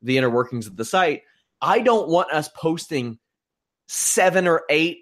the 0.02 0.18
inner 0.18 0.30
workings 0.30 0.68
of 0.68 0.76
the 0.76 0.86
site. 0.86 1.24
I 1.62 1.80
don't 1.80 2.08
want 2.08 2.32
us 2.32 2.48
posting 2.50 3.20
seven 3.88 4.48
or 4.48 4.64
eight 4.70 5.00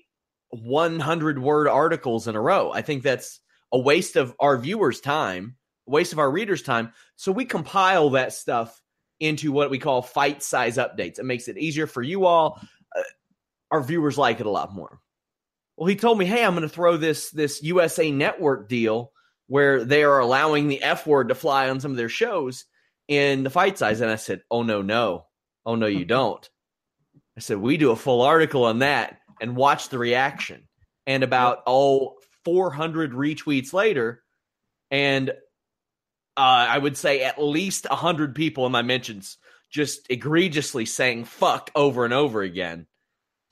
100 0.50 1.39
word 1.39 1.67
articles 1.67 2.28
in 2.28 2.36
a 2.36 2.41
row. 2.41 2.71
I 2.71 2.82
think 2.82 3.04
that's 3.04 3.39
a 3.71 3.78
waste 3.78 4.16
of 4.16 4.34
our 4.39 4.57
viewers' 4.57 5.01
time, 5.01 5.57
waste 5.88 6.14
of 6.14 6.20
our 6.20 6.30
readers' 6.30 6.62
time. 6.62 6.92
So 7.16 7.32
we 7.32 7.46
compile 7.46 8.12
that 8.12 8.34
stuff 8.34 8.82
into 9.20 9.52
what 9.52 9.70
we 9.70 9.80
call 9.80 10.02
fight 10.02 10.44
size 10.44 10.78
updates. 10.78 11.20
It 11.20 11.26
makes 11.26 11.48
it 11.48 11.58
easier 11.58 11.88
for 11.88 12.02
you 12.02 12.26
all. 12.26 12.60
Uh, 12.96 13.02
our 13.72 13.82
viewers 13.82 14.18
like 14.18 14.40
it 14.40 14.46
a 14.46 14.52
lot 14.52 14.74
more. 14.74 15.00
Well, 15.76 15.88
he 15.88 15.96
told 15.96 16.18
me, 16.18 16.26
"Hey, 16.26 16.44
I'm 16.44 16.54
going 16.54 16.64
to 16.64 16.70
throw 16.70 16.98
this 16.98 17.30
this 17.32 17.62
USA 17.64 18.12
Network 18.12 18.68
deal 18.70 19.12
where 19.48 19.84
they 19.84 20.04
are 20.04 20.20
allowing 20.20 20.68
the 20.68 20.82
F 20.84 21.08
word 21.08 21.30
to 21.30 21.36
fly 21.36 21.70
on 21.70 21.80
some 21.80 21.92
of 21.92 21.98
their 21.98 22.10
shows 22.10 22.66
in 23.08 23.44
the 23.44 23.50
fight 23.50 23.78
size." 23.78 24.02
And 24.02 24.12
I 24.12 24.16
said, 24.16 24.42
"Oh 24.50 24.64
no, 24.64 24.82
no, 24.82 25.26
oh 25.66 25.76
no, 25.76 25.88
you 25.88 26.06
don't." 26.06 26.48
I 27.36 27.42
said, 27.42 27.58
"We 27.58 27.78
do 27.78 27.92
a 27.92 27.96
full 27.96 28.22
article 28.22 28.66
on 28.66 28.80
that 28.80 29.20
and 29.42 29.56
watch 29.56 29.90
the 29.90 30.00
reaction." 30.00 30.68
And 31.06 31.24
about 31.24 31.60
oh 31.68 32.16
400 32.44 33.12
retweets 33.12 33.74
later, 33.74 34.24
and 34.90 35.32
uh, 36.38 36.68
I 36.70 36.78
would 36.78 36.96
say 36.98 37.24
at 37.24 37.42
least 37.42 37.90
100 37.90 38.36
people 38.36 38.66
in 38.66 38.72
my 38.72 38.84
mentions 38.84 39.38
just 39.70 40.10
egregiously 40.10 40.86
saying 40.86 41.26
fuck 41.26 41.72
over 41.76 42.06
and 42.06 42.14
over 42.14 42.42
again. 42.42 42.88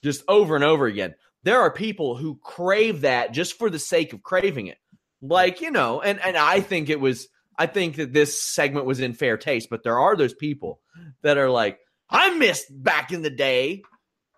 Just 0.03 0.23
over 0.27 0.55
and 0.55 0.63
over 0.63 0.85
again. 0.85 1.15
there 1.43 1.61
are 1.61 1.71
people 1.71 2.15
who 2.15 2.39
crave 2.41 3.01
that 3.01 3.31
just 3.31 3.57
for 3.57 3.69
the 3.69 3.79
sake 3.79 4.13
of 4.13 4.23
craving 4.23 4.67
it. 4.67 4.77
Like, 5.21 5.61
you 5.61 5.71
know, 5.71 6.01
and 6.01 6.19
and 6.21 6.37
I 6.37 6.59
think 6.61 6.89
it 6.89 6.99
was 6.99 7.27
I 7.57 7.67
think 7.67 7.95
that 7.95 8.13
this 8.13 8.41
segment 8.41 8.85
was 8.85 8.99
in 8.99 9.13
fair 9.13 9.37
taste, 9.37 9.69
but 9.69 9.83
there 9.83 9.99
are 9.99 10.15
those 10.15 10.33
people 10.33 10.79
that 11.23 11.37
are 11.37 11.49
like, 11.49 11.79
I 12.09 12.35
missed 12.37 12.67
back 12.69 13.11
in 13.11 13.21
the 13.21 13.29
day 13.29 13.81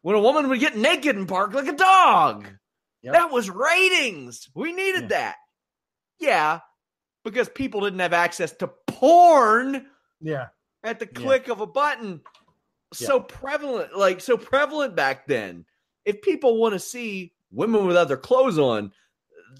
when 0.01 0.15
a 0.15 0.21
woman 0.21 0.47
would 0.49 0.59
get 0.59 0.77
naked 0.77 1.15
and 1.15 1.27
bark 1.27 1.53
like 1.53 1.67
a 1.67 1.73
dog. 1.73 2.47
Yep. 3.03 3.13
That 3.13 3.31
was 3.31 3.49
ratings. 3.49 4.47
We 4.53 4.73
needed 4.73 5.03
yeah. 5.03 5.07
that. 5.07 5.35
Yeah, 6.19 6.59
because 7.31 7.49
people 7.49 7.81
didn't 7.81 7.99
have 7.99 8.13
access 8.13 8.51
to 8.53 8.67
porn. 8.87 9.85
Yeah. 10.21 10.47
At 10.83 10.99
the 10.99 11.05
click 11.05 11.47
yeah. 11.47 11.53
of 11.53 11.61
a 11.61 11.67
button. 11.67 12.21
So 12.93 13.17
yeah. 13.17 13.23
prevalent, 13.27 13.97
like 13.97 14.21
so 14.21 14.37
prevalent 14.37 14.95
back 14.95 15.27
then. 15.27 15.65
If 16.05 16.21
people 16.21 16.57
want 16.57 16.73
to 16.73 16.79
see 16.79 17.33
women 17.51 17.85
with 17.85 17.97
other 17.97 18.15
clothes 18.15 18.57
on, 18.57 18.93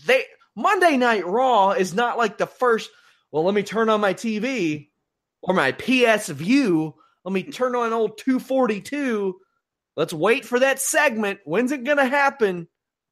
they 0.05 0.23
Monday 0.55 0.97
Night 0.97 1.25
Raw 1.25 1.71
is 1.71 1.93
not 1.93 2.17
like 2.17 2.37
the 2.37 2.47
first. 2.47 2.89
Well, 3.31 3.43
let 3.43 3.53
me 3.53 3.63
turn 3.63 3.89
on 3.89 3.99
my 3.99 4.13
TV 4.13 4.87
or 5.41 5.53
my 5.53 5.73
PS 5.73 6.29
Vue. 6.29 6.93
Let 7.25 7.33
me 7.33 7.43
turn 7.43 7.75
on 7.75 7.91
old 7.91 8.17
242. 8.17 9.35
Let's 9.97 10.13
wait 10.13 10.45
for 10.45 10.59
that 10.59 10.79
segment. 10.79 11.39
When's 11.43 11.73
it 11.73 11.83
going 11.83 11.97
to 11.97 12.05
happen? 12.05 12.69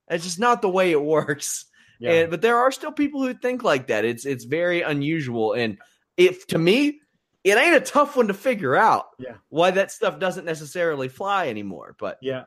That's 0.08 0.24
just 0.24 0.40
not 0.40 0.62
the 0.62 0.70
way 0.70 0.92
it 0.92 1.02
works. 1.02 1.66
Yeah. 2.00 2.12
And, 2.12 2.32
but 2.32 2.42
there 2.42 2.58
are 2.58 2.72
still 2.72 2.92
people 2.92 3.22
who 3.24 3.34
think 3.34 3.64
like 3.64 3.88
that. 3.88 4.06
It's 4.06 4.26
it's 4.26 4.44
very 4.44 4.82
unusual, 4.82 5.54
and 5.54 5.78
if 6.18 6.48
to 6.48 6.58
me, 6.58 7.00
it 7.44 7.58
ain't 7.58 7.76
a 7.76 7.82
tough 7.82 8.16
one 8.16 8.28
to 8.28 8.34
figure 8.34 8.76
out. 8.76 9.08
Yeah. 9.20 9.36
why 9.50 9.72
that 9.72 9.92
stuff 9.92 10.20
doesn't 10.20 10.46
necessarily 10.46 11.08
fly 11.08 11.48
anymore. 11.50 11.96
But 11.98 12.18
yeah, 12.22 12.46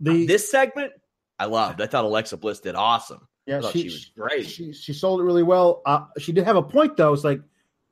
the 0.00 0.26
this 0.26 0.50
segment 0.50 0.92
I 1.38 1.46
loved. 1.46 1.80
I 1.80 1.86
thought 1.86 2.04
Alexa 2.04 2.36
Bliss 2.36 2.60
did 2.60 2.74
awesome. 2.74 3.26
Yeah, 3.46 3.60
she, 3.72 3.80
she, 3.80 3.84
was 3.84 4.04
great. 4.16 4.46
She 4.46 4.72
she 4.72 4.92
sold 4.92 5.20
it 5.20 5.24
really 5.24 5.42
well. 5.42 5.82
Uh, 5.84 6.04
she 6.18 6.32
did 6.32 6.44
have 6.44 6.56
a 6.56 6.62
point 6.62 6.96
though. 6.96 7.12
It's 7.12 7.24
like 7.24 7.40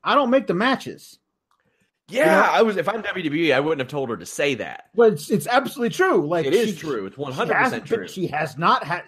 I 0.03 0.15
don't 0.15 0.29
make 0.29 0.47
the 0.47 0.53
matches. 0.53 1.19
Yeah, 2.07 2.23
you 2.23 2.31
know? 2.31 2.53
I 2.53 2.61
was. 2.61 2.77
If 2.77 2.89
I'm 2.89 3.03
WWE, 3.03 3.53
I 3.53 3.59
wouldn't 3.59 3.79
have 3.79 3.87
told 3.87 4.09
her 4.09 4.17
to 4.17 4.25
say 4.25 4.55
that. 4.55 4.85
But 4.95 5.13
it's, 5.13 5.29
it's 5.29 5.47
absolutely 5.47 5.93
true. 5.95 6.25
Like 6.27 6.45
it 6.45 6.53
is 6.53 6.69
she, 6.69 6.75
true. 6.75 7.05
It's 7.05 7.17
100 7.17 7.53
percent 7.53 7.85
true. 7.85 8.07
She 8.07 8.27
has 8.27 8.57
not 8.57 8.83
had. 8.83 9.03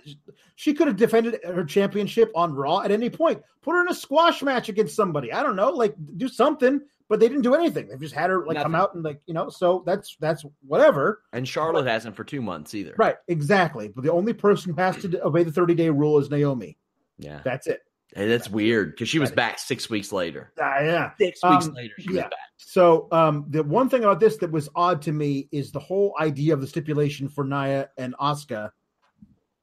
She 0.56 0.74
could 0.74 0.88
have 0.88 0.98
defended 0.98 1.40
her 1.44 1.66
championship 1.66 2.32
on 2.36 2.54
Raw 2.54 2.82
at 2.82 2.92
any 2.92 3.10
point. 3.10 3.42
Put 3.62 3.74
her 3.74 3.82
in 3.82 3.90
a 3.90 3.96
squash 3.96 4.42
match 4.44 4.70
against 4.70 4.96
somebody. 4.96 5.34
I 5.34 5.44
don't 5.44 5.56
know. 5.56 5.70
Like 5.72 5.96
do 6.18 6.28
something. 6.28 6.82
But 7.10 7.20
they 7.20 7.28
didn't 7.28 7.44
do 7.44 7.54
anything. 7.54 7.90
They've 7.90 8.00
just 8.00 8.16
had 8.16 8.30
her 8.30 8.40
like 8.46 8.56
Nothing. 8.56 8.64
come 8.64 8.76
out 8.76 8.96
and 8.96 9.04
like 9.04 9.22
you 9.26 9.34
know. 9.34 9.50
So 9.50 9.84
that's 9.86 10.16
that's 10.20 10.46
whatever. 10.66 11.22
And 11.34 11.48
Charlotte 11.48 11.84
but, 11.84 11.92
hasn't 11.92 12.16
for 12.16 12.24
two 12.24 12.42
months 12.42 12.74
either. 12.74 12.96
Right. 12.98 13.18
Exactly. 13.28 13.90
But 13.90 14.04
the 14.04 14.12
only 14.12 14.34
person 14.34 14.74
who 14.74 14.82
has 14.82 14.98
to 14.98 15.24
obey 15.24 15.44
the 15.44 15.52
30 15.52 15.76
day 15.76 15.90
rule 15.90 16.18
is 16.18 16.32
Naomi. 16.32 16.78
Yeah. 17.20 17.42
That's 17.44 17.68
it. 17.68 17.82
And 18.16 18.30
that's 18.30 18.50
weird 18.50 18.92
because 18.92 19.10
she 19.10 19.20
was 19.20 19.32
back 19.32 19.58
six 19.60 19.90
weeks 19.90 20.12
later. 20.12 20.52
Uh, 20.62 20.84
yeah, 20.84 21.12
six 21.18 21.44
weeks 21.44 21.66
um, 21.66 21.74
later, 21.74 21.94
she 21.98 22.10
yeah. 22.10 22.14
was 22.14 22.24
back. 22.24 22.40
So 22.58 23.08
um, 23.12 23.46
the 23.50 23.64
one 23.64 23.90
thing 23.90 24.04
about 24.04 24.20
this 24.20 24.38
that 24.38 24.52
was 24.52 24.70
odd 24.76 25.02
to 25.04 25.12
me 25.12 25.48
is 25.52 25.72
the 25.72 25.80
whole 25.80 26.14
idea 26.20 26.54
of 26.54 26.62
the 26.62 26.68
stipulation 26.68 27.28
for 27.28 27.44
Nia 27.44 27.90
and 27.98 28.16
Asuka. 28.20 28.70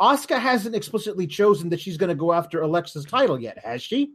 Asuka 0.01 0.41
hasn't 0.41 0.75
explicitly 0.75 1.27
chosen 1.27 1.69
that 1.71 1.81
she's 1.81 1.97
going 1.97 2.09
to 2.09 2.15
go 2.15 2.33
after 2.33 2.63
Alexa's 2.63 3.05
title 3.05 3.39
yet, 3.39 3.59
has 3.59 3.83
she? 3.83 4.15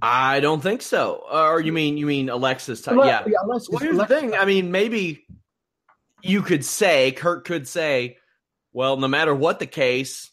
I 0.00 0.40
don't 0.40 0.62
think 0.62 0.82
so. 0.82 1.24
Uh, 1.30 1.48
or 1.48 1.60
you 1.60 1.72
mean 1.72 1.96
you 1.96 2.06
mean 2.06 2.28
Alexa's 2.28 2.82
title? 2.82 3.04
yeah. 3.04 3.22
yeah 3.26 3.38
Alexa's, 3.42 3.70
well, 3.70 3.78
here's 3.80 3.96
Alexa's 3.96 4.20
the 4.22 4.28
thing. 4.28 4.34
I 4.38 4.44
mean, 4.44 4.70
maybe 4.70 5.26
you 6.22 6.42
could 6.42 6.64
say 6.64 7.12
Kurt 7.12 7.44
could 7.44 7.66
say, 7.66 8.18
well, 8.72 8.96
no 8.96 9.08
matter 9.08 9.34
what 9.34 9.58
the 9.58 9.66
case, 9.66 10.30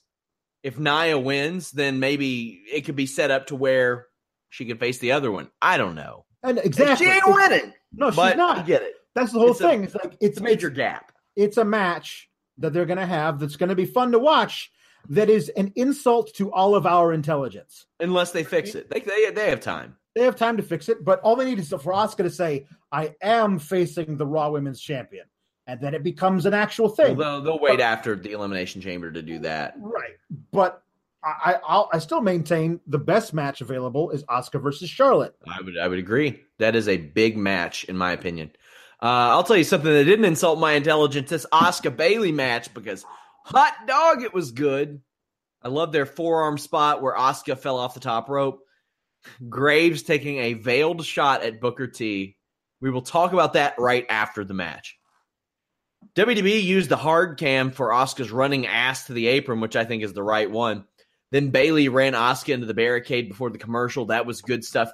if 0.63 0.77
Nia 0.77 1.17
wins, 1.17 1.71
then 1.71 1.99
maybe 1.99 2.61
it 2.71 2.81
could 2.81 2.95
be 2.95 3.05
set 3.05 3.31
up 3.31 3.47
to 3.47 3.55
where 3.55 4.07
she 4.49 4.65
could 4.65 4.79
face 4.79 4.99
the 4.99 5.13
other 5.13 5.31
one. 5.31 5.49
I 5.61 5.77
don't 5.77 5.95
know. 5.95 6.25
And 6.43 6.59
exactly, 6.59 7.05
she 7.05 7.11
ain't 7.11 7.25
winning. 7.25 7.73
No, 7.93 8.11
she's 8.11 8.35
not. 8.35 8.59
I 8.59 8.61
get 8.63 8.81
it. 8.81 8.93
That's 9.15 9.31
the 9.31 9.39
whole 9.39 9.51
it's 9.51 9.59
thing. 9.59 9.81
A, 9.81 9.83
it's 9.83 9.95
like 9.95 10.17
it's 10.19 10.39
a 10.39 10.43
major 10.43 10.67
it's, 10.67 10.77
gap. 10.77 11.11
It's 11.35 11.57
a 11.57 11.65
match 11.65 12.29
that 12.57 12.73
they're 12.73 12.85
going 12.85 12.99
to 12.99 13.05
have 13.05 13.39
that's 13.39 13.55
going 13.55 13.69
to 13.69 13.75
be 13.75 13.85
fun 13.85 14.11
to 14.11 14.19
watch. 14.19 14.71
That 15.09 15.29
is 15.29 15.49
an 15.49 15.73
insult 15.75 16.33
to 16.35 16.51
all 16.51 16.75
of 16.75 16.85
our 16.85 17.11
intelligence. 17.13 17.85
Unless 17.99 18.31
they 18.31 18.43
fix 18.43 18.75
it, 18.75 18.89
they 18.89 19.01
they, 19.01 19.31
they 19.31 19.49
have 19.49 19.59
time. 19.59 19.97
They 20.15 20.23
have 20.23 20.35
time 20.35 20.57
to 20.57 20.63
fix 20.63 20.89
it. 20.89 21.03
But 21.03 21.19
all 21.21 21.35
they 21.35 21.45
need 21.45 21.59
is 21.59 21.69
for 21.69 21.93
Asuka 21.93 22.23
to 22.23 22.29
say, 22.29 22.67
"I 22.91 23.15
am 23.21 23.59
facing 23.59 24.17
the 24.17 24.25
Raw 24.25 24.49
Women's 24.49 24.79
Champion." 24.79 25.25
and 25.67 25.79
then 25.79 25.93
it 25.93 26.03
becomes 26.03 26.45
an 26.45 26.53
actual 26.53 26.89
thing. 26.89 27.15
Well, 27.15 27.41
they'll, 27.41 27.53
they'll 27.53 27.59
wait 27.59 27.77
but, 27.77 27.81
after 27.81 28.15
the 28.15 28.31
elimination 28.31 28.81
chamber 28.81 29.11
to 29.11 29.21
do 29.21 29.39
that, 29.39 29.75
right? 29.79 30.17
But 30.51 30.83
I, 31.23 31.57
I'll, 31.65 31.89
I 31.93 31.99
still 31.99 32.21
maintain 32.21 32.81
the 32.85 32.97
best 32.97 33.33
match 33.33 33.61
available 33.61 34.11
is 34.11 34.23
Asuka 34.25 34.61
versus 34.61 34.89
Charlotte. 34.89 35.35
I 35.47 35.61
would 35.61 35.77
I 35.77 35.87
would 35.87 35.99
agree. 35.99 36.41
That 36.59 36.75
is 36.75 36.87
a 36.87 36.97
big 36.97 37.37
match 37.37 37.85
in 37.85 37.97
my 37.97 38.11
opinion. 38.11 38.51
Uh, 39.01 39.31
I'll 39.31 39.43
tell 39.43 39.57
you 39.57 39.63
something 39.63 39.91
that 39.91 40.05
didn't 40.05 40.25
insult 40.25 40.59
my 40.59 40.73
intelligence. 40.73 41.29
This 41.29 41.45
Asuka 41.51 41.95
Bayley 41.95 42.31
match 42.31 42.73
because 42.73 43.05
hot 43.43 43.73
dog, 43.87 44.23
it 44.23 44.33
was 44.33 44.51
good. 44.51 45.01
I 45.61 45.69
love 45.69 45.91
their 45.91 46.05
forearm 46.05 46.57
spot 46.57 47.01
where 47.01 47.15
Asuka 47.15 47.57
fell 47.57 47.77
off 47.77 47.93
the 47.93 47.99
top 47.99 48.29
rope. 48.29 48.59
Graves 49.47 50.03
taking 50.03 50.39
a 50.39 50.53
veiled 50.53 51.05
shot 51.05 51.43
at 51.43 51.61
Booker 51.61 51.87
T. 51.87 52.37
We 52.81 52.91
will 52.91 53.01
talk 53.01 53.31
about 53.31 53.53
that 53.53 53.75
right 53.79 54.05
after 54.09 54.43
the 54.43 54.53
match. 54.53 54.97
WWE 56.15 56.61
used 56.61 56.89
the 56.89 56.97
hard 56.97 57.37
cam 57.37 57.71
for 57.71 57.89
Asuka's 57.89 58.31
running 58.31 58.67
ass 58.67 59.07
to 59.07 59.13
the 59.13 59.27
apron, 59.27 59.61
which 59.61 59.77
I 59.77 59.85
think 59.85 60.03
is 60.03 60.11
the 60.11 60.23
right 60.23 60.51
one. 60.51 60.83
Then 61.31 61.49
Bayley 61.49 61.87
ran 61.87 62.13
Asuka 62.13 62.53
into 62.53 62.67
the 62.67 62.73
barricade 62.73 63.29
before 63.29 63.49
the 63.49 63.57
commercial. 63.57 64.07
That 64.07 64.25
was 64.25 64.41
good 64.41 64.65
stuff. 64.65 64.91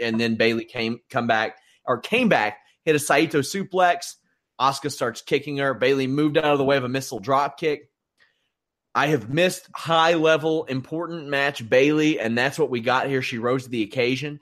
And 0.00 0.20
then 0.20 0.36
Bayley 0.36 0.64
came 0.64 1.00
come 1.10 1.26
back 1.26 1.58
or 1.84 1.98
came 1.98 2.28
back, 2.28 2.58
hit 2.84 2.94
a 2.94 3.00
Saito 3.00 3.40
suplex. 3.40 4.14
Asuka 4.60 4.90
starts 4.90 5.22
kicking 5.22 5.58
her. 5.58 5.74
Bayley 5.74 6.06
moved 6.06 6.36
out 6.36 6.44
of 6.44 6.58
the 6.58 6.64
way 6.64 6.76
of 6.76 6.84
a 6.84 6.88
missile 6.88 7.20
drop 7.20 7.58
kick. 7.58 7.90
I 8.94 9.08
have 9.08 9.28
missed 9.28 9.68
high 9.74 10.14
level 10.14 10.64
important 10.64 11.28
match 11.28 11.68
Bayley, 11.68 12.18
and 12.18 12.36
that's 12.36 12.58
what 12.58 12.70
we 12.70 12.80
got 12.80 13.06
here. 13.06 13.22
She 13.22 13.38
rose 13.38 13.64
to 13.64 13.70
the 13.70 13.82
occasion. 13.82 14.40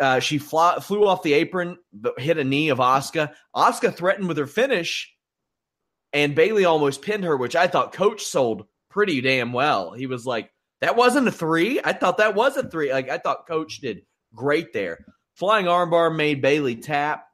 Uh, 0.00 0.18
she 0.20 0.38
fly, 0.38 0.78
flew 0.80 1.06
off 1.06 1.22
the 1.22 1.34
apron, 1.34 1.76
but 1.92 2.18
hit 2.18 2.38
a 2.38 2.44
knee 2.44 2.70
of 2.70 2.78
Asuka. 2.78 3.34
Asuka 3.54 3.94
threatened 3.94 4.28
with 4.28 4.38
her 4.38 4.46
finish, 4.46 5.14
and 6.12 6.34
Bayley 6.34 6.64
almost 6.64 7.02
pinned 7.02 7.24
her, 7.24 7.36
which 7.36 7.54
I 7.54 7.66
thought 7.66 7.92
Coach 7.92 8.22
sold 8.24 8.66
pretty 8.90 9.20
damn 9.20 9.52
well. 9.52 9.92
He 9.92 10.06
was 10.06 10.26
like, 10.26 10.50
"That 10.80 10.96
wasn't 10.96 11.28
a 11.28 11.32
three. 11.32 11.80
I 11.84 11.92
thought 11.92 12.16
that 12.18 12.34
was 12.34 12.56
a 12.56 12.68
three. 12.68 12.92
Like 12.92 13.10
I 13.10 13.18
thought 13.18 13.46
Coach 13.46 13.80
did 13.80 14.06
great 14.34 14.72
there. 14.72 15.04
Flying 15.34 15.66
armbar 15.66 16.14
made 16.14 16.40
Bayley 16.40 16.76
tap. 16.76 17.26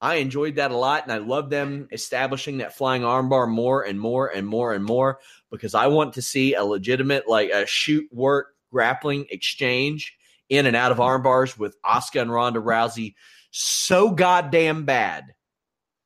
I 0.00 0.16
enjoyed 0.16 0.56
that 0.56 0.70
a 0.70 0.76
lot, 0.76 1.02
and 1.02 1.12
I 1.12 1.18
love 1.18 1.50
them 1.50 1.88
establishing 1.92 2.58
that 2.58 2.76
flying 2.76 3.02
armbar 3.02 3.48
more 3.48 3.82
and 3.82 4.00
more 4.00 4.28
and 4.28 4.46
more 4.46 4.72
and 4.72 4.84
more 4.84 5.18
because 5.50 5.74
I 5.74 5.88
want 5.88 6.14
to 6.14 6.22
see 6.22 6.54
a 6.54 6.64
legitimate 6.64 7.28
like 7.28 7.50
a 7.50 7.66
shoot 7.66 8.08
work 8.10 8.48
grappling 8.72 9.26
exchange 9.30 10.16
in 10.48 10.66
and 10.66 10.76
out 10.76 10.92
of 10.92 11.00
arm 11.00 11.22
bars 11.22 11.58
with 11.58 11.76
Asuka 11.82 12.22
and 12.22 12.32
Ronda 12.32 12.60
Rousey 12.60 13.14
so 13.50 14.10
goddamn 14.10 14.84
bad 14.84 15.34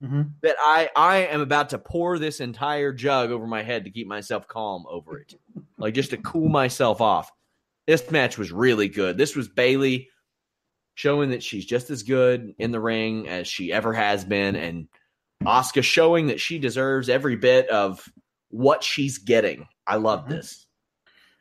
mm-hmm. 0.03 0.22
that 0.42 0.57
I 0.59 0.90
I 0.97 1.16
am 1.26 1.40
about 1.40 1.70
to 1.70 1.78
pour 1.78 2.18
this 2.18 2.40
entire 2.40 2.92
jug 2.92 3.30
over 3.30 3.47
my 3.47 3.62
head 3.62 3.84
to 3.84 3.90
keep 3.90 4.07
myself 4.07 4.49
calm 4.49 4.84
over 4.88 5.18
it, 5.18 5.34
like 5.78 5.95
just 5.95 6.11
to 6.11 6.16
cool 6.16 6.49
myself 6.49 7.01
off. 7.01 7.30
This 7.86 8.11
match 8.11 8.38
was 8.38 8.51
really 8.51 8.88
good. 8.88 9.18
This 9.18 9.36
was 9.36 9.49
Bayley 9.49 10.09
showing 10.95 11.30
that 11.30 11.42
she's 11.42 11.64
just 11.64 11.90
as 11.90 12.03
good 12.03 12.55
in 12.59 12.70
the 12.70 12.80
ring 12.80 13.28
as 13.28 13.47
she 13.49 13.72
ever 13.72 13.92
has 13.92 14.24
been, 14.24 14.57
and 14.57 14.88
Asuka 15.42 15.82
showing 15.82 16.28
that 16.28 16.40
she 16.40 16.59
deserves 16.59 17.09
every 17.09 17.36
bit 17.36 17.68
of 17.68 18.09
what 18.51 18.82
she's 18.82 19.18
getting. 19.18 19.66
I 19.86 19.97
love 19.97 20.20
mm-hmm. 20.20 20.34
this. 20.34 20.66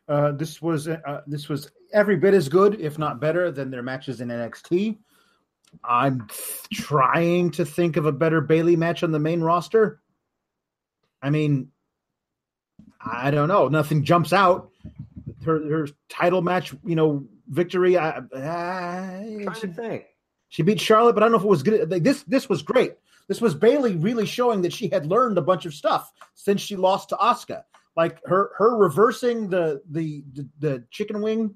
Uh, 0.07 0.31
this 0.33 0.61
was 0.61 0.87
uh, 0.87 1.21
this 1.27 1.47
was 1.47 1.71
every 1.93 2.17
bit 2.17 2.33
as 2.33 2.49
good, 2.49 2.81
if 2.81 2.97
not 2.97 3.21
better, 3.21 3.51
than 3.51 3.71
their 3.71 3.83
matches 3.83 4.19
in 4.19 4.27
NXT. 4.27 4.97
I'm 5.83 6.27
trying 6.73 7.51
to 7.51 7.65
think 7.65 7.97
of 7.97 8.05
a 8.05 8.11
better 8.11 8.41
Bayley 8.41 8.75
match 8.75 9.03
on 9.03 9.11
the 9.11 9.19
main 9.19 9.41
roster. 9.41 10.01
I 11.21 11.29
mean, 11.29 11.69
I 13.03 13.31
don't 13.31 13.47
know. 13.47 13.69
Nothing 13.69 14.03
jumps 14.03 14.33
out. 14.33 14.71
Her 15.45 15.69
her 15.69 15.87
title 16.09 16.41
match, 16.41 16.73
you 16.85 16.95
know, 16.95 17.25
victory. 17.47 17.97
I, 17.97 18.21
I 18.35 19.53
she, 19.59 19.67
think. 19.67 20.05
she 20.49 20.63
beat 20.63 20.79
Charlotte, 20.79 21.13
but 21.13 21.23
I 21.23 21.25
don't 21.25 21.33
know 21.33 21.37
if 21.39 21.43
it 21.43 21.47
was 21.47 21.63
good. 21.63 21.89
Like, 21.89 22.03
this 22.03 22.23
this 22.23 22.49
was 22.49 22.61
great. 22.61 22.93
This 23.27 23.41
was 23.41 23.55
Bayley 23.55 23.95
really 23.95 24.25
showing 24.25 24.61
that 24.63 24.73
she 24.73 24.89
had 24.89 25.05
learned 25.05 25.37
a 25.37 25.41
bunch 25.41 25.65
of 25.65 25.73
stuff 25.73 26.11
since 26.33 26.61
she 26.61 26.75
lost 26.75 27.09
to 27.09 27.15
Asuka. 27.15 27.63
Like 27.95 28.19
her 28.25 28.51
her 28.57 28.75
reversing 28.75 29.49
the 29.49 29.81
the 29.89 30.23
the, 30.33 30.47
the 30.59 30.83
chicken 30.91 31.21
wing 31.21 31.55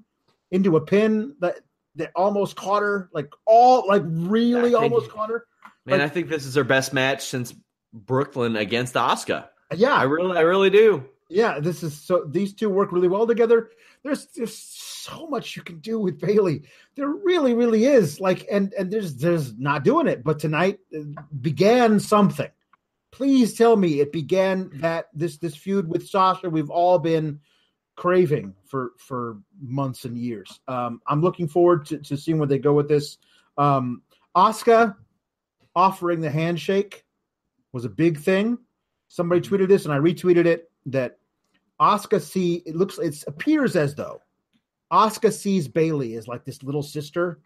into 0.50 0.76
a 0.76 0.80
pin 0.80 1.34
that 1.40 1.60
that 1.96 2.12
almost 2.14 2.56
caught 2.56 2.82
her, 2.82 3.10
like 3.12 3.32
all 3.44 3.86
like 3.88 4.02
really 4.06 4.70
think, 4.70 4.82
almost 4.82 5.10
caught 5.10 5.30
her. 5.30 5.46
Man, 5.84 5.98
like, 5.98 6.10
I 6.10 6.14
think 6.14 6.28
this 6.28 6.46
is 6.46 6.54
her 6.54 6.64
best 6.64 6.92
match 6.92 7.24
since 7.24 7.54
Brooklyn 7.92 8.56
against 8.56 8.94
Asuka. 8.94 9.48
Yeah, 9.74 9.94
I 9.94 10.04
really, 10.04 10.36
I 10.36 10.42
really 10.42 10.70
do. 10.70 11.04
Yeah, 11.28 11.60
this 11.60 11.82
is 11.82 11.94
so. 11.94 12.24
These 12.24 12.54
two 12.54 12.70
work 12.70 12.92
really 12.92 13.08
well 13.08 13.26
together. 13.26 13.70
There's 14.02 14.26
there's 14.28 14.56
so 15.08 15.26
much 15.26 15.56
you 15.56 15.62
can 15.62 15.78
do 15.78 15.98
with 15.98 16.20
Bayley. 16.20 16.62
There 16.94 17.08
really, 17.08 17.54
really 17.54 17.84
is. 17.84 18.20
Like, 18.20 18.46
and 18.50 18.72
and 18.74 18.90
there's 18.90 19.16
there's 19.16 19.56
not 19.58 19.84
doing 19.84 20.06
it. 20.06 20.24
But 20.24 20.38
tonight 20.38 20.78
uh, 20.96 21.22
began 21.40 22.00
something. 22.00 22.50
Please 23.10 23.54
tell 23.54 23.76
me 23.76 24.00
it 24.00 24.12
began 24.12 24.70
that 24.74 25.06
this 25.14 25.38
this 25.38 25.56
feud 25.56 25.88
with 25.88 26.08
Sasha 26.08 26.50
we've 26.50 26.70
all 26.70 26.98
been 26.98 27.40
craving 27.96 28.54
for 28.66 28.92
for 28.98 29.38
months 29.60 30.04
and 30.04 30.16
years. 30.16 30.60
Um, 30.68 31.00
I'm 31.06 31.20
looking 31.20 31.48
forward 31.48 31.86
to, 31.86 31.98
to 31.98 32.16
seeing 32.16 32.38
where 32.38 32.48
they 32.48 32.58
go 32.58 32.72
with 32.72 32.88
this. 32.88 33.18
Um, 33.56 34.02
Asuka 34.36 34.94
offering 35.74 36.20
the 36.20 36.30
handshake 36.30 37.04
was 37.72 37.84
a 37.84 37.88
big 37.88 38.18
thing. 38.18 38.58
Somebody 39.08 39.40
tweeted 39.40 39.68
this 39.68 39.84
and 39.84 39.92
I 39.92 39.98
retweeted 39.98 40.46
it 40.46 40.70
that 40.86 41.18
Asuka 41.80 42.20
see 42.20 42.62
it 42.66 42.76
looks 42.76 42.98
it 42.98 43.24
appears 43.26 43.74
as 43.74 43.94
though 43.94 44.20
Asuka 44.92 45.32
sees 45.32 45.68
Bayley 45.68 46.14
as 46.14 46.28
like 46.28 46.44
this 46.44 46.62
little 46.62 46.82
sister 46.82 47.40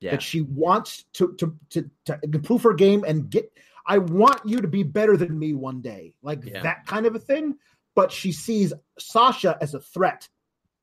Yeah. 0.00 0.12
that 0.12 0.22
she 0.22 0.42
wants 0.42 1.04
to, 1.14 1.34
to 1.34 1.54
to 1.70 1.90
to 2.06 2.18
improve 2.22 2.62
her 2.62 2.74
game 2.74 3.04
and 3.06 3.30
get 3.30 3.50
I 3.86 3.98
want 3.98 4.40
you 4.44 4.60
to 4.60 4.68
be 4.68 4.82
better 4.82 5.16
than 5.16 5.38
me 5.38 5.54
one 5.54 5.80
day. 5.80 6.14
Like 6.22 6.44
Yeah. 6.44 6.62
that 6.62 6.86
kind 6.86 7.06
of 7.06 7.14
a 7.14 7.18
thing. 7.20 7.56
But 7.94 8.12
she 8.12 8.30
sees 8.32 8.72
Sasha 8.98 9.56
as 9.60 9.74
a 9.74 9.80
threat 9.80 10.28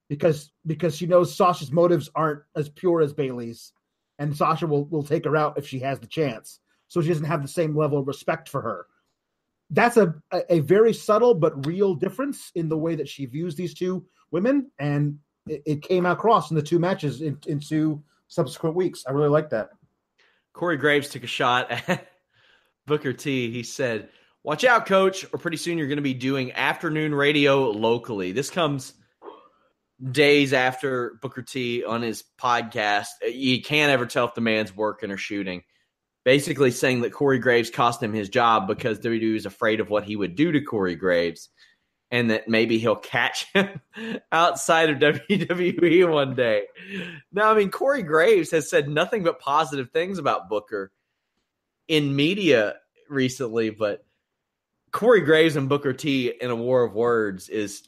because 0.10 0.52
because 0.66 0.96
she 0.96 1.06
knows 1.06 1.36
Sasha's 1.36 1.72
motives 1.72 2.10
aren't 2.16 2.42
as 2.56 2.70
pure 2.70 3.02
as 3.02 3.14
Bayley's. 3.14 3.72
And 4.20 4.36
Sasha 4.36 4.68
will, 4.68 4.86
will 4.86 5.04
take 5.04 5.26
her 5.26 5.36
out 5.36 5.58
if 5.58 5.68
she 5.68 5.80
has 5.80 6.00
the 6.00 6.08
chance. 6.08 6.60
So 6.88 7.02
she 7.02 7.10
doesn't 7.10 7.26
have 7.26 7.42
the 7.42 7.48
same 7.48 7.76
level 7.76 7.98
of 8.00 8.08
respect 8.08 8.48
for 8.48 8.62
her. 8.62 8.86
That's 9.72 9.98
a, 9.98 10.14
a 10.50 10.60
very 10.60 10.94
subtle 10.94 11.34
but 11.34 11.66
real 11.66 11.96
difference 11.96 12.52
in 12.54 12.70
the 12.70 12.78
way 12.78 12.94
that 12.96 13.10
she 13.10 13.26
views 13.26 13.56
these 13.56 13.74
two 13.74 14.06
women. 14.30 14.70
And 14.78 15.18
it, 15.48 15.64
it 15.66 15.82
came 15.82 16.06
across 16.06 16.52
in 16.52 16.56
the 16.56 16.62
two 16.62 16.80
matches 16.80 17.22
in, 17.22 17.38
into 17.48 18.04
subsequent 18.28 18.76
weeks. 18.76 19.04
I 19.08 19.12
really 19.12 19.30
like 19.30 19.50
that. 19.52 19.70
Corey 20.54 20.78
Graves 20.78 21.10
took 21.10 21.24
a 21.24 21.28
shot 21.28 21.72
at 21.72 22.08
Booker 22.86 23.14
T. 23.14 23.52
He 23.52 23.64
said, 23.64 24.10
Watch 24.44 24.66
out, 24.66 24.86
coach, 24.86 25.26
or 25.32 25.40
pretty 25.40 25.58
soon 25.58 25.78
you're 25.78 25.88
going 25.88 25.98
to 25.98 26.02
be 26.02 26.14
doing 26.14 26.52
afternoon 26.52 27.16
radio 27.16 27.72
locally. 27.72 28.34
This 28.34 28.50
comes 28.50 28.94
days 30.12 30.52
after 30.52 31.18
Booker 31.22 31.42
T 31.42 31.86
on 31.86 32.02
his 32.02 32.26
podcast. 32.38 33.08
You 33.26 33.62
can't 33.62 33.92
ever 33.92 34.06
tell 34.06 34.28
if 34.28 34.34
the 34.34 34.42
man's 34.42 34.76
working 34.76 35.12
or 35.12 35.18
shooting. 35.18 35.64
Basically 36.26 36.72
saying 36.72 37.02
that 37.02 37.14
Corey 37.14 37.40
Graves 37.40 37.70
cost 37.70 38.04
him 38.04 38.14
his 38.14 38.30
job 38.30 38.68
because 38.68 39.00
WWE 39.00 39.34
was 39.34 39.46
afraid 39.46 39.80
of 39.80 39.90
what 39.90 40.04
he 40.04 40.16
would 40.16 40.36
do 40.36 40.52
to 40.52 40.62
Corey 40.62 40.96
Graves 40.96 41.50
and 42.14 42.30
that 42.30 42.48
maybe 42.48 42.78
he'll 42.78 42.96
catch 42.96 43.52
him 43.54 43.82
outside 44.32 44.92
of 44.92 45.00
WWE 45.00 46.08
one 46.12 46.36
day. 46.36 46.66
Now, 47.32 47.50
I 47.52 47.56
mean, 47.56 47.72
Corey 47.72 48.04
Graves 48.04 48.52
has 48.52 48.70
said 48.70 48.88
nothing 48.88 49.24
but 49.24 49.40
positive 49.40 49.90
things 49.90 50.20
about 50.20 50.48
Booker 50.48 50.92
in 51.88 52.16
media 52.16 52.76
recently, 53.10 53.72
but 53.72 54.06
Corey 54.92 55.22
Graves 55.22 55.56
and 55.56 55.68
Booker 55.68 55.92
T 55.92 56.32
in 56.40 56.52
a 56.52 56.56
war 56.56 56.84
of 56.84 56.94
words 56.94 57.50
is 57.50 57.82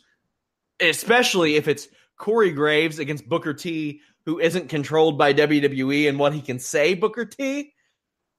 especially 0.79 1.55
if 1.55 1.67
it's 1.67 1.87
Corey 2.17 2.51
Graves 2.51 2.97
against 2.97 3.29
Booker 3.29 3.53
T, 3.53 4.01
who 4.25 4.39
isn't 4.39 4.69
controlled 4.69 5.19
by 5.19 5.35
WWE 5.35 6.09
and 6.09 6.17
what 6.17 6.33
he 6.33 6.41
can 6.41 6.57
say, 6.57 6.95
Booker 6.95 7.25
T. 7.25 7.73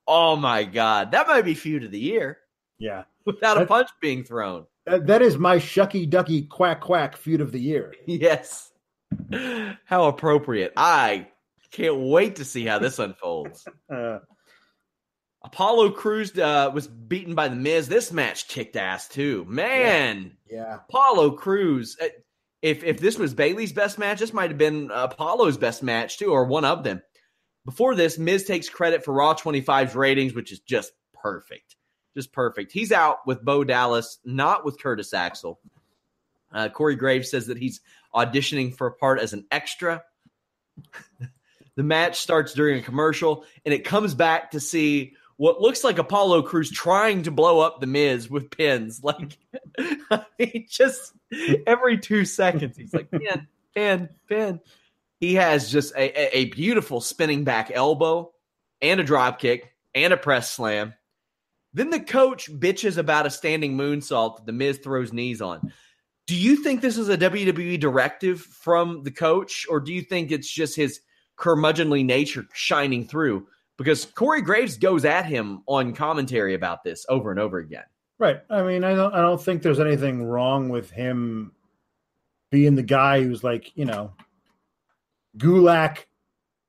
Oh 0.05 0.35
my 0.35 0.65
God, 0.65 1.11
that 1.11 1.27
might 1.27 1.45
be 1.45 1.53
feud 1.53 1.85
of 1.85 1.91
the 1.91 1.99
year 1.99 2.39
Yeah. 2.77 3.05
without 3.23 3.61
a 3.61 3.65
punch 3.65 3.87
being 4.01 4.25
thrown. 4.25 4.65
That, 4.87 5.07
that 5.07 5.21
is 5.21 5.37
my 5.37 5.57
shucky 5.57 6.09
ducky 6.09 6.43
quack 6.43 6.81
quack 6.81 7.17
feud 7.17 7.41
of 7.41 7.51
the 7.51 7.59
year. 7.59 7.93
Yes. 8.07 8.71
How 9.85 10.05
appropriate. 10.05 10.73
I 10.75 11.27
can't 11.71 11.97
wait 11.97 12.37
to 12.37 12.45
see 12.45 12.65
how 12.65 12.79
this 12.79 12.99
unfolds. 12.99 13.65
Uh, 13.93 14.19
Apollo 15.43 15.91
Crews 15.91 16.37
uh, 16.37 16.71
was 16.73 16.87
beaten 16.87 17.35
by 17.35 17.47
The 17.47 17.55
Miz. 17.55 17.87
This 17.87 18.11
match 18.11 18.47
kicked 18.47 18.75
ass 18.75 19.07
too. 19.07 19.45
Man, 19.47 20.31
yeah. 20.49 20.79
Apollo 20.89 21.31
Crews. 21.31 21.95
uh, 22.01 22.07
If 22.61 22.83
if 22.83 22.99
this 22.99 23.17
was 23.17 23.33
Bayley's 23.33 23.71
best 23.73 23.97
match, 23.97 24.19
this 24.19 24.33
might 24.33 24.49
have 24.49 24.57
been 24.57 24.89
Apollo's 24.93 25.57
best 25.57 25.83
match 25.83 26.17
too, 26.17 26.31
or 26.31 26.45
one 26.45 26.65
of 26.65 26.83
them. 26.83 27.01
Before 27.65 27.95
this, 27.95 28.17
Miz 28.17 28.45
takes 28.45 28.69
credit 28.69 29.03
for 29.05 29.13
Raw 29.13 29.33
25's 29.35 29.95
ratings, 29.95 30.33
which 30.33 30.51
is 30.51 30.59
just 30.61 30.91
perfect. 31.13 31.66
Just 32.17 32.31
perfect. 32.31 32.71
He's 32.71 32.91
out 32.91 33.19
with 33.27 33.45
Bo 33.45 33.63
Dallas, 33.63 34.17
not 34.25 34.65
with 34.65 34.81
Curtis 34.81 35.13
Axel. 35.13 35.59
Uh, 36.51 36.67
Corey 36.67 36.95
Graves 36.95 37.29
says 37.29 37.45
that 37.45 37.59
he's 37.59 37.79
auditioning 38.11 38.75
for 38.75 38.87
a 38.87 38.91
part 38.91 39.19
as 39.19 39.33
an 39.33 39.45
extra. 39.51 40.01
the 41.75 41.83
match 41.83 42.17
starts 42.17 42.53
during 42.53 42.79
a 42.79 42.81
commercial, 42.81 43.45
and 43.65 43.71
it 43.71 43.85
comes 43.85 44.15
back 44.15 44.49
to 44.49 44.59
see 44.59 45.13
what 45.35 45.61
looks 45.61 45.83
like 45.83 45.99
Apollo 45.99 46.41
Crews 46.41 46.71
trying 46.71 47.21
to 47.21 47.29
blow 47.29 47.59
up 47.59 47.81
the 47.81 47.85
Miz 47.85 48.31
with 48.31 48.49
pins. 48.49 48.99
Like, 49.03 49.37
mean, 50.39 50.65
just 50.67 51.13
every 51.67 51.99
two 51.99 52.25
seconds, 52.25 52.77
he's 52.77 52.95
like, 52.95 53.11
pin, 53.11 53.47
pin, 53.75 54.09
pin. 54.27 54.59
He 55.19 55.35
has 55.35 55.71
just 55.71 55.93
a, 55.95 56.35
a 56.35 56.45
beautiful 56.45 56.99
spinning 56.99 57.43
back 57.43 57.69
elbow 57.71 58.33
and 58.81 58.99
a 58.99 59.03
drop 59.03 59.37
kick 59.37 59.75
and 59.93 60.13
a 60.13 60.17
press 60.17 60.49
slam. 60.49 60.95
Then 61.73 61.89
the 61.89 61.99
coach 61.99 62.51
bitches 62.51 62.97
about 62.97 63.25
a 63.25 63.29
standing 63.29 63.77
moonsault 63.77 64.37
that 64.37 64.45
the 64.45 64.53
Miz 64.53 64.77
throws 64.79 65.13
knees 65.13 65.41
on. 65.41 65.71
Do 66.25 66.35
you 66.35 66.57
think 66.57 66.81
this 66.81 66.97
is 66.97 67.09
a 67.09 67.17
WWE 67.17 67.79
directive 67.79 68.41
from 68.41 69.03
the 69.03 69.11
coach, 69.11 69.65
or 69.69 69.79
do 69.79 69.93
you 69.93 70.01
think 70.01 70.31
it's 70.31 70.49
just 70.49 70.75
his 70.75 70.99
curmudgeonly 71.37 72.03
nature 72.03 72.45
shining 72.53 73.07
through? 73.07 73.47
Because 73.77 74.05
Corey 74.05 74.41
Graves 74.41 74.77
goes 74.77 75.05
at 75.05 75.25
him 75.25 75.61
on 75.67 75.93
commentary 75.93 76.53
about 76.53 76.83
this 76.83 77.05
over 77.09 77.31
and 77.31 77.39
over 77.39 77.59
again. 77.59 77.85
Right. 78.19 78.41
I 78.49 78.63
mean, 78.63 78.83
I 78.83 78.95
don't 78.95 79.13
I 79.13 79.21
don't 79.21 79.41
think 79.41 79.61
there's 79.61 79.79
anything 79.79 80.23
wrong 80.23 80.69
with 80.69 80.89
him 80.89 81.51
being 82.49 82.75
the 82.75 82.83
guy 82.83 83.21
who's 83.21 83.43
like, 83.43 83.71
you 83.75 83.85
know, 83.85 84.13
Gulak 85.37 86.05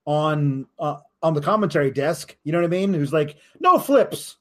on 0.04 0.66
uh, 0.78 0.98
on 1.22 1.34
the 1.34 1.40
commentary 1.40 1.90
desk, 1.90 2.36
you 2.44 2.52
know 2.52 2.58
what 2.58 2.66
I 2.66 2.68
mean? 2.68 2.94
Who's 2.94 3.12
like, 3.12 3.38
"No 3.60 3.78
flips. 3.78 4.36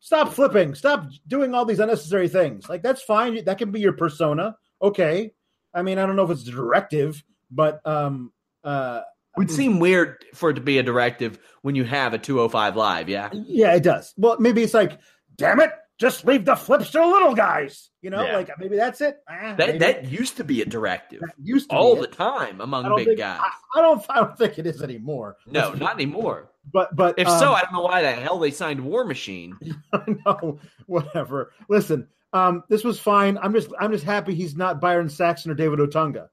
Stop 0.00 0.32
flipping. 0.32 0.74
Stop 0.74 1.06
doing 1.26 1.54
all 1.54 1.64
these 1.64 1.80
unnecessary 1.80 2.28
things." 2.28 2.68
Like 2.68 2.82
that's 2.82 3.02
fine. 3.02 3.44
That 3.44 3.58
can 3.58 3.70
be 3.70 3.80
your 3.80 3.92
persona. 3.94 4.56
Okay. 4.80 5.32
I 5.74 5.82
mean, 5.82 5.98
I 5.98 6.06
don't 6.06 6.16
know 6.16 6.24
if 6.24 6.30
it's 6.30 6.44
directive, 6.44 7.22
but 7.50 7.80
um 7.86 8.32
uh 8.64 9.02
It 9.36 9.38
would 9.38 9.50
seem 9.50 9.78
weird 9.80 10.24
for 10.34 10.50
it 10.50 10.54
to 10.54 10.60
be 10.60 10.78
a 10.78 10.82
directive 10.82 11.38
when 11.62 11.74
you 11.74 11.84
have 11.84 12.14
a 12.14 12.18
205 12.18 12.76
live, 12.76 13.08
yeah? 13.08 13.30
Yeah, 13.32 13.74
it 13.74 13.82
does. 13.82 14.14
Well, 14.16 14.36
maybe 14.38 14.62
it's 14.62 14.74
like, 14.74 14.98
damn 15.36 15.60
it, 15.60 15.70
just 15.98 16.24
leave 16.24 16.44
the 16.44 16.54
flips 16.56 16.90
to 16.92 16.98
the 16.98 17.06
little 17.06 17.34
guys. 17.34 17.90
You 18.02 18.10
know, 18.10 18.24
Yeah. 18.24 18.36
like 18.36 18.50
maybe 18.58 18.76
that's 18.76 19.00
it. 19.00 19.18
Ah, 19.28 19.54
That 19.56 19.66
maybe 19.66 19.78
that 19.78 20.04
used 20.06 20.36
to 20.36 20.44
be 20.44 20.62
a 20.62 20.64
directive 20.64 21.20
that 21.20 21.34
used 21.42 21.70
to 21.70 21.76
all 21.76 21.96
the 21.96 22.04
it. 22.04 22.12
time 22.12 22.60
among 22.60 22.94
big 22.96 23.06
think, 23.06 23.18
guys. 23.18 23.40
I, 23.42 23.78
I 23.78 23.82
don't. 23.82 24.04
I 24.08 24.14
don't 24.16 24.38
think 24.38 24.58
it 24.58 24.66
is 24.66 24.82
anymore. 24.82 25.36
No, 25.46 25.72
not 25.72 25.94
anymore. 25.94 26.50
But 26.72 26.94
but 26.94 27.18
If 27.18 27.28
so, 27.28 27.48
um, 27.48 27.54
I 27.54 27.62
don't 27.62 27.72
know 27.72 27.82
why 27.82 28.02
the 28.02 28.12
hell 28.12 28.38
they 28.38 28.50
signed 28.52 28.80
War 28.80 29.04
Machine. 29.04 29.56
no, 30.26 30.60
whatever. 30.86 31.52
Listen, 31.68 32.06
um, 32.32 32.62
this 32.68 32.84
was 32.84 33.00
fine. 33.00 33.38
I'm 33.38 33.52
just 33.52 33.68
I'm 33.80 33.90
just 33.90 34.04
happy 34.04 34.34
he's 34.34 34.54
not 34.56 34.80
Byron 34.80 35.08
Saxton 35.08 35.50
or 35.50 35.54
David 35.54 35.78
Otunga. 35.80 36.28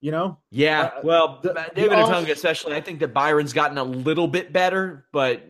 You 0.00 0.10
know, 0.10 0.38
Yeah, 0.50 0.82
Uh, 0.96 1.00
well, 1.04 1.38
the- 1.44 1.54
David 1.76 1.92
Otunga 1.92 2.14
also- 2.14 2.32
especially. 2.32 2.74
I 2.74 2.80
think 2.80 2.98
that 3.00 3.14
Byron's 3.14 3.52
gotten 3.52 3.78
a 3.78 3.84
little 3.84 4.26
bit 4.26 4.52
better, 4.52 5.06
but 5.12 5.42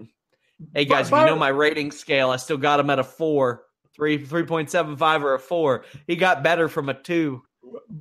hey, 0.75 0.85
guys, 0.85 1.07
if 1.07 1.13
you 1.13 1.27
know 1.27 1.37
my 1.37 1.49
rating 1.49 1.91
scale, 1.91 2.31
I 2.31 2.37
still 2.37 2.57
got 2.57 2.81
him 2.81 2.91
at 2.91 2.99
a 2.99 3.05
four, 3.05 3.65
three, 3.95 4.25
three 4.25 4.45
point 4.45 4.71
seven 4.71 4.97
five, 4.97 5.25
or 5.25 5.35
a 5.35 5.39
four. 5.39 5.85
He 6.07 6.17
got 6.17 6.43
better 6.43 6.69
from 6.69 6.89
a 6.89 6.95
two. 6.95 7.43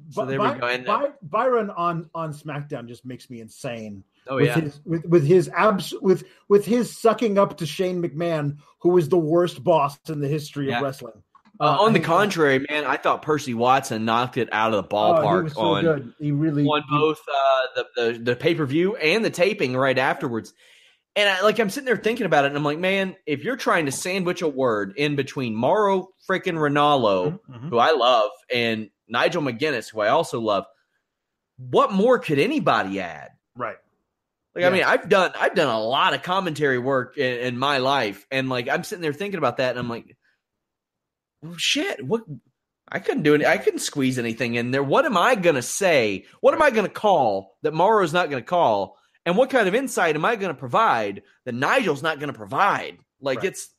So 0.09 0.21
By- 0.21 0.25
there 0.25 0.41
we 0.41 0.59
go. 0.59 0.67
And- 0.67 0.85
By- 0.85 1.11
Byron 1.21 1.69
on 1.69 2.09
on 2.13 2.33
SmackDown 2.33 2.87
just 2.87 3.05
makes 3.05 3.29
me 3.29 3.41
insane. 3.41 4.03
Oh 4.27 4.35
with 4.35 4.45
yeah, 4.45 4.59
his 4.59 4.81
with 4.85 5.05
with 5.05 5.25
his 5.25 5.49
abs 5.49 5.93
with 6.01 6.23
with 6.47 6.65
his 6.65 6.95
sucking 6.95 7.37
up 7.37 7.57
to 7.57 7.65
Shane 7.65 8.03
McMahon, 8.03 8.57
who 8.81 8.97
is 8.97 9.09
the 9.09 9.17
worst 9.17 9.63
boss 9.63 9.97
in 10.09 10.19
the 10.19 10.27
history 10.27 10.69
Yeah. 10.69 10.77
of 10.77 10.83
wrestling. 10.83 11.23
Uh, 11.59 11.77
on 11.79 11.93
the 11.93 11.99
contrary, 11.99 12.65
man, 12.69 12.85
I 12.85 12.97
thought 12.97 13.21
Percy 13.21 13.53
Watson 13.53 14.03
knocked 14.03 14.37
it 14.37 14.49
out 14.51 14.73
of 14.73 14.89
the 14.89 14.95
oh, 14.95 15.13
he 15.13 15.21
ballpark 15.21 15.43
was 15.43 15.53
so 15.53 15.61
on 15.61 15.83
good. 15.83 16.13
He 16.19 16.31
really 16.31 16.65
on 16.65 16.83
both 16.89 17.19
uh, 17.27 17.61
the 17.75 17.85
the, 18.13 18.19
the 18.19 18.35
pay 18.35 18.55
per 18.55 18.65
view 18.65 18.95
and 18.95 19.23
the 19.23 19.29
taping 19.29 19.75
right 19.77 19.97
afterwards. 19.97 20.53
And 21.15 21.27
I, 21.27 21.41
like 21.41 21.59
I'm 21.59 21.69
sitting 21.69 21.85
there 21.85 21.97
thinking 21.97 22.25
about 22.25 22.45
it, 22.45 22.49
and 22.49 22.57
I'm 22.57 22.63
like, 22.63 22.79
man, 22.79 23.15
if 23.25 23.43
you're 23.43 23.57
trying 23.57 23.85
to 23.85 23.91
sandwich 23.91 24.41
a 24.41 24.47
word 24.47 24.93
in 24.95 25.15
between 25.17 25.53
Mauro 25.55 26.07
freaking 26.29 26.55
Ranallo, 26.55 27.37
Mhm. 27.49 27.69
who 27.69 27.77
I 27.79 27.91
love, 27.91 28.31
and 28.53 28.89
Nigel 29.09 29.41
McGuinness, 29.41 29.91
who 29.91 29.99
I 29.99 30.07
also 30.07 30.39
love, 30.39 30.65
what 31.57 31.91
more 31.91 32.17
could 32.19 32.39
anybody 32.39 33.01
add? 33.01 33.29
right. 33.55 33.75
Like, 34.55 34.61
Yeah. 34.63 34.67
I 34.67 34.71
mean, 34.71 34.83
I've 34.83 35.07
done 35.09 35.31
I've 35.35 35.55
done 35.55 35.73
a 35.73 35.79
lot 35.81 36.13
of 36.13 36.23
commentary 36.23 36.77
work 36.79 37.17
in, 37.17 37.39
in 37.39 37.57
my 37.57 37.77
life, 37.79 38.25
and 38.31 38.47
like 38.49 38.67
I'm 38.69 38.83
sitting 38.85 39.01
there 39.01 39.13
thinking 39.13 39.37
about 39.37 39.57
that, 39.57 39.71
and 39.71 39.79
I'm 39.79 39.89
like, 39.89 40.15
well, 41.41 41.55
shit, 41.57 42.05
what? 42.05 42.21
I 42.93 42.99
couldn't 42.99 43.23
do 43.23 43.33
it. 43.33 43.45
I 43.45 43.57
couldn't 43.57 43.79
squeeze 43.79 44.19
anything 44.19 44.55
in 44.55 44.71
there. 44.71 44.83
What 44.83 45.05
am 45.05 45.15
I 45.17 45.35
going 45.35 45.55
to 45.55 45.61
say? 45.61 46.25
What 46.41 46.53
am 46.53 46.61
I 46.61 46.71
going 46.71 46.85
to 46.85 46.91
call 46.91 47.55
that 47.61 47.73
Mauro's 47.73 48.11
not 48.13 48.29
going 48.29 48.43
to 48.43 48.47
call? 48.47 48.97
And 49.25 49.37
what 49.37 49.49
kind 49.49 49.67
of 49.67 49.75
insight 49.75 50.15
am 50.15 50.25
I 50.25 50.35
going 50.35 50.53
to 50.53 50.59
provide 50.59 51.23
that 51.45 51.53
Nigel's 51.53 52.01
not 52.01 52.19
going 52.19 52.31
to 52.31 52.37
provide? 52.37 52.97
Like 53.19 53.39
right. 53.39 53.47
it's 53.47 53.69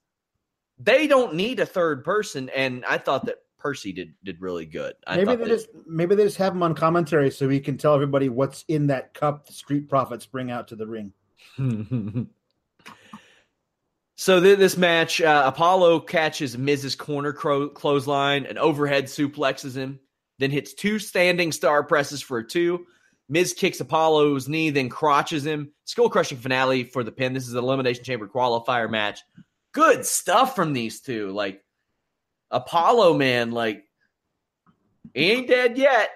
they 0.78 1.06
don't 1.06 1.34
need 1.34 1.60
a 1.60 1.66
third 1.66 2.04
person, 2.04 2.48
and 2.48 2.84
I 2.84 2.98
thought 2.98 3.26
that 3.26 3.38
Percy 3.58 3.92
did 3.92 4.14
did 4.24 4.40
really 4.40 4.66
good. 4.66 4.94
I 5.06 5.16
maybe 5.16 5.36
they 5.36 5.48
just 5.48 5.68
maybe 5.86 6.14
they 6.14 6.24
just 6.24 6.38
have 6.38 6.52
him 6.52 6.62
on 6.62 6.74
commentary 6.74 7.30
so 7.30 7.48
he 7.48 7.60
can 7.60 7.78
tell 7.78 7.94
everybody 7.94 8.28
what's 8.28 8.64
in 8.68 8.88
that 8.88 9.14
cup 9.14 9.46
the 9.46 9.52
Street 9.52 9.88
Profits 9.88 10.26
bring 10.26 10.50
out 10.50 10.68
to 10.68 10.76
the 10.76 10.86
ring. 10.86 11.12
so 14.16 14.40
th- 14.40 14.58
this 14.58 14.76
match, 14.76 15.20
uh, 15.20 15.44
Apollo 15.46 16.00
catches 16.00 16.58
Miz's 16.58 16.96
corner 16.96 17.32
cro- 17.32 17.68
clothesline 17.68 18.46
and 18.46 18.58
overhead 18.58 19.04
suplexes 19.04 19.76
him, 19.76 20.00
then 20.38 20.50
hits 20.50 20.74
two 20.74 20.98
standing 20.98 21.52
star 21.52 21.84
presses 21.84 22.20
for 22.20 22.38
a 22.38 22.46
two. 22.46 22.86
Miz 23.28 23.54
kicks 23.54 23.80
Apollo's 23.80 24.48
knee, 24.48 24.70
then 24.70 24.88
crotches 24.88 25.46
him. 25.46 25.72
Skull 25.84 26.10
crushing 26.10 26.38
finale 26.38 26.84
for 26.84 27.04
the 27.04 27.12
pin. 27.12 27.32
This 27.32 27.48
is 27.48 27.54
an 27.54 27.64
Elimination 27.64 28.04
Chamber 28.04 28.28
qualifier 28.28 28.90
match. 28.90 29.20
Good 29.72 30.04
stuff 30.04 30.54
from 30.54 30.72
these 30.72 31.00
two. 31.00 31.30
Like 31.30 31.62
Apollo, 32.50 33.14
man, 33.16 33.50
like 33.52 33.84
he 35.14 35.32
ain't 35.32 35.48
dead 35.48 35.78
yet. 35.78 36.10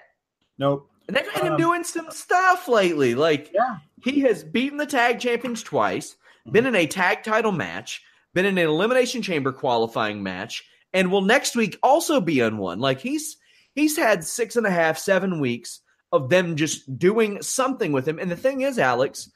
Nope. 0.59 0.91
And 1.09 1.17
they've 1.17 1.29
had 1.29 1.45
him 1.45 1.53
um, 1.55 1.59
doing 1.59 1.85
some 1.85 2.11
stuff 2.11 2.69
lately. 2.69 3.15
Like 3.15 3.51
yeah. 3.55 3.79
he 4.03 4.21
has 4.21 4.43
beaten 4.45 4.77
the 4.77 4.87
tag 4.87 5.21
champions 5.21 5.63
twice, 5.63 6.17
been 6.51 6.67
in 6.67 6.75
a 6.75 6.87
tag 6.87 7.23
title 7.23 7.53
match, 7.53 8.03
been 8.35 8.45
in 8.45 8.59
an 8.59 8.69
elimination 8.69 9.23
chamber 9.23 9.53
qualifying 9.53 10.23
match, 10.23 10.65
and 10.93 11.11
will 11.11 11.23
next 11.23 11.57
week 11.57 11.79
also 11.83 12.21
be 12.21 12.43
on 12.43 12.59
one. 12.59 12.81
Like 12.81 13.01
he's 13.01 13.37
he's 13.75 13.97
had 13.97 14.25
six 14.25 14.57
and 14.57 14.67
a 14.67 14.71
half, 14.71 14.99
seven 14.99 15.41
weeks 15.41 15.81
of 16.13 16.29
them 16.29 16.57
just 16.57 16.99
doing 16.99 17.43
something 17.43 17.93
with 17.93 18.07
him. 18.07 18.19
And 18.19 18.31
the 18.31 18.37
thing 18.37 18.61
is, 18.61 18.79
Alex, 18.79 19.31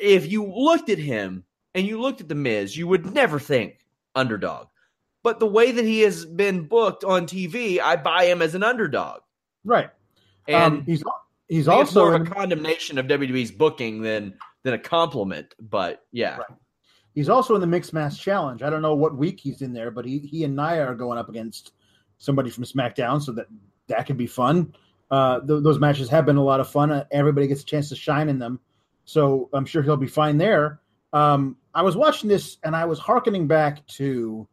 if 0.00 0.30
you 0.30 0.44
looked 0.44 0.88
at 0.88 0.98
him 0.98 1.44
and 1.74 1.86
you 1.86 2.00
looked 2.00 2.20
at 2.20 2.28
the 2.28 2.34
Miz, 2.34 2.76
you 2.76 2.86
would 2.88 3.12
never 3.14 3.38
think 3.38 3.78
underdog. 4.14 4.68
But 5.22 5.40
the 5.40 5.46
way 5.46 5.72
that 5.72 5.84
he 5.84 6.00
has 6.00 6.24
been 6.24 6.66
booked 6.66 7.04
on 7.04 7.26
TV, 7.26 7.80
I 7.80 7.96
buy 7.96 8.24
him 8.24 8.40
as 8.40 8.54
an 8.54 8.62
underdog. 8.62 9.20
Right. 9.64 9.90
And 10.46 10.78
um, 10.78 10.84
he's 10.84 11.02
he's 11.48 11.68
also 11.68 12.04
more 12.04 12.14
of 12.14 12.22
a 12.22 12.30
condemnation 12.30 12.98
of 12.98 13.06
WWE's 13.06 13.50
booking 13.50 14.02
than 14.02 14.34
than 14.62 14.74
a 14.74 14.78
compliment. 14.78 15.54
But 15.60 16.04
yeah. 16.12 16.38
Right. 16.38 16.58
He's 17.14 17.28
also 17.28 17.56
in 17.56 17.60
the 17.60 17.66
mixed 17.66 17.92
match 17.92 18.20
challenge. 18.20 18.62
I 18.62 18.70
don't 18.70 18.82
know 18.82 18.94
what 18.94 19.16
week 19.16 19.40
he's 19.40 19.60
in 19.60 19.72
there, 19.72 19.90
but 19.90 20.04
he, 20.04 20.18
he 20.18 20.44
and 20.44 20.54
Nia 20.54 20.86
are 20.86 20.94
going 20.94 21.18
up 21.18 21.28
against 21.28 21.72
somebody 22.18 22.48
from 22.48 22.62
SmackDown, 22.62 23.20
so 23.20 23.32
that 23.32 23.46
that 23.88 24.06
could 24.06 24.16
be 24.16 24.26
fun. 24.26 24.72
Uh, 25.10 25.40
th- 25.40 25.62
those 25.62 25.78
matches 25.78 26.08
have 26.10 26.26
been 26.26 26.36
a 26.36 26.44
lot 26.44 26.60
of 26.60 26.68
fun. 26.68 26.90
Uh, 26.90 27.04
everybody 27.10 27.46
gets 27.46 27.62
a 27.62 27.64
chance 27.64 27.88
to 27.88 27.96
shine 27.96 28.28
in 28.28 28.38
them, 28.38 28.60
so 29.04 29.48
I'm 29.52 29.64
sure 29.64 29.82
he'll 29.82 29.96
be 29.96 30.06
fine 30.06 30.38
there. 30.38 30.80
Um, 31.12 31.56
I 31.74 31.82
was 31.82 31.96
watching 31.96 32.28
this 32.28 32.58
and 32.64 32.76
I 32.76 32.84
was 32.84 32.98
harkening 32.98 33.46
back 33.46 33.86
to 33.88 34.46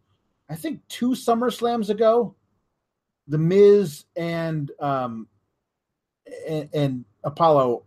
I 0.49 0.56
think 0.56 0.82
two 0.88 1.16
Summer 1.16 1.49
Slams 1.49 1.89
ago, 1.89 2.36
the 3.28 3.38
Miz 3.38 4.06
and 4.16 4.72
um 4.80 5.28
and, 6.47 6.70
and 6.74 7.06
Apollo 7.24 7.84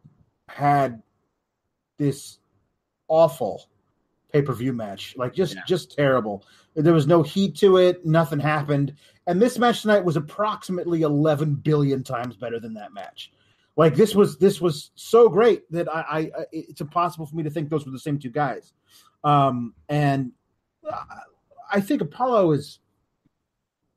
had 0.48 1.02
this 1.98 2.38
awful 3.08 3.68
pay 4.32 4.42
per 4.42 4.52
view 4.52 4.72
match, 4.72 5.14
like 5.16 5.34
just 5.34 5.54
yeah. 5.54 5.62
just 5.66 5.94
terrible. 5.96 6.44
There 6.74 6.94
was 6.94 7.06
no 7.06 7.22
heat 7.22 7.56
to 7.58 7.78
it. 7.78 8.04
Nothing 8.04 8.40
happened. 8.40 8.94
And 9.28 9.42
this 9.42 9.58
match 9.58 9.82
tonight 9.82 10.04
was 10.04 10.16
approximately 10.16 11.02
11 11.02 11.56
billion 11.56 12.02
times 12.02 12.34
better 12.34 12.58
than 12.58 12.72
that 12.74 12.94
match. 12.94 13.30
Like 13.76 13.94
this 13.94 14.14
was 14.14 14.38
this 14.38 14.58
was 14.58 14.90
so 14.94 15.28
great 15.28 15.70
that 15.70 15.86
I, 15.94 16.30
I 16.34 16.44
it's 16.50 16.80
impossible 16.80 17.26
for 17.26 17.36
me 17.36 17.42
to 17.42 17.50
think 17.50 17.68
those 17.68 17.84
were 17.84 17.92
the 17.92 17.98
same 17.98 18.18
two 18.18 18.30
guys. 18.30 18.72
Um, 19.22 19.74
and 19.88 20.32
I 21.70 21.80
think 21.80 22.00
Apollo 22.00 22.52
is 22.52 22.80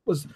was 0.04 0.26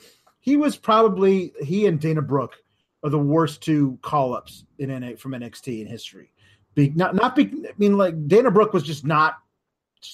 he 0.40 0.57
was 0.57 0.76
probably 0.76 1.53
he 1.62 1.86
and 1.86 2.01
Dana 2.01 2.22
Brooke 2.22 2.57
are 3.05 3.11
the 3.11 3.18
worst 3.18 3.61
two 3.61 3.99
call 4.01 4.34
ups 4.34 4.64
in 4.78 4.88
NA 4.88 5.16
from 5.16 5.32
NXT 5.32 5.82
in 5.82 5.86
history. 5.86 6.32
Be, 6.74 6.88
not 6.90 7.14
not 7.14 7.36
be, 7.36 7.44
I 7.68 7.72
mean 7.76 7.99
like 7.99 8.26
Dana 8.26 8.51
Brooke 8.51 8.72
was 8.72 8.82
just 8.82 9.05
not. 9.05 9.36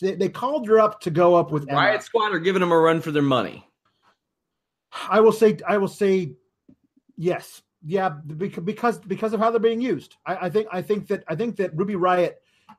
They, 0.01 0.15
they 0.15 0.29
called 0.29 0.67
her 0.67 0.81
up 0.81 1.01
to 1.03 1.11
go 1.11 1.37
up 1.37 1.53
with 1.53 1.71
Riot 1.71 1.95
Emma. 1.95 2.03
Squad 2.03 2.35
are 2.35 2.39
giving 2.41 2.61
them 2.61 2.73
a 2.73 2.79
run 2.79 3.01
for 3.01 3.13
their 3.13 3.23
money. 3.23 3.67
I 5.09 5.21
will 5.21 5.33
say 5.33 5.57
I 5.67 5.79
will 5.79 5.89
say 5.89 6.35
yes, 7.17 7.63
yeah, 7.85 8.11
because 8.11 8.99
because 8.99 9.33
of 9.33 9.41
how 9.41 9.51
they're 9.51 9.61
being 9.61 9.81
used. 9.81 10.17
I, 10.27 10.47
I 10.47 10.51
think 10.51 10.69
I 10.73 10.83
think 10.83 11.09
that 11.09 11.25
I 11.29 11.35
think 11.35 11.57
that 11.57 11.77
Ruby 11.77 11.95
Riott 11.95 12.35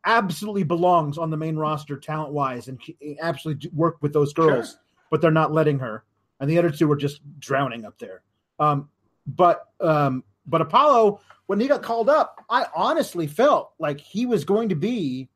absolutely 0.06 0.64
belongs 0.64 1.18
on 1.18 1.30
the 1.30 1.38
main 1.38 1.56
roster 1.56 1.98
talent 1.98 2.34
wise 2.34 2.68
and 2.68 2.80
absolutely 3.22 3.70
work 3.74 3.98
with 4.02 4.14
those 4.14 4.34
girls, 4.34 4.72
sure. 4.72 4.80
but 5.10 5.22
they're 5.22 5.32
not 5.32 5.52
letting 5.52 5.80
her. 5.80 6.04
And 6.40 6.50
the 6.50 6.58
other 6.58 6.72
two 6.72 6.92
are 6.92 6.98
just 6.98 7.22
drowning 7.40 7.86
up 7.86 7.98
there. 8.00 8.22
Um, 8.60 8.90
but 9.26 9.70
um, 9.80 10.24
but 10.46 10.62
Apollo, 10.62 11.22
when 11.46 11.60
he 11.60 11.68
got 11.68 11.82
called 11.82 12.10
up, 12.10 12.44
I 12.50 12.66
honestly 12.76 13.28
felt 13.28 13.74
like 13.80 14.00
he 14.00 14.26
was 14.26 14.46
going 14.46 14.70
to 14.70 14.76
be 14.76 15.30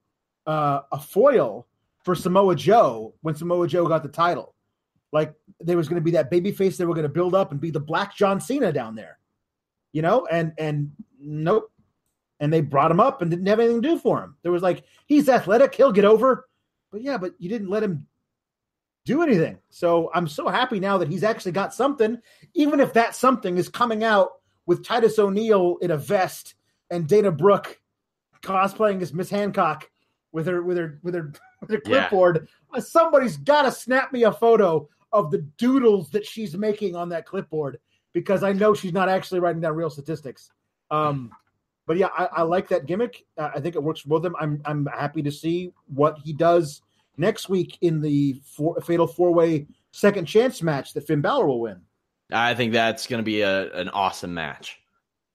uh, 0.45 0.82
a 0.91 0.99
foil 0.99 1.67
for 2.03 2.15
Samoa 2.15 2.55
Joe 2.55 3.13
when 3.21 3.36
Samoa 3.36 3.67
Joe 3.67 3.88
got 3.88 4.03
the 4.03 4.09
title. 4.09 4.53
Like 5.12 5.34
there 5.60 5.78
was 5.78 5.88
going 5.88 6.01
to 6.01 6.05
be 6.05 6.12
that 6.12 6.30
baby 6.30 6.51
face 6.51 6.78
they 6.78 6.86
were 6.86 6.93
going 6.93 7.03
to 7.03 7.10
build 7.10 7.34
up 7.34 7.51
and 7.51 7.62
be 7.62 7.72
the 7.72 7.80
Black 7.80 8.16
John 8.16 8.41
Cena 8.41 8.72
down 8.72 8.95
there, 8.95 9.20
you 9.93 10.01
know. 10.01 10.28
And 10.30 10.53
and 10.58 10.91
nope, 11.20 11.72
and 12.39 12.51
they 12.51 12.62
brought 12.62 12.91
him 12.91 12.99
up 12.99 13.22
and 13.22 13.32
didn't 13.32 13.47
have 13.47 13.60
anything 13.60 13.82
to 13.82 13.89
do 13.89 13.97
for 13.97 14.22
him. 14.22 14.36
There 14.43 14.51
was 14.51 14.62
like, 14.62 14.84
he's 15.05 15.30
athletic, 15.30 15.76
he'll 15.76 15.91
get 15.91 16.05
over. 16.05 16.47
But 16.91 17.01
yeah, 17.01 17.18
but 17.18 17.34
you 17.39 17.49
didn't 17.49 17.70
let 17.70 17.84
him 17.84 18.08
do 19.05 19.22
anything. 19.22 19.58
So 19.70 20.12
I'm 20.14 20.28
so 20.28 20.47
happy 20.47 20.80
now 20.80 20.97
that 20.97 21.10
he's 21.10 21.24
actually 21.24 21.53
got 21.53 21.74
something, 21.74 22.18
even 22.53 22.80
if 22.80 22.93
that 22.93 23.16
something 23.16 23.58
is 23.58 23.70
coming 23.70 24.03
out 24.03 24.32
with 24.66 24.86
Titus 24.86 25.18
O'Neil 25.18 25.78
in 25.82 25.91
a 25.91 25.97
vest 25.97 26.55
and 26.89 27.08
Dana 27.08 27.32
Brooke 27.32 27.80
cosplaying 28.41 29.01
as 29.01 29.14
Miss 29.14 29.30
Hancock 29.30 29.89
with 30.32 30.45
her 30.47 30.62
with 30.62 30.78
her 30.78 30.99
with 31.03 31.16
her 31.16 31.32
with 31.62 31.72
her 31.72 31.80
clipboard. 31.80 32.47
Yeah. 32.74 32.82
Somebody's 32.82 33.38
got 33.38 33.64
to 33.64 33.72
snap 33.72 34.14
me 34.14 34.24
a 34.24 34.32
photo 34.32 34.88
of 35.12 35.32
the 35.32 35.39
doodles 35.58 36.10
that 36.12 36.26
she's 36.26 36.55
making 36.55 36.95
on 36.95 37.10
that 37.10 37.26
clipboard 37.26 37.80
because 38.14 38.43
I 38.43 38.53
know 38.53 38.74
she's 38.74 38.93
not 38.93 39.10
actually 39.10 39.39
writing 39.39 39.62
down 39.62 39.76
real 39.76 39.89
statistics. 39.89 40.51
Um, 40.91 41.32
but 41.86 41.97
yeah, 41.97 42.10
I, 42.18 42.26
I 42.26 42.41
like 42.41 42.68
that 42.70 42.86
gimmick. 42.86 43.26
Uh, 43.38 43.49
I 43.55 43.60
think 43.60 43.76
it 43.76 43.84
works 43.84 44.01
for 44.01 44.10
both 44.10 44.18
of 44.18 44.24
them. 44.24 44.36
I'm 44.39 44.62
I'm 44.66 44.86
happy 44.88 45.22
to 45.24 45.32
see 45.32 45.72
what 45.88 46.18
he 46.20 46.34
does 46.34 46.82
next 47.18 47.49
week 47.49 47.78
in 47.82 48.01
the 48.01 48.41
four, 48.43 48.80
fatal 48.82 49.08
four 49.08 49.34
way 49.34 49.68
second 49.91 50.26
chance 50.26 50.62
match 50.62 50.93
that 50.93 51.08
Finn 51.08 51.22
Balor 51.22 51.47
will 51.47 51.62
win. 51.62 51.82
I 52.32 52.55
think 52.55 52.74
that's 52.74 53.08
going 53.08 53.20
to 53.20 53.26
be 53.26 53.41
a, 53.41 53.72
an 53.74 53.89
awesome 53.89 54.34
match. 54.34 54.78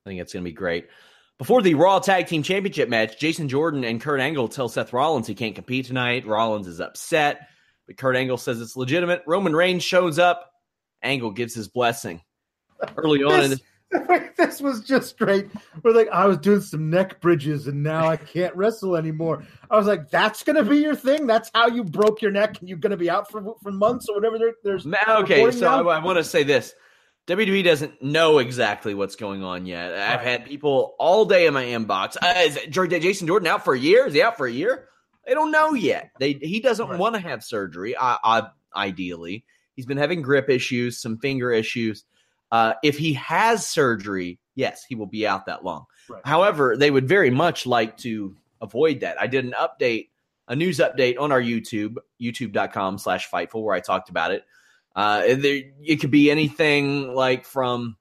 I 0.04 0.10
think 0.10 0.20
it's 0.20 0.32
going 0.32 0.44
to 0.44 0.50
be 0.50 0.54
great. 0.54 0.88
Before 1.38 1.62
the 1.62 1.74
Raw 1.74 1.98
Tag 1.98 2.26
Team 2.26 2.42
Championship 2.42 2.88
match, 2.88 3.18
Jason 3.18 3.48
Jordan 3.48 3.82
and 3.84 4.00
Kurt 4.00 4.20
Angle 4.20 4.48
tell 4.48 4.68
Seth 4.68 4.92
Rollins 4.92 5.26
he 5.26 5.34
can't 5.34 5.54
compete 5.54 5.86
tonight. 5.86 6.26
Rollins 6.26 6.68
is 6.68 6.80
upset, 6.80 7.48
but 7.92 8.00
Kurt 8.00 8.16
Angle 8.16 8.38
says 8.38 8.60
it's 8.60 8.76
legitimate. 8.76 9.22
Roman 9.26 9.54
Reigns 9.54 9.82
shows 9.82 10.18
up. 10.18 10.50
Angle 11.02 11.30
gives 11.32 11.54
his 11.54 11.68
blessing. 11.68 12.22
Early 12.96 13.22
on 13.22 13.50
this, 13.50 13.60
in 14.08 14.30
this 14.36 14.60
was 14.60 14.80
just 14.80 15.18
great. 15.18 15.48
We're 15.82 15.92
like, 15.92 16.08
I 16.08 16.26
was 16.26 16.38
doing 16.38 16.60
some 16.60 16.90
neck 16.90 17.20
bridges 17.20 17.66
and 17.68 17.82
now 17.82 18.08
I 18.08 18.16
can't 18.16 18.54
wrestle 18.56 18.96
anymore. 18.96 19.44
I 19.70 19.76
was 19.76 19.86
like, 19.86 20.10
that's 20.10 20.42
going 20.42 20.56
to 20.56 20.64
be 20.64 20.78
your 20.78 20.94
thing. 20.94 21.26
That's 21.26 21.50
how 21.54 21.68
you 21.68 21.84
broke 21.84 22.22
your 22.22 22.30
neck 22.30 22.58
and 22.60 22.68
you're 22.68 22.78
going 22.78 22.92
to 22.92 22.96
be 22.96 23.10
out 23.10 23.30
for, 23.30 23.54
for 23.62 23.70
months 23.70 24.08
or 24.08 24.16
whatever. 24.16 24.38
There, 24.38 24.54
there's 24.64 24.86
okay. 24.86 25.50
So 25.50 25.66
I, 25.66 25.96
I 25.96 26.04
want 26.04 26.18
to 26.18 26.24
say 26.24 26.42
this. 26.42 26.74
WWE 27.28 27.62
doesn't 27.62 28.02
know 28.02 28.38
exactly 28.38 28.94
what's 28.94 29.14
going 29.14 29.44
on 29.44 29.64
yet. 29.64 29.94
I've 29.94 30.22
had 30.22 30.44
people 30.44 30.96
all 30.98 31.24
day 31.24 31.46
in 31.46 31.54
my 31.54 31.64
inbox. 31.64 32.16
Uh, 32.20 32.34
is 32.38 32.58
Jason 32.68 33.28
Jordan 33.28 33.46
out 33.46 33.64
for 33.64 33.74
a 33.74 33.78
year? 33.78 34.06
Is 34.06 34.14
he 34.14 34.22
out 34.22 34.36
for 34.36 34.46
a 34.46 34.52
year? 34.52 34.88
They 35.26 35.34
don't 35.34 35.50
know 35.50 35.74
yet. 35.74 36.10
They 36.18 36.32
he 36.32 36.60
doesn't 36.60 36.88
right. 36.88 36.98
want 36.98 37.14
to 37.14 37.20
have 37.20 37.44
surgery. 37.44 37.96
I, 37.96 38.18
I, 38.22 38.42
ideally, 38.74 39.44
he's 39.74 39.86
been 39.86 39.98
having 39.98 40.22
grip 40.22 40.50
issues, 40.50 41.00
some 41.00 41.18
finger 41.18 41.52
issues. 41.52 42.04
Uh, 42.50 42.74
if 42.82 42.98
he 42.98 43.14
has 43.14 43.66
surgery, 43.66 44.38
yes, 44.54 44.84
he 44.86 44.94
will 44.94 45.06
be 45.06 45.26
out 45.26 45.46
that 45.46 45.64
long. 45.64 45.86
Right. 46.08 46.22
However, 46.24 46.76
they 46.76 46.90
would 46.90 47.08
very 47.08 47.30
much 47.30 47.66
like 47.66 47.96
to 47.98 48.36
avoid 48.60 49.00
that. 49.00 49.20
I 49.20 49.26
did 49.26 49.44
an 49.44 49.54
update, 49.58 50.08
a 50.48 50.56
news 50.56 50.78
update 50.78 51.18
on 51.18 51.32
our 51.32 51.40
YouTube, 51.40 51.96
youtube.com 52.20 52.98
slash 52.98 53.30
fightful, 53.30 53.62
where 53.62 53.74
I 53.74 53.80
talked 53.80 54.10
about 54.10 54.32
it. 54.32 54.44
Uh, 54.94 55.34
there, 55.36 55.62
it 55.82 55.96
could 56.00 56.10
be 56.10 56.30
anything 56.30 57.14
like 57.14 57.46
from 57.46 57.96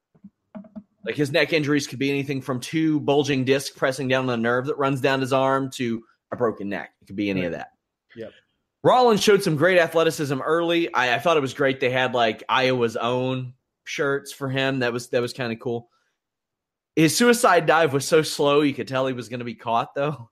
like 1.05 1.15
his 1.15 1.31
neck 1.31 1.53
injuries 1.53 1.87
could 1.87 1.99
be 1.99 2.09
anything 2.09 2.41
from 2.41 2.59
two 2.59 2.99
bulging 2.99 3.45
discs 3.45 3.75
pressing 3.75 4.07
down 4.07 4.29
on 4.29 4.39
a 4.39 4.41
nerve 4.41 4.67
that 4.67 4.77
runs 4.77 5.01
down 5.01 5.21
his 5.21 5.33
arm 5.33 5.71
to 5.71 6.03
a 6.31 6.35
broken 6.35 6.69
neck. 6.69 6.91
It 7.01 7.05
could 7.05 7.15
be 7.15 7.29
any 7.29 7.41
right. 7.41 7.47
of 7.47 7.53
that. 7.53 7.71
Yep. 8.15 8.31
Rollins 8.83 9.21
showed 9.21 9.43
some 9.43 9.55
great 9.55 9.77
athleticism 9.77 10.39
early. 10.41 10.93
I, 10.93 11.15
I, 11.15 11.19
thought 11.19 11.37
it 11.37 11.41
was 11.41 11.53
great. 11.53 11.79
They 11.79 11.91
had 11.91 12.13
like 12.13 12.43
Iowa's 12.49 12.97
own 12.97 13.53
shirts 13.83 14.31
for 14.31 14.49
him. 14.49 14.79
That 14.79 14.91
was 14.93 15.09
that 15.09 15.21
was 15.21 15.33
kind 15.33 15.53
of 15.53 15.59
cool. 15.59 15.89
His 16.95 17.15
suicide 17.15 17.67
dive 17.67 17.93
was 17.93 18.07
so 18.07 18.21
slow 18.21 18.61
you 18.61 18.73
could 18.73 18.87
tell 18.87 19.07
he 19.07 19.13
was 19.13 19.29
going 19.29 19.39
to 19.39 19.45
be 19.45 19.55
caught 19.55 19.93
though. 19.95 20.29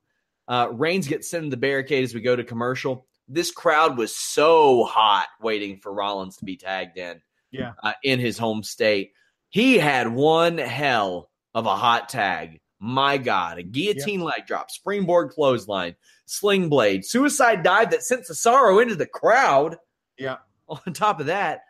Uh, 0.48 0.68
Reigns 0.72 1.06
gets 1.06 1.30
sent 1.30 1.44
to 1.44 1.50
the 1.50 1.56
barricade 1.56 2.02
as 2.02 2.14
we 2.14 2.20
go 2.20 2.34
to 2.34 2.42
commercial. 2.42 3.06
This 3.28 3.52
crowd 3.52 3.96
was 3.96 4.16
so 4.16 4.84
hot 4.84 5.28
waiting 5.40 5.78
for 5.78 5.92
Rollins 5.92 6.38
to 6.38 6.44
be 6.44 6.56
tagged 6.56 6.98
in. 6.98 7.22
Yeah. 7.52 7.72
Uh, 7.82 7.92
in 8.02 8.18
his 8.18 8.36
home 8.36 8.62
state. 8.62 9.12
He 9.48 9.78
had 9.78 10.08
one 10.08 10.58
hell 10.58 11.30
of 11.54 11.66
a 11.66 11.76
hot 11.76 12.08
tag. 12.08 12.60
My 12.80 13.18
God, 13.18 13.58
a 13.58 13.62
guillotine 13.62 14.20
leg 14.20 14.46
drop, 14.46 14.70
springboard 14.70 15.30
clothesline, 15.30 15.96
sling 16.24 16.70
blade, 16.70 17.04
suicide 17.04 17.62
dive 17.62 17.90
that 17.90 18.02
sent 18.02 18.24
Cesaro 18.26 18.80
into 18.80 18.94
the 18.94 19.06
crowd. 19.06 19.76
Yeah. 20.16 20.38
On 20.68 20.92
top 20.94 21.20
of 21.20 21.26
that, 21.26 21.60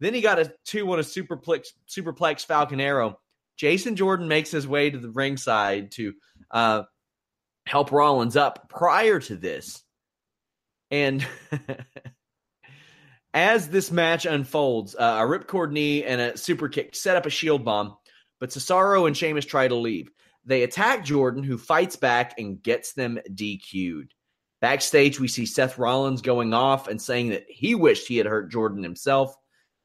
then 0.00 0.12
he 0.12 0.20
got 0.20 0.38
a 0.38 0.52
two 0.64 0.90
on 0.90 0.98
a 0.98 1.02
superplex 1.02 1.68
superplex 1.88 2.44
Falcon 2.44 2.80
Arrow. 2.80 3.18
Jason 3.56 3.96
Jordan 3.96 4.28
makes 4.28 4.50
his 4.50 4.66
way 4.66 4.90
to 4.90 4.98
the 4.98 5.10
ringside 5.10 5.92
to 5.92 6.14
uh, 6.50 6.82
help 7.66 7.92
Rollins 7.92 8.36
up 8.36 8.68
prior 8.68 9.20
to 9.20 9.36
this. 9.36 9.82
And 10.90 11.26
as 13.34 13.68
this 13.68 13.90
match 13.90 14.26
unfolds, 14.26 14.94
uh, 14.94 15.18
a 15.20 15.22
ripcord 15.22 15.72
knee 15.72 16.04
and 16.04 16.20
a 16.20 16.36
super 16.36 16.68
kick 16.68 16.94
set 16.94 17.16
up 17.16 17.26
a 17.26 17.30
shield 17.30 17.64
bomb, 17.64 17.96
but 18.40 18.50
Cesaro 18.50 19.06
and 19.06 19.16
Sheamus 19.16 19.44
try 19.46 19.68
to 19.68 19.74
leave. 19.74 20.10
They 20.46 20.62
attack 20.62 21.04
Jordan, 21.04 21.42
who 21.42 21.58
fights 21.58 21.96
back 21.96 22.38
and 22.38 22.62
gets 22.62 22.92
them 22.92 23.18
DQ'd. 23.28 24.14
Backstage, 24.60 25.20
we 25.20 25.28
see 25.28 25.44
Seth 25.44 25.76
Rollins 25.76 26.22
going 26.22 26.54
off 26.54 26.88
and 26.88 27.02
saying 27.02 27.30
that 27.30 27.44
he 27.48 27.74
wished 27.74 28.08
he 28.08 28.16
had 28.16 28.26
hurt 28.26 28.50
Jordan 28.50 28.82
himself. 28.82 29.34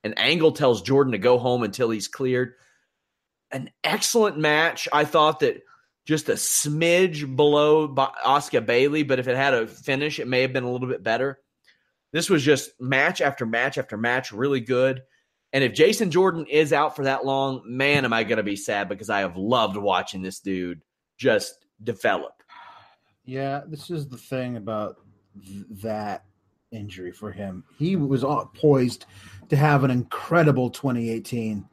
And 0.04 0.18
Angle 0.18 0.54
tells 0.54 0.82
Jordan 0.82 1.12
to 1.12 1.18
go 1.18 1.38
home 1.38 1.64
until 1.64 1.90
he's 1.90 2.08
cleared. 2.08 2.54
An 3.52 3.70
excellent 3.84 4.38
match. 4.38 4.88
I 4.94 5.04
thought 5.04 5.42
that 5.42 5.62
just 6.06 6.30
a 6.30 6.34
smidge 6.34 7.36
below 7.36 7.94
Asuka 7.94 8.66
Bayley, 8.66 9.04
but 9.04 9.20
if 9.20 9.28
it 9.28 9.36
had 9.36 9.54
a 9.54 9.68
finish, 9.68 10.20
it 10.20 10.28
may 10.28 10.42
have 10.42 10.54
been 10.54 10.64
a 10.64 10.72
little 10.72 10.88
bit 10.88 11.04
better. 11.04 11.40
This 12.14 12.30
was 12.30 12.44
just 12.44 12.72
match 12.80 13.22
after 13.22 13.46
match 13.46 13.78
after 13.78 13.98
match, 13.98 14.32
really 14.32 14.62
good. 14.62 15.02
And 15.54 15.64
if 15.64 15.74
Jason 15.74 16.12
Jordan 16.12 16.46
is 16.50 16.72
out 16.72 16.96
for 16.96 17.04
that 17.04 17.26
long, 17.26 17.62
man, 17.66 18.06
am 18.06 18.14
I 18.14 18.24
going 18.24 18.38
to 18.38 18.44
be 18.44 18.56
sad 18.56 18.88
because 18.88 19.10
I 19.10 19.20
have 19.20 19.36
loved 19.36 19.76
watching 19.76 20.22
this 20.22 20.40
dude 20.40 20.82
just 21.18 21.66
develop. 21.84 22.42
Yeah, 23.26 23.62
this 23.68 23.90
is 23.90 24.08
the 24.08 24.18
thing 24.18 24.58
about 24.58 24.98
th- 25.46 25.66
that 25.84 26.26
injury 26.72 27.12
for 27.12 27.32
him. 27.32 27.64
He 27.78 27.96
was 27.96 28.26
poised 28.56 29.06
to 29.50 29.56
have 29.56 29.84
an 29.84 29.92
incredible 29.92 30.70
2018. 30.70 31.66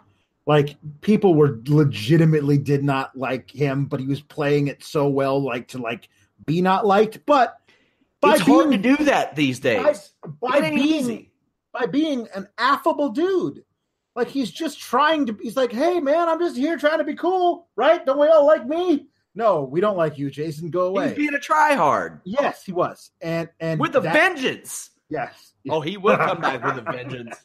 Like 0.46 0.76
people 1.00 1.34
were 1.34 1.60
legitimately 1.66 2.58
did 2.58 2.82
not 2.82 3.16
like 3.16 3.50
him, 3.50 3.86
but 3.86 4.00
he 4.00 4.06
was 4.06 4.20
playing 4.20 4.68
it 4.68 4.82
so 4.82 5.08
well, 5.08 5.42
like 5.42 5.68
to 5.68 5.78
like 5.78 6.08
be 6.44 6.60
not 6.62 6.86
liked. 6.86 7.20
But 7.26 7.56
by 8.20 8.34
it's 8.34 8.44
being, 8.44 8.58
hard 8.58 8.70
to 8.72 8.78
do 8.78 8.96
that 9.04 9.36
these 9.36 9.60
days. 9.60 10.12
By, 10.40 10.60
by 10.60 10.70
being 10.70 10.78
easy. 10.78 11.30
by 11.72 11.86
being 11.86 12.28
an 12.34 12.48
affable 12.56 13.10
dude, 13.10 13.62
like 14.14 14.28
he's 14.28 14.50
just 14.50 14.80
trying 14.80 15.26
to. 15.26 15.38
He's 15.40 15.56
like, 15.56 15.72
hey 15.72 16.00
man, 16.00 16.28
I'm 16.28 16.38
just 16.38 16.56
here 16.56 16.76
trying 16.76 16.98
to 16.98 17.04
be 17.04 17.14
cool, 17.14 17.68
right? 17.76 18.04
Don't 18.04 18.18
we 18.18 18.28
all 18.28 18.46
like 18.46 18.66
me? 18.66 19.08
No, 19.34 19.62
we 19.62 19.80
don't 19.80 19.96
like 19.96 20.18
you, 20.18 20.30
Jason. 20.30 20.70
Go 20.70 20.86
away. 20.86 21.08
He's 21.08 21.16
being 21.16 21.34
a 21.34 21.38
tryhard. 21.38 22.20
Yes, 22.24 22.64
he 22.64 22.72
was, 22.72 23.12
and 23.20 23.48
and 23.60 23.78
with 23.78 23.94
a 23.94 24.00
that, 24.00 24.12
vengeance. 24.12 24.90
Yes. 25.08 25.52
Oh, 25.70 25.80
he 25.80 25.96
will 25.96 26.16
come 26.16 26.40
back 26.40 26.64
with 26.64 26.78
a 26.78 26.82
vengeance. 26.92 27.36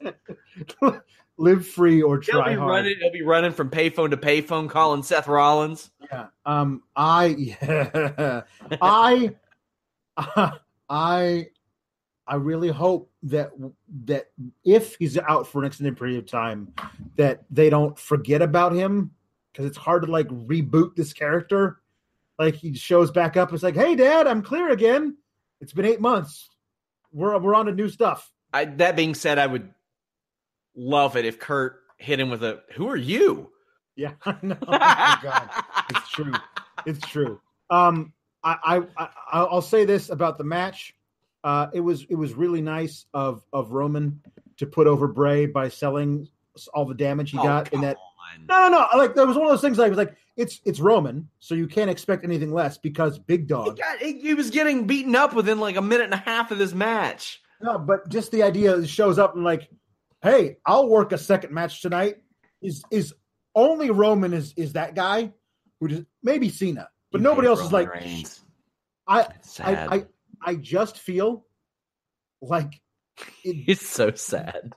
Live 1.38 1.68
free 1.68 2.02
or 2.02 2.20
try 2.20 2.50
he'll 2.50 2.54
be 2.54 2.60
hard. 2.60 2.70
Running, 2.70 2.96
he'll 3.00 3.12
be 3.12 3.24
running 3.24 3.52
from 3.52 3.70
payphone 3.70 4.12
to 4.12 4.18
payphone, 4.18 4.70
calling 4.70 5.02
Seth 5.04 5.28
Rollins. 5.28 5.90
Yeah. 6.12 6.28
Um. 6.46 6.84
I. 6.96 7.26
Yeah. 7.26 8.42
I. 8.82 9.36
Uh, 10.18 10.52
I. 10.90 11.48
I 12.26 12.36
really 12.36 12.70
hope 12.70 13.12
that 13.24 13.52
that 14.06 14.32
if 14.64 14.96
he's 14.96 15.18
out 15.18 15.48
for 15.48 15.60
an 15.60 15.68
extended 15.68 15.98
period 15.98 16.20
of 16.20 16.26
time, 16.26 16.74
that 17.18 17.44
they 17.50 17.70
don't 17.70 17.98
forget 17.98 18.42
about 18.42 18.74
him 18.74 19.12
because 19.52 19.66
it's 19.66 19.78
hard 19.78 20.04
to 20.06 20.12
like 20.12 20.28
reboot 20.28 20.96
this 20.96 21.14
character 21.14 21.82
like 22.40 22.56
he 22.56 22.74
shows 22.74 23.12
back 23.12 23.38
up. 23.38 23.54
It's 23.54 23.64
like, 23.64 23.76
hey, 23.76 23.96
Dad, 23.96 24.28
I'm 24.28 24.42
clear 24.42 24.70
again. 24.70 25.18
It's 25.62 25.74
been 25.74 25.86
eight 25.86 26.02
months. 26.02 26.50
We're 27.12 27.38
we're 27.40 27.56
on 27.56 27.68
to 27.68 27.72
new 27.72 27.90
stuff. 27.90 28.32
I, 28.52 28.66
that 28.66 28.96
being 28.96 29.16
said, 29.16 29.40
I 29.40 29.48
would 29.48 29.74
love 30.76 31.16
it 31.16 31.26
if 31.26 31.40
Kurt 31.40 31.80
hit 31.98 32.20
him 32.20 32.30
with 32.30 32.44
a 32.44 32.64
"Who 32.74 32.90
are 32.90 32.98
you?" 32.98 33.50
Yeah, 33.96 34.14
no, 34.42 34.58
oh 34.68 34.72
my 34.72 35.20
God, 35.22 35.50
it's 35.90 36.10
true. 36.10 36.34
It's 36.86 37.08
true. 37.08 37.40
Um, 37.70 38.14
I, 38.44 38.82
I, 38.98 39.10
I 39.32 39.44
will 39.44 39.62
say 39.62 39.86
this 39.86 40.10
about 40.10 40.38
the 40.38 40.44
match. 40.44 40.96
Uh, 41.44 41.68
it 41.74 41.82
was 41.82 42.06
it 42.10 42.16
was 42.16 42.34
really 42.34 42.62
nice 42.62 43.06
of 43.14 43.44
of 43.52 43.72
Roman 43.72 44.22
to 44.58 44.66
put 44.66 44.88
over 44.88 45.08
Bray 45.08 45.46
by 45.46 45.70
selling 45.70 46.28
all 46.74 46.86
the 46.86 46.94
damage 46.94 47.32
he 47.32 47.38
oh, 47.38 47.44
got 47.44 47.74
in 47.74 47.82
that. 47.82 47.98
On. 47.98 48.46
No, 48.48 48.70
no, 48.70 48.88
no. 48.92 48.98
Like 48.98 49.16
there 49.16 49.28
was 49.28 49.36
one 49.36 49.46
of 49.46 49.52
those 49.52 49.62
things. 49.62 49.78
Like, 49.78 49.88
I 49.88 49.90
was 49.90 49.98
like, 49.98 50.16
it's 50.38 50.62
it's 50.66 50.80
Roman, 50.80 51.30
so 51.40 51.56
you 51.56 51.68
can't 51.68 51.90
expect 51.90 52.24
anything 52.24 52.54
less 52.54 52.78
because 52.78 53.20
Big 53.20 53.48
Dog. 53.48 53.76
He, 53.76 53.82
got, 53.82 54.00
he, 54.00 54.20
he, 54.20 54.34
was 54.34 54.50
getting 54.50 54.88
beaten 54.88 55.16
up 55.16 55.34
within 55.34 55.60
like 55.60 55.76
a 55.76 55.82
minute 55.82 56.06
and 56.06 56.14
a 56.14 56.18
half 56.18 56.52
of 56.52 56.58
this 56.58 56.74
match. 56.74 57.42
No, 57.62 57.78
but 57.78 58.10
just 58.10 58.32
the 58.32 58.44
idea 58.44 58.86
shows 58.88 59.20
up 59.20 59.36
and 59.36 59.44
like, 59.44 59.70
hey, 60.22 60.58
I'll 60.66 60.88
work 60.88 61.12
a 61.12 61.18
second 61.18 61.54
match 61.54 61.82
tonight. 61.82 62.18
Is 62.62 62.84
is 62.90 63.14
only 63.54 63.92
Roman 63.92 64.34
is 64.34 64.54
is 64.56 64.74
that 64.74 64.96
guy 64.96 65.34
who 65.80 65.90
just 65.90 66.04
maybe 66.24 66.50
Cena, 66.50 66.90
but 67.12 67.20
you 67.20 67.24
nobody 67.24 67.48
else 67.48 67.60
Roman 67.60 67.68
is 67.68 67.74
like. 67.74 67.94
Reigns. 67.94 68.40
I, 69.06 69.28
I 69.60 69.88
I 69.88 70.06
I 70.46 70.56
just 70.56 70.98
feel 70.98 71.46
like 72.42 72.82
it, 73.44 73.64
it's 73.68 73.88
so 73.88 74.12
sad. 74.12 74.74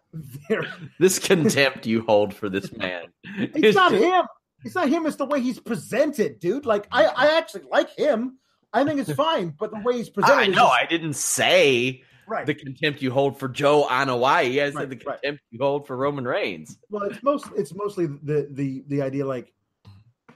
This 0.98 1.18
contempt 1.18 1.86
you 1.86 2.02
hold 2.02 2.34
for 2.34 2.48
this 2.48 2.72
man. 2.76 3.04
It's 3.24 3.76
not 3.76 3.92
him. 3.92 4.24
It's 4.64 4.74
not 4.74 4.88
him. 4.88 5.06
It's 5.06 5.16
the 5.16 5.26
way 5.26 5.40
he's 5.40 5.60
presented, 5.60 6.40
dude. 6.40 6.66
Like 6.66 6.86
I, 6.90 7.04
I 7.04 7.38
actually 7.38 7.64
like 7.70 7.90
him. 7.96 8.38
I 8.72 8.84
think 8.84 9.00
it's 9.00 9.12
fine, 9.12 9.54
but 9.58 9.70
the 9.70 9.80
way 9.80 9.96
he's 9.96 10.10
presented. 10.10 10.36
I 10.36 10.46
know. 10.46 10.66
Just, 10.66 10.72
I 10.72 10.86
didn't 10.86 11.14
say 11.14 12.02
right. 12.26 12.46
the 12.46 12.54
contempt 12.54 13.00
you 13.00 13.10
hold 13.10 13.38
for 13.38 13.48
Joe 13.48 13.86
Anoa'i. 13.88 14.62
I 14.62 14.70
said 14.70 14.74
right, 14.74 14.90
the 14.90 14.96
contempt 14.96 15.24
right. 15.24 15.38
you 15.50 15.58
hold 15.60 15.86
for 15.86 15.96
Roman 15.96 16.26
Reigns. 16.26 16.76
Well, 16.90 17.04
it's 17.04 17.22
most. 17.22 17.46
It's 17.56 17.74
mostly 17.74 18.06
the 18.06 18.48
the 18.50 18.84
the 18.88 19.02
idea. 19.02 19.24
Like, 19.26 19.52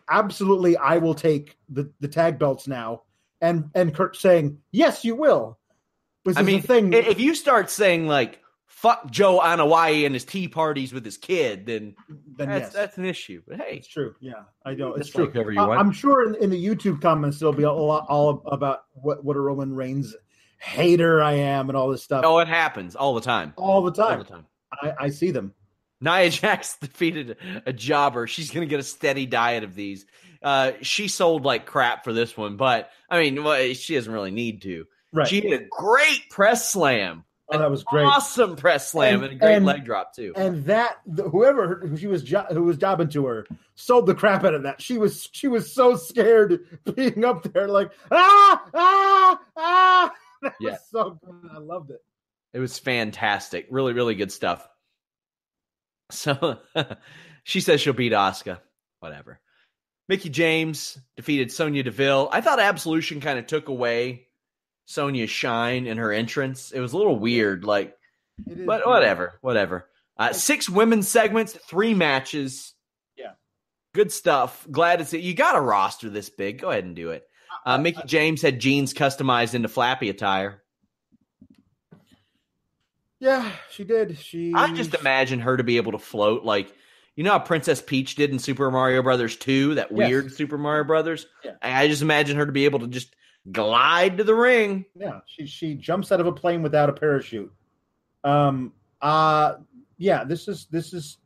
absolutely, 0.09 0.77
I 0.77 0.99
will 0.99 1.15
take 1.15 1.59
the 1.69 1.93
the 2.01 2.09
tag 2.09 2.39
belts 2.39 2.67
now, 2.67 3.03
and 3.41 3.71
and 3.75 3.95
Kurt 3.95 4.17
saying, 4.17 4.59
"Yes, 4.71 5.05
you 5.05 5.15
will." 5.15 5.59
But 6.25 6.39
I 6.39 6.43
mean, 6.43 6.63
thing. 6.63 6.93
if 6.93 7.19
you 7.19 7.35
start 7.35 7.71
saying 7.71 8.07
like 8.07 8.41
fuck 8.81 9.11
Joe 9.11 9.41
Anoa'i 9.41 10.07
and 10.07 10.15
his 10.15 10.25
tea 10.25 10.49
parties 10.49 10.93
with 10.93 11.05
his 11.05 11.19
kid, 11.19 11.67
then, 11.67 11.95
then 12.37 12.49
that's, 12.49 12.63
yes. 12.63 12.73
that's 12.73 12.99
an 12.99 13.05
issue. 13.05 13.43
But 13.47 13.59
hey, 13.59 13.77
it's 13.77 13.89
true. 13.89 14.15
Yeah, 14.21 14.45
I 14.65 14.73
know 14.75 14.95
it's 14.95 15.11
true. 15.11 15.31
I, 15.59 15.79
am 15.79 15.93
sure 15.93 16.27
in, 16.27 16.43
in, 16.43 16.49
the 16.49 16.65
YouTube 16.65 17.03
comments 17.03 17.39
there'll 17.39 17.53
be 17.53 17.65
a 17.65 17.73
lot 17.73 18.07
all 18.09 18.43
about 18.47 18.85
what 18.93 19.23
what 19.23 19.37
a 19.37 19.41
Roman 19.41 19.75
Reigns 19.75 20.17
hater 20.59 21.23
I 21.23 21.33
am 21.33 21.69
and 21.69 21.77
all 21.77 21.91
this 21.91 22.03
stuff. 22.03 22.25
Oh, 22.25 22.39
it 22.39 22.49
happens 22.49 22.97
all 22.97 23.15
the 23.15 23.21
time. 23.21 23.53
All 23.57 23.83
the 23.83 23.93
time. 23.93 24.19
All 24.19 24.25
the 24.25 24.31
time. 24.31 24.47
I, 24.73 24.95
I 24.99 25.11
see 25.11 25.31
them. 25.31 25.53
Nia 26.01 26.31
Jax 26.31 26.79
defeated 26.79 27.37
a 27.67 27.73
jobber. 27.73 28.27
She's 28.27 28.51
going 28.51 28.67
to 28.67 28.71
get 28.71 28.81
a 28.81 28.85
steady 28.85 29.27
diet 29.27 29.63
of 29.65 29.75
these. 29.75 30.07
Uh, 30.43 30.73
she 30.83 31.09
sold 31.09 31.45
like 31.45 31.67
crap 31.67 32.05
for 32.05 32.13
this 32.13 32.37
one, 32.37 32.57
but 32.57 32.91
I 33.09 33.21
mean, 33.21 33.43
well, 33.45 33.75
she 33.75 33.95
doesn't 33.95 34.13
really 34.13 34.31
need 34.31 34.63
to. 34.63 34.87
Right. 35.13 35.29
She 35.29 35.41
had 35.41 35.61
a 35.61 35.65
great 35.71 36.31
press 36.31 36.71
slam 36.71 37.25
Oh, 37.53 37.59
that 37.59 37.71
was 37.71 37.83
great! 37.83 38.05
Awesome 38.05 38.55
press 38.55 38.91
slam 38.91 39.17
and, 39.17 39.25
and 39.25 39.33
a 39.33 39.37
great 39.37 39.57
and, 39.57 39.67
leg 39.67 39.85
drop 39.85 40.15
too. 40.15 40.33
And 40.37 40.65
that 40.67 40.99
whoever 41.31 41.81
who 41.87 41.97
she 41.97 42.07
was 42.07 42.23
jo- 42.23 42.47
who 42.51 42.63
was 42.63 42.77
jobbing 42.77 43.09
to 43.11 43.27
her 43.27 43.47
sold 43.75 44.07
the 44.07 44.15
crap 44.15 44.45
out 44.45 44.55
of 44.55 44.63
that. 44.63 44.81
She 44.81 44.99
was 44.99 45.29
she 45.33 45.49
was 45.49 45.73
so 45.73 45.97
scared 45.97 46.81
being 46.97 47.25
up 47.25 47.43
there, 47.53 47.67
like 47.67 47.91
ah 48.11 48.65
ah 48.75 49.41
ah. 49.57 50.13
That 50.43 50.55
yeah, 50.59 50.77
so 50.91 51.21
good. 51.23 51.51
I 51.55 51.59
loved 51.59 51.91
it. 51.91 52.03
It 52.55 52.61
was 52.61 52.79
fantastic. 52.79 53.67
Really, 53.69 53.93
really 53.93 54.15
good 54.15 54.33
stuff. 54.33 54.67
So 56.11 56.61
she 57.45 57.61
says 57.61 57.83
she'll 57.83 57.93
beat 57.93 58.13
Asuka. 58.13 58.59
Whatever. 59.01 59.39
Mickie 60.11 60.29
James 60.29 60.99
defeated 61.15 61.53
Sonya 61.53 61.85
Deville. 61.85 62.29
I 62.33 62.41
thought 62.41 62.59
Absolution 62.59 63.21
kind 63.21 63.39
of 63.39 63.47
took 63.47 63.69
away 63.69 64.27
Sonya's 64.87 65.31
shine 65.31 65.87
in 65.87 65.99
her 65.99 66.13
entrance. 66.13 66.73
It 66.73 66.81
was 66.81 66.93
a 66.93 66.97
little 66.97 67.17
weird, 67.17 67.63
like, 67.63 67.97
but 68.45 68.85
whatever, 68.85 69.39
whatever. 69.41 69.89
Uh, 70.17 70.33
six 70.33 70.69
women's 70.69 71.07
segments, 71.07 71.53
three 71.53 71.95
matches. 71.95 72.75
Yeah, 73.17 73.35
good 73.95 74.11
stuff. 74.11 74.67
Glad 74.69 74.99
to 74.99 75.05
see 75.05 75.21
you 75.21 75.33
got 75.33 75.55
a 75.55 75.61
roster 75.61 76.11
this 76.11 76.29
big. 76.29 76.59
Go 76.59 76.71
ahead 76.71 76.83
and 76.83 76.97
do 76.97 77.11
it. 77.13 77.23
Uh, 77.65 77.79
Mickie 77.79 78.03
James 78.05 78.43
had 78.43 78.59
jeans 78.59 78.93
customized 78.93 79.55
into 79.55 79.69
flappy 79.69 80.11
attire. 80.11 80.61
Yeah, 83.21 83.49
she 83.71 83.85
did. 83.85 84.19
She. 84.19 84.55
I 84.57 84.75
just 84.75 84.93
imagine 84.93 85.39
her 85.39 85.57
to 85.57 85.63
be 85.63 85.77
able 85.77 85.93
to 85.93 86.01
float 86.01 86.43
like 86.43 86.75
You 87.21 87.25
know 87.25 87.33
how 87.33 87.39
Princess 87.41 87.83
Peach 87.83 88.15
did 88.15 88.31
in 88.31 88.39
Super 88.39 88.71
Mario 88.71 89.03
Brothers 89.03 89.37
2, 89.37 89.75
that 89.75 89.91
Yes. 89.91 90.09
weird 90.09 90.33
Super 90.33 90.57
Mario 90.57 90.85
Brothers? 90.85 91.27
Yeah. 91.45 91.53
I, 91.61 91.83
I 91.83 91.87
just 91.87 92.01
imagine 92.01 92.39
her 92.39 92.47
to 92.47 92.51
be 92.53 92.65
able 92.65 92.79
to 92.79 92.87
just 92.87 93.15
glide 93.53 94.17
to 94.17 94.25
the 94.25 94.35
ring. 94.35 94.87
Yeah, 94.95 95.21
she 95.27 95.45
she 95.45 95.75
jumps 95.75 96.13
out 96.13 96.21
of 96.21 96.27
a 96.27 96.33
plane 96.33 96.63
without 96.63 96.89
a 96.89 96.95
parachute. 96.95 97.53
Um. 98.25 98.73
Uh. 99.03 99.57
Yeah. 99.99 100.25
This 100.25 100.49
is 100.49 100.65
this 100.71 100.95
is 100.95 101.19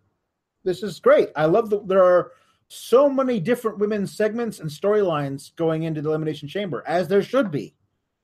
this 0.65 0.83
is 0.83 0.99
great. 0.99 1.29
I 1.37 1.45
love 1.45 1.71
that 1.71 1.87
there 1.87 2.03
are 2.03 2.33
so 2.67 3.09
many 3.09 3.39
different 3.39 3.79
women's 3.79 4.17
segments 4.17 4.59
and 4.59 4.69
storylines 4.69 5.55
going 5.55 5.85
into 5.85 6.03
the 6.03 6.09
elimination 6.09 6.49
chamber, 6.49 6.83
as 6.89 7.07
there 7.07 7.23
should 7.23 7.53
be. 7.53 7.77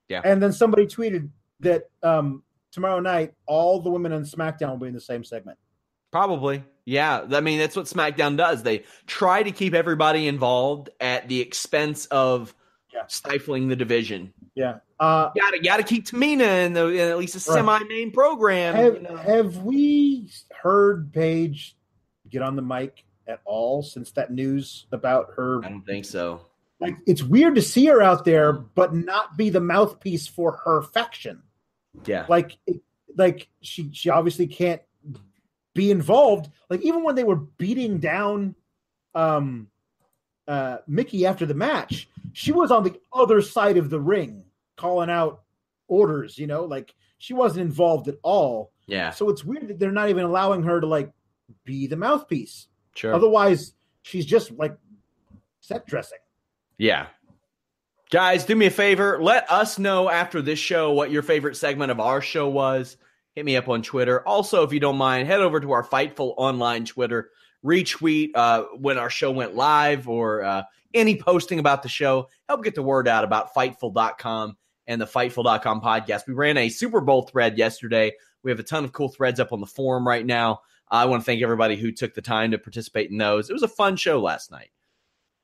Yeah. 0.08 0.22
And 0.24 0.42
then 0.42 0.52
somebody 0.52 0.88
tweeted 0.88 1.30
that 1.60 1.84
um 2.02 2.42
tomorrow 2.72 2.98
night 2.98 3.34
all 3.46 3.80
the 3.80 3.90
women 3.90 4.10
on 4.10 4.24
SmackDown 4.24 4.70
will 4.70 4.76
be 4.78 4.88
in 4.88 4.94
the 4.94 5.00
same 5.00 5.22
segment. 5.22 5.56
Probably. 6.10 6.64
Yeah. 6.90 7.24
I 7.30 7.40
mean, 7.40 7.58
that's 7.60 7.76
what 7.76 7.86
SmackDown 7.86 8.36
does. 8.36 8.64
They 8.64 8.82
try 9.06 9.42
to 9.44 9.52
keep 9.52 9.74
everybody 9.74 10.26
involved 10.26 10.90
at 11.00 11.28
the 11.28 11.40
expense 11.40 12.06
of 12.06 12.52
Yeah. 12.92 13.02
stifling 13.06 13.68
the 13.68 13.76
division. 13.76 14.32
Yeah. 14.56 14.78
Uh. 14.98 15.30
Gotta, 15.40 15.60
gotta 15.60 15.82
keep 15.84 16.06
Tamina 16.06 16.66
in, 16.66 16.72
the, 16.72 16.88
in 16.88 17.08
at 17.08 17.16
least 17.18 17.36
a 17.36 17.50
Right. 17.50 17.58
semi 17.58 17.78
main 17.84 18.10
program. 18.10 18.74
Have, 18.74 18.94
you 18.94 19.02
know? 19.02 19.16
have 19.16 19.56
we 19.58 20.28
heard 20.62 21.12
Paige 21.12 21.76
get 22.28 22.42
on 22.42 22.56
the 22.56 22.62
mic 22.62 23.04
at 23.28 23.40
all 23.44 23.82
since 23.84 24.10
that 24.12 24.32
news 24.32 24.86
about 24.90 25.28
her 25.36 25.64
I 25.64 25.68
don't 25.68 25.86
think 25.86 26.04
so. 26.04 26.40
like 26.80 26.96
it's 27.06 27.22
weird 27.22 27.54
to 27.54 27.62
see 27.62 27.86
her 27.86 28.02
out 28.02 28.24
there 28.24 28.52
but 28.52 28.92
not 28.94 29.36
be 29.36 29.50
the 29.50 29.60
mouthpiece 29.60 30.26
for 30.26 30.52
her 30.64 30.82
faction 30.82 31.42
Yeah. 32.06 32.26
like 32.28 32.58
like 33.16 33.48
she 33.62 33.90
she 33.92 34.10
obviously 34.10 34.48
can't 34.48 34.82
be 35.74 35.90
involved 35.90 36.50
like 36.68 36.80
even 36.82 37.02
when 37.02 37.14
they 37.14 37.24
were 37.24 37.36
beating 37.36 37.98
down 37.98 38.54
um 39.14 39.68
uh 40.48 40.78
Mickie 40.86 41.26
after 41.26 41.46
the 41.46 41.54
match 41.54 42.08
she 42.32 42.52
was 42.52 42.70
on 42.70 42.82
the 42.84 42.98
other 43.12 43.40
side 43.40 43.76
of 43.76 43.90
the 43.90 44.00
ring 44.00 44.42
calling 44.76 45.10
out 45.10 45.42
orders 45.88 46.38
you 46.38 46.46
know 46.46 46.64
like 46.64 46.94
she 47.18 47.34
wasn't 47.34 47.60
involved 47.60 48.08
at 48.08 48.16
all 48.22 48.72
Yeah. 48.86 49.10
so 49.10 49.28
it's 49.28 49.44
weird 49.44 49.68
that 49.68 49.78
they're 49.78 49.92
not 49.92 50.08
even 50.08 50.24
allowing 50.24 50.62
her 50.64 50.80
to 50.80 50.86
like 50.86 51.10
be 51.64 51.86
the 51.86 51.96
mouthpiece 51.96 52.66
Sure. 52.94 53.14
otherwise 53.14 53.74
she's 54.02 54.26
just 54.26 54.50
like 54.52 54.76
set 55.60 55.86
dressing 55.86 56.18
Yeah. 56.78 57.06
Guys, 58.10 58.44
do 58.44 58.56
me 58.56 58.66
a 58.66 58.70
favor. 58.72 59.22
Let 59.22 59.48
us 59.48 59.78
know 59.78 60.10
after 60.10 60.42
this 60.42 60.58
show 60.58 60.90
what 60.90 61.12
your 61.12 61.22
favorite 61.22 61.56
segment 61.56 61.92
of 61.92 62.00
our 62.00 62.20
show 62.20 62.48
was. 62.48 62.96
Hit 63.34 63.44
me 63.44 63.56
up 63.56 63.68
on 63.68 63.82
Twitter. 63.82 64.26
Also, 64.26 64.62
if 64.62 64.72
you 64.72 64.80
don't 64.80 64.96
mind, 64.96 65.26
head 65.26 65.40
over 65.40 65.60
to 65.60 65.70
our 65.72 65.84
Fightful 65.84 66.34
online 66.36 66.84
Twitter. 66.84 67.30
Retweet 67.64 68.30
uh, 68.34 68.64
when 68.78 68.98
our 68.98 69.10
show 69.10 69.30
went 69.30 69.54
live 69.54 70.08
or 70.08 70.42
uh, 70.42 70.62
any 70.94 71.20
posting 71.20 71.58
about 71.58 71.82
the 71.82 71.88
show. 71.88 72.28
Help 72.48 72.64
get 72.64 72.74
the 72.74 72.82
word 72.82 73.06
out 73.06 73.24
about 73.24 73.54
Fightful.com 73.54 74.56
and 74.86 75.00
the 75.00 75.06
Fightful.com 75.06 75.80
podcast. 75.80 76.26
We 76.26 76.34
ran 76.34 76.56
a 76.56 76.68
Super 76.68 77.00
Bowl 77.00 77.22
thread 77.22 77.58
yesterday. 77.58 78.12
We 78.42 78.50
have 78.50 78.60
a 78.60 78.64
ton 78.64 78.84
of 78.84 78.92
cool 78.92 79.08
threads 79.08 79.38
up 79.38 79.52
on 79.52 79.60
the 79.60 79.66
forum 79.66 80.06
right 80.08 80.24
now. 80.24 80.60
I 80.90 81.04
want 81.04 81.22
to 81.22 81.24
thank 81.24 81.42
everybody 81.42 81.76
who 81.76 81.92
took 81.92 82.14
the 82.14 82.22
time 82.22 82.50
to 82.50 82.58
participate 82.58 83.10
in 83.10 83.18
those. 83.18 83.48
It 83.48 83.52
was 83.52 83.62
a 83.62 83.68
fun 83.68 83.96
show 83.96 84.20
last 84.20 84.50
night 84.50 84.70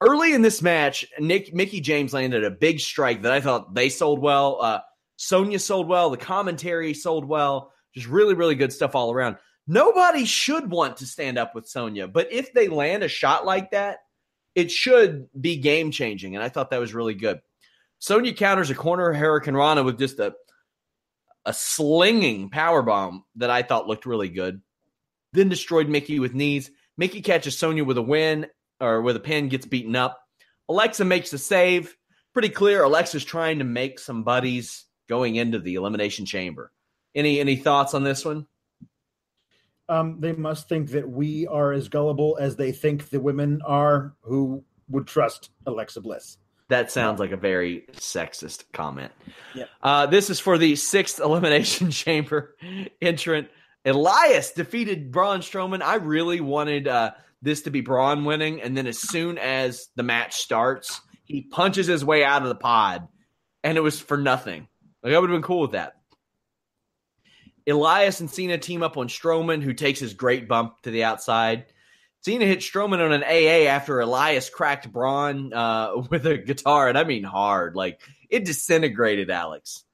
early 0.01 0.35
in 0.35 0.43
this 0.43 0.63
match, 0.63 1.07
Nick 1.19 1.55
Mickie 1.55 1.81
James 1.81 2.13
landed 2.13 2.45
a 2.45 2.51
big 2.51 2.81
strike 2.81 3.23
that 3.23 3.33
I 3.33 3.41
thought 3.41 3.75
they 3.75 3.89
sold 3.89 4.21
well. 4.21 4.61
Uh, 4.61 4.81
Sonya 5.17 5.59
sold 5.59 5.89
well. 5.89 6.11
The 6.11 6.17
commentary 6.17 6.95
sold 6.95 7.25
well. 7.25 7.73
Just 7.97 8.09
really, 8.09 8.35
really 8.35 8.55
good 8.55 8.73
stuff 8.73 8.95
all 8.95 9.11
around. 9.11 9.37
Nobody 9.67 10.25
should 10.25 10.71
want 10.71 10.99
to 10.99 11.07
stand 11.07 11.39
up 11.39 11.55
with 11.55 11.67
Sonya, 11.67 12.07
but 12.07 12.33
if 12.33 12.53
they 12.53 12.69
land 12.69 13.03
a 13.03 13.09
shot 13.09 13.45
like 13.45 13.73
that, 13.73 13.99
it 14.55 14.71
should 14.71 15.29
be 15.39 15.57
game 15.57 15.91
changing. 15.91 16.37
And 16.37 16.45
I 16.45 16.49
thought 16.49 16.71
that 16.71 16.81
was 16.81 16.95
really 16.95 17.15
good. 17.15 17.41
Sonya 17.99 18.35
counters 18.35 18.71
a 18.71 18.75
corner 18.75 19.13
hurricanrana 19.13 19.85
with 19.85 19.99
just 19.99 20.19
a 20.19 20.35
a 21.47 21.55
slinging 21.55 22.51
power 22.51 22.83
bomb 22.83 23.25
that 23.37 23.51
I 23.51 23.63
thought 23.63 23.87
looked 23.87 24.05
really 24.05 24.29
good. 24.29 24.61
Then 25.33 25.49
destroyed 25.49 25.89
Mickie 25.89 26.19
with 26.19 26.35
knees. 26.35 26.71
Mickie 26.97 27.23
catches 27.23 27.57
Sonya 27.57 27.85
with 27.85 27.99
a 27.99 28.03
win 28.03 28.47
or 28.81 29.01
with 29.01 29.17
a 29.17 29.21
pin, 29.21 29.49
gets 29.49 29.65
beaten 29.65 29.95
up. 29.95 30.21
Alexa 30.69 31.05
makes 31.05 31.31
the 31.31 31.39
save. 31.39 31.97
Pretty 32.33 32.49
clear. 32.49 32.83
Alexa's 32.83 33.25
trying 33.25 33.61
to 33.61 33.65
make 33.65 34.01
some 34.01 34.25
buddies 34.25 34.85
going 35.09 35.37
into 35.37 35.61
the 35.61 35.77
elimination 35.77 36.27
chamber. 36.27 36.73
Any 37.17 37.41
any 37.41 37.57
thoughts 37.57 37.95
on 37.95 38.05
this 38.05 38.25
one? 38.25 38.47
um, 39.89 40.21
they 40.21 40.33
must 40.33 40.69
think 40.69 40.91
that 40.91 41.09
we 41.09 41.47
are 41.47 41.73
as 41.73 41.89
gullible 41.89 42.37
as 42.41 42.57
they 42.57 42.73
think 42.73 43.09
the 43.09 43.21
women 43.21 43.61
are 43.65 44.15
who 44.23 44.65
would 44.89 45.07
trust 45.07 45.51
Alexa 45.67 46.01
Bliss. 46.01 46.39
That 46.69 46.91
sounds 46.91 47.21
like 47.21 47.31
a 47.31 47.37
very 47.37 47.85
sexist 47.93 48.65
comment. 48.73 49.13
Yeah. 49.55 49.67
Uh, 49.83 50.07
this 50.07 50.31
is 50.31 50.41
for 50.41 50.59
the 50.59 50.75
sixth 50.75 51.21
elimination 51.21 51.91
chamber 51.93 52.57
entrant. 53.01 53.49
Elias 53.85 54.51
defeated 54.51 55.13
Braun 55.13 55.41
Strowman. 55.41 55.81
I 55.81 55.97
really 55.97 56.41
wanted 56.41 56.89
uh, 56.89 57.13
this 57.41 57.63
to 57.63 57.71
be 57.71 57.83
Braun 57.83 58.25
winning, 58.25 58.61
and 58.61 58.77
then 58.77 58.89
as 58.89 58.99
soon 58.99 59.39
as 59.39 59.89
the 59.95 60.03
match 60.03 60.35
starts, 60.35 61.01
he 61.23 61.43
punches 61.43 61.87
his 61.87 62.05
way 62.05 62.25
out 62.25 62.43
of 62.43 62.49
the 62.49 62.57
pod, 62.57 63.07
and 63.63 63.79
it 63.79 63.83
was 63.83 64.01
for 64.01 64.17
nothing. 64.17 64.67
Like 65.05 65.15
I 65.15 65.19
would 65.21 65.31
have 65.31 65.37
been 65.37 65.47
cool 65.47 65.61
with 65.61 65.73
that. 65.73 65.95
Elias 67.67 68.21
and 68.21 68.31
Cena 68.31 68.59
team 68.59 68.83
up 68.83 68.97
on 68.97 69.09
Strowman, 69.09 69.63
who 69.63 69.73
takes 69.73 70.01
his 70.01 70.15
great 70.15 70.49
bump 70.49 70.81
to 70.83 70.91
the 70.91 71.05
outside. 71.05 71.67
Cena 72.23 72.45
hit 72.45 72.61
Strowman 72.61 73.05
on 73.05 73.13
an 73.13 73.23
AA 73.23 73.69
after 73.69 74.01
Elias 74.01 74.51
cracked 74.51 74.91
Braun 74.93 75.53
uh, 75.53 76.03
with 76.11 76.27
a 76.27 76.39
guitar, 76.39 76.89
and 76.89 76.99
I 76.99 77.05
mean 77.05 77.25
hard. 77.25 77.77
Like 77.77 78.01
it 78.31 78.45
disintegrated 78.45 79.31
Alex. 79.31 79.85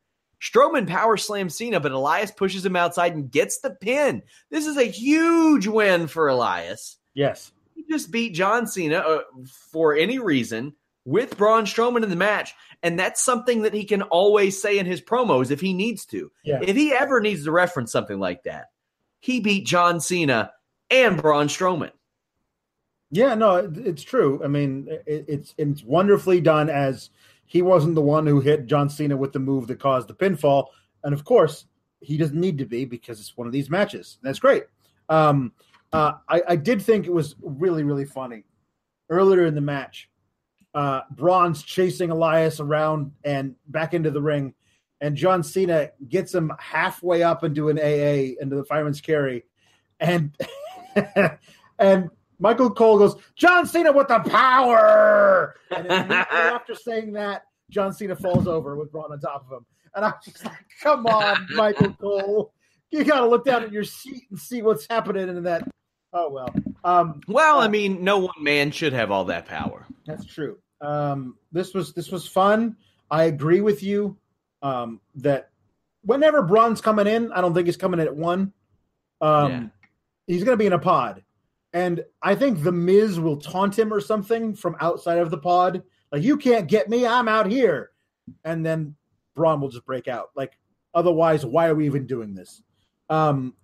Strowman 0.41 0.89
power 0.89 1.16
slams 1.16 1.55
Cena, 1.55 1.79
but 1.79 1.93
Elias 1.93 2.33
pushes 2.33 2.66
him 2.66 2.75
outside 2.75 3.14
and 3.14 3.31
gets 3.31 3.61
the 3.61 3.70
pin. 3.70 4.23
This 4.51 4.66
is 4.66 4.77
a 4.77 4.83
huge 4.83 5.68
win 5.68 6.09
for 6.09 6.29
Elias. 6.29 6.99
Yes. 7.14 7.53
He 7.77 7.85
just 7.89 8.11
beat 8.11 8.35
John 8.35 8.66
Cena 8.66 8.97
uh, 8.97 9.20
for 9.70 9.95
any 9.95 10.18
reason 10.18 10.75
with 11.05 11.36
Braun 11.36 11.64
Strowman 11.64 12.03
in 12.03 12.11
the 12.11 12.16
match, 12.16 12.55
and 12.82 12.98
that's 12.98 13.24
something 13.24 13.62
that 13.62 13.74
he 13.74 13.84
can 13.84 14.03
always 14.03 14.61
say 14.61 14.78
in 14.78 14.86
his 14.86 15.00
promos 15.00 15.50
if 15.50 15.61
he 15.61 15.72
needs 15.72 16.07
to. 16.07 16.30
Yeah. 16.44 16.61
If 16.62 16.76
he 16.76 16.92
ever 16.92 17.20
needs 17.20 17.44
to 17.44 17.53
reference 17.53 17.92
something 17.92 18.18
like 18.18 18.44
that, 18.44 18.66
he 19.20 19.40
beat 19.40 19.66
John 19.66 20.00
Cena 20.00 20.53
and 20.90 21.20
Braun 21.20 21.48
Strowman. 21.48 21.92
Yeah, 23.11 23.34
no, 23.34 23.57
it's 23.57 24.03
true. 24.03 24.40
I 24.42 24.48
mean, 24.48 24.88
it's 25.07 25.55
it's 25.59 25.84
wonderfully 25.84 26.40
done 26.40 26.70
as 26.70 27.11
he 27.44 27.61
wasn't 27.61 27.94
the 27.94 28.00
one 28.00 28.26
who 28.26 28.40
hit 28.40 28.66
John 28.66 28.88
Cena 28.88 29.16
with 29.16 29.32
the 29.32 29.38
move 29.38 29.66
that 29.66 29.78
caused 29.78 30.09
the 30.09 30.14
pinfall, 30.14 30.68
and 31.05 31.12
of 31.12 31.24
course 31.24 31.66
he 32.00 32.16
doesn't 32.16 32.40
need 32.40 32.59
to 32.59 32.64
be 32.64 32.84
because 32.84 33.20
it's 33.20 33.36
one 33.36 33.46
of 33.46 33.53
these 33.53 33.68
matches. 33.68 34.18
That's 34.22 34.38
great. 34.38 34.64
Um, 35.11 35.53
uh, 35.92 36.14
I, 36.26 36.42
I 36.48 36.57
did 36.57 36.80
think 36.80 37.07
it 37.07 37.12
was 37.12 37.36
really 37.42 37.84
really 37.84 38.07
funny 38.07 38.44
earlier 39.11 39.44
in 39.44 39.55
the 39.55 39.61
match. 39.61 40.09
Uh, 40.75 41.03
Braun's 41.11 41.62
chasing 41.62 42.11
Elias 42.11 42.61
around 42.61 43.12
and 43.25 43.55
back 43.68 43.95
into 43.95 44.11
the 44.11 44.23
ring, 44.23 44.55
and 45.01 45.16
John 45.16 45.43
Cena 45.43 45.91
gets 46.09 46.35
him 46.35 46.51
halfway 46.59 47.23
up 47.23 47.45
into 47.45 47.68
an 47.68 47.79
AA 47.79 48.35
into 48.41 48.57
the 48.57 48.64
fireman's 48.64 49.01
carry, 49.01 49.45
and 50.01 50.37
and 51.79 52.11
Michael 52.43 52.70
Cole 52.70 52.99
goes, 52.99 53.14
John 53.37 53.66
Cena 53.66 53.93
with 53.93 54.09
the 54.09 54.18
power. 54.18 55.55
And 55.70 55.91
after 55.93 56.75
saying 56.75 57.12
that, 57.12 57.45
John 57.70 57.93
Cena 57.93 58.16
falls 58.16 58.49
over 58.49 58.77
with 58.77 58.91
Braun 58.91 59.12
on 59.12 59.20
top 59.20 59.47
of 59.47 59.59
him. 59.59 59.66
And 59.95 60.05
I'm 60.05 60.14
just 60.25 60.45
like, 60.45 60.59
come 60.83 61.07
on, 61.07 61.47
Michael 61.55 61.93
Cole. 61.95 62.53
You 62.91 63.05
got 63.05 63.20
to 63.20 63.29
look 63.29 63.45
down 63.45 63.62
at 63.62 63.70
your 63.70 63.85
seat 63.85 64.25
and 64.31 64.39
see 64.39 64.61
what's 64.61 64.87
happening 64.91 65.29
in 65.29 65.43
that. 65.45 65.68
Oh, 66.12 66.31
well. 66.31 66.53
Um, 66.83 67.20
Well, 67.29 67.61
I 67.61 67.68
mean, 67.68 68.03
no 68.03 68.18
one 68.18 68.35
man 68.43 68.73
should 68.73 68.93
have 68.93 69.12
all 69.12 69.27
that 69.27 69.47
power. 69.47 69.87
That's 70.07 70.24
true. 70.24 70.59
Um, 70.80 71.36
this 71.53 71.74
was 71.74 71.92
this 71.94 72.11
was 72.11 72.26
fun. 72.26 72.76
I 73.11 73.24
agree 73.24 73.61
with 73.61 73.82
you 73.82 74.16
um, 74.62 75.00
that 75.16 75.50
whenever 76.03 76.42
Braun's 76.42 76.80
coming 76.80 77.07
in, 77.07 77.32
I 77.32 77.40
don't 77.40 77.55
think 77.55 77.66
he's 77.66 77.76
coming 77.76 78.00
in 78.00 78.07
at 78.07 78.16
one. 78.16 78.53
Um, 79.20 79.50
Yeah. 79.50 79.66
He's 80.28 80.44
going 80.44 80.57
to 80.57 80.62
be 80.62 80.66
in 80.66 80.72
a 80.72 80.78
pod, 80.78 81.22
and 81.72 82.05
I 82.22 82.36
think 82.36 82.62
the 82.62 82.72
Miz 82.72 83.18
will 83.18 83.36
taunt 83.36 83.76
him 83.76 83.92
or 83.92 84.00
something 84.00 84.55
from 84.55 84.76
outside 84.80 85.18
of 85.18 85.30
the 85.30 85.38
pod, 85.38 85.82
like 86.12 86.22
"You 86.22 86.36
can't 86.36 86.68
get 86.68 86.88
me, 86.88 87.07
I'm 87.07 87.28
out 87.28 87.50
here," 87.50 87.90
and 88.44 88.64
then 88.64 88.94
Braun 89.34 89.61
will 89.61 89.68
just 89.68 89.84
break 89.84 90.07
out. 90.07 90.30
Like 90.36 90.53
otherwise, 90.94 91.44
why 91.44 91.66
are 91.66 91.74
we 91.74 91.86
even 91.86 92.07
doing 92.07 92.34
this? 92.34 92.62
Um, 93.11 93.55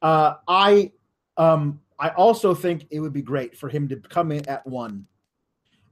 uh, 0.00 0.34
I 0.48 0.92
um, 1.36 1.80
I 1.98 2.08
also 2.10 2.54
think 2.54 2.86
it 2.90 3.00
would 3.00 3.12
be 3.12 3.22
great 3.22 3.56
for 3.56 3.68
him 3.68 3.88
to 3.88 3.96
come 3.96 4.32
in 4.32 4.48
at 4.48 4.66
one 4.66 5.06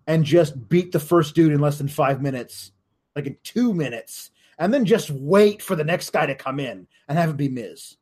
and 0.06 0.24
just 0.24 0.68
beat 0.68 0.92
the 0.92 1.00
first 1.00 1.34
dude 1.34 1.52
in 1.52 1.60
less 1.60 1.78
than 1.78 1.88
five 1.88 2.20
minutes, 2.20 2.72
like 3.16 3.26
in 3.26 3.36
two 3.42 3.72
minutes, 3.72 4.30
and 4.58 4.72
then 4.72 4.84
just 4.84 5.10
wait 5.10 5.62
for 5.62 5.76
the 5.76 5.84
next 5.84 6.10
guy 6.10 6.26
to 6.26 6.34
come 6.34 6.60
in 6.60 6.86
and 7.08 7.18
have 7.18 7.30
it 7.30 7.36
be 7.36 7.48
Miz. 7.48 7.96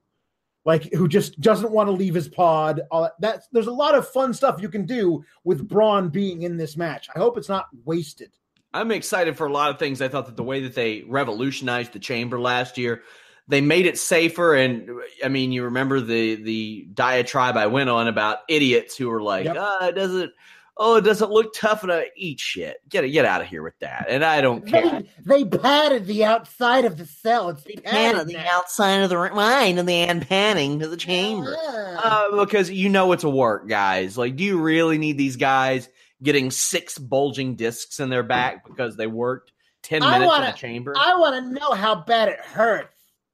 like 0.64 0.92
who 0.92 1.08
just 1.08 1.40
doesn't 1.40 1.72
want 1.72 1.88
to 1.88 1.92
leave 1.92 2.14
his 2.14 2.28
pod. 2.28 2.82
All 2.90 3.02
that. 3.02 3.12
That's, 3.20 3.48
there's 3.52 3.66
a 3.66 3.72
lot 3.72 3.94
of 3.94 4.08
fun 4.08 4.32
stuff 4.32 4.60
you 4.60 4.68
can 4.68 4.86
do 4.86 5.24
with 5.44 5.66
Braun 5.68 6.08
being 6.08 6.42
in 6.42 6.56
this 6.56 6.76
match. 6.76 7.08
I 7.14 7.18
hope 7.18 7.36
it's 7.36 7.48
not 7.48 7.66
wasted. 7.84 8.30
I'm 8.74 8.90
excited 8.90 9.36
for 9.36 9.46
a 9.46 9.52
lot 9.52 9.70
of 9.70 9.78
things. 9.78 10.00
I 10.00 10.08
thought 10.08 10.26
that 10.26 10.36
the 10.36 10.42
way 10.42 10.60
that 10.60 10.74
they 10.74 11.02
revolutionized 11.02 11.92
the 11.92 11.98
chamber 11.98 12.40
last 12.40 12.78
year, 12.78 13.02
they 13.46 13.60
made 13.60 13.86
it 13.86 13.98
safer. 13.98 14.54
And 14.54 14.88
I 15.22 15.28
mean, 15.28 15.52
you 15.52 15.64
remember 15.64 16.00
the 16.00 16.36
the 16.36 16.88
diatribe 16.94 17.56
I 17.56 17.66
went 17.66 17.90
on 17.90 18.08
about 18.08 18.38
idiots 18.48 18.96
who 18.96 19.08
were 19.10 19.22
like, 19.22 19.44
yep. 19.44 19.56
oh, 19.58 19.88
it 19.88 19.94
doesn't 19.94 20.32
oh, 20.76 20.96
it 20.96 21.02
doesn't 21.02 21.30
look 21.30 21.54
tough 21.54 21.84
enough. 21.84 22.04
Eat 22.16 22.40
shit. 22.40 22.76
Get 22.88 23.02
get 23.10 23.24
out 23.24 23.40
of 23.40 23.46
here 23.46 23.62
with 23.62 23.78
that. 23.80 24.06
And 24.08 24.24
I 24.24 24.40
don't 24.40 24.66
care. 24.66 25.02
They, 25.24 25.44
they 25.44 25.58
padded 25.58 26.06
the 26.06 26.24
outside 26.24 26.84
of 26.84 26.96
the 26.96 27.06
cell. 27.06 27.50
It's 27.50 27.62
they 27.62 27.74
padded 27.74 28.28
the 28.28 28.38
outside 28.38 29.02
of 29.02 29.10
the 29.10 29.16
line 29.16 29.78
and 29.78 29.88
they 29.88 30.04
add 30.04 30.26
padding 30.28 30.80
to 30.80 30.88
the 30.88 30.96
chamber. 30.96 31.56
Yeah. 31.62 32.00
Uh, 32.02 32.44
because 32.44 32.70
you 32.70 32.88
know 32.88 33.12
it's 33.12 33.24
a 33.24 33.30
work, 33.30 33.68
guys. 33.68 34.16
Like, 34.18 34.36
do 34.36 34.44
you 34.44 34.60
really 34.60 34.98
need 34.98 35.18
these 35.18 35.36
guys 35.36 35.88
getting 36.22 36.50
six 36.50 36.98
bulging 36.98 37.56
discs 37.56 38.00
in 38.00 38.10
their 38.10 38.22
back 38.22 38.66
because 38.66 38.96
they 38.96 39.06
worked 39.06 39.52
ten 39.82 40.00
minutes 40.00 40.26
wanna, 40.26 40.46
in 40.46 40.52
the 40.52 40.56
chamber? 40.56 40.94
I 40.96 41.16
want 41.16 41.44
to 41.44 41.60
know 41.60 41.72
how 41.72 41.96
bad 41.96 42.28
it 42.28 42.40
hurts. 42.40 42.88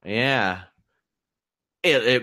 Yeah 0.05 0.62
it, 1.82 2.22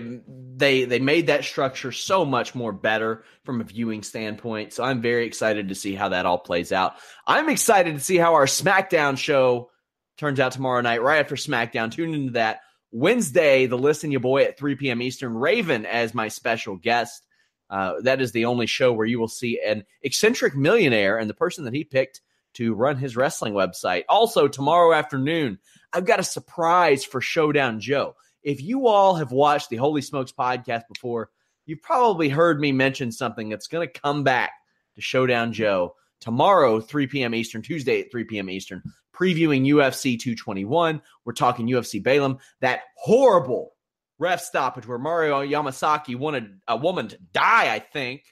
they 0.56 0.84
they 0.84 0.98
made 0.98 1.26
that 1.26 1.44
structure 1.44 1.92
so 1.92 2.24
much 2.24 2.54
more 2.54 2.72
better 2.72 3.24
from 3.44 3.60
a 3.60 3.64
viewing 3.64 4.02
standpoint. 4.02 4.72
So 4.72 4.82
I'm 4.82 5.02
very 5.02 5.26
excited 5.26 5.68
to 5.68 5.74
see 5.74 5.94
how 5.94 6.08
that 6.08 6.24
all 6.24 6.38
plays 6.38 6.72
out. 6.72 6.94
I'm 7.26 7.50
excited 7.50 7.94
to 7.94 8.00
see 8.00 8.16
how 8.16 8.34
our 8.34 8.46
SmackDown 8.46 9.18
show 9.18 9.70
turns 10.16 10.40
out 10.40 10.52
tomorrow 10.52 10.80
night, 10.80 11.02
right 11.02 11.20
after 11.20 11.36
SmackDown. 11.36 11.92
Tune 11.92 12.14
into 12.14 12.32
that 12.32 12.60
Wednesday. 12.90 13.66
The 13.66 13.76
listen, 13.76 14.10
your 14.10 14.20
boy 14.20 14.44
at 14.44 14.58
3 14.58 14.76
p.m. 14.76 15.02
Eastern. 15.02 15.34
Raven 15.34 15.84
as 15.84 16.14
my 16.14 16.28
special 16.28 16.76
guest. 16.76 17.22
Uh, 17.68 17.94
that 18.02 18.22
is 18.22 18.32
the 18.32 18.46
only 18.46 18.66
show 18.66 18.92
where 18.92 19.06
you 19.06 19.18
will 19.18 19.28
see 19.28 19.60
an 19.64 19.84
eccentric 20.02 20.56
millionaire 20.56 21.18
and 21.18 21.28
the 21.28 21.34
person 21.34 21.64
that 21.64 21.74
he 21.74 21.84
picked 21.84 22.22
to 22.54 22.72
run 22.72 22.96
his 22.96 23.16
wrestling 23.16 23.52
website. 23.52 24.04
Also, 24.08 24.48
tomorrow 24.48 24.94
afternoon, 24.94 25.58
I've 25.92 26.06
got 26.06 26.20
a 26.20 26.24
surprise 26.24 27.04
for 27.04 27.20
Showdown 27.20 27.80
Joe 27.80 28.14
if 28.46 28.62
you 28.62 28.86
all 28.86 29.16
have 29.16 29.32
watched 29.32 29.70
the 29.70 29.76
Holy 29.76 30.00
Smokes 30.00 30.30
podcast 30.30 30.84
before, 30.88 31.30
you've 31.66 31.82
probably 31.82 32.28
heard 32.28 32.60
me 32.60 32.70
mention 32.70 33.10
something 33.10 33.48
that's 33.48 33.66
going 33.66 33.86
to 33.86 34.00
come 34.00 34.22
back 34.22 34.52
to 34.94 35.00
Showdown 35.00 35.52
Joe 35.52 35.96
tomorrow, 36.20 36.80
3 36.80 37.08
p.m. 37.08 37.34
Eastern, 37.34 37.60
Tuesday 37.60 38.02
at 38.02 38.12
3 38.12 38.22
p.m. 38.22 38.48
Eastern, 38.48 38.82
previewing 39.12 39.66
UFC 39.66 40.16
221. 40.16 41.02
We're 41.24 41.32
talking 41.32 41.66
UFC 41.66 42.00
Belém, 42.00 42.38
that 42.60 42.82
horrible 42.96 43.72
ref 44.20 44.40
stoppage 44.40 44.86
where 44.86 44.96
Mario 44.96 45.44
Yamasaki 45.44 46.14
wanted 46.14 46.60
a 46.68 46.76
woman 46.76 47.08
to 47.08 47.18
die, 47.32 47.74
I 47.74 47.80
think. 47.80 48.22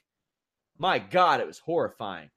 My 0.77 0.97
God, 0.97 1.41
it 1.41 1.47
was 1.47 1.59
horrifying. 1.59 2.29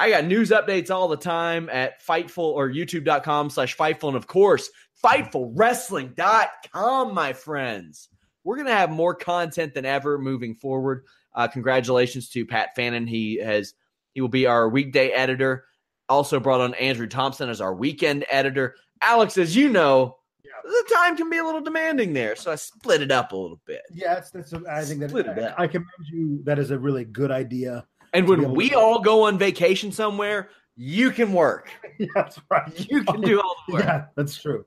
I 0.00 0.08
got 0.08 0.24
news 0.24 0.48
updates 0.48 0.90
all 0.90 1.08
the 1.08 1.16
time 1.18 1.68
at 1.70 2.02
Fightful 2.02 2.38
or 2.38 2.70
youtube.com 2.70 3.50
slash 3.50 3.76
Fightful. 3.76 4.08
And 4.08 4.16
of 4.16 4.26
course, 4.26 4.70
FightfulWrestling.com, 5.04 7.12
my 7.12 7.34
friends. 7.34 8.08
We're 8.42 8.56
going 8.56 8.68
to 8.68 8.72
have 8.72 8.90
more 8.90 9.14
content 9.14 9.74
than 9.74 9.84
ever 9.84 10.16
moving 10.16 10.54
forward. 10.54 11.04
Uh, 11.34 11.48
congratulations 11.48 12.30
to 12.30 12.46
Pat 12.46 12.70
Fannin. 12.74 13.06
He 13.06 13.36
has 13.40 13.74
he 14.14 14.22
will 14.22 14.28
be 14.28 14.46
our 14.46 14.70
weekday 14.70 15.10
editor. 15.10 15.66
Also 16.08 16.40
brought 16.40 16.62
on 16.62 16.72
Andrew 16.76 17.06
Thompson 17.06 17.50
as 17.50 17.60
our 17.60 17.74
weekend 17.74 18.24
editor. 18.30 18.76
Alex, 19.02 19.36
as 19.36 19.54
you 19.54 19.68
know, 19.68 20.16
yeah. 20.42 20.52
the 20.64 20.94
time 20.94 21.14
can 21.14 21.28
be 21.28 21.36
a 21.36 21.44
little 21.44 21.60
demanding 21.60 22.14
there, 22.14 22.36
so 22.36 22.50
I 22.50 22.54
split 22.54 23.02
it 23.02 23.12
up 23.12 23.32
a 23.32 23.36
little 23.36 23.60
bit. 23.66 23.82
Yeah, 23.92 24.14
that's, 24.14 24.30
that's 24.30 24.54
I 24.66 24.82
think 24.82 25.00
that 25.00 25.54
I, 25.58 25.64
I 25.64 25.66
commend 25.66 25.90
you. 26.10 26.40
That 26.44 26.58
is 26.58 26.70
a 26.70 26.78
really 26.78 27.04
good 27.04 27.30
idea. 27.30 27.84
And 28.12 28.28
when 28.28 28.54
we 28.54 28.74
all 28.74 29.00
go 29.00 29.22
on 29.24 29.38
vacation 29.38 29.92
somewhere, 29.92 30.50
you 30.76 31.10
can 31.10 31.32
work. 31.32 31.70
Yeah, 31.98 32.06
that's 32.14 32.40
right. 32.50 32.90
You 32.90 33.04
can 33.04 33.20
do 33.20 33.40
all 33.40 33.56
the 33.66 33.74
work. 33.74 33.84
Yeah, 33.86 34.06
that's 34.14 34.40
true. 34.40 34.64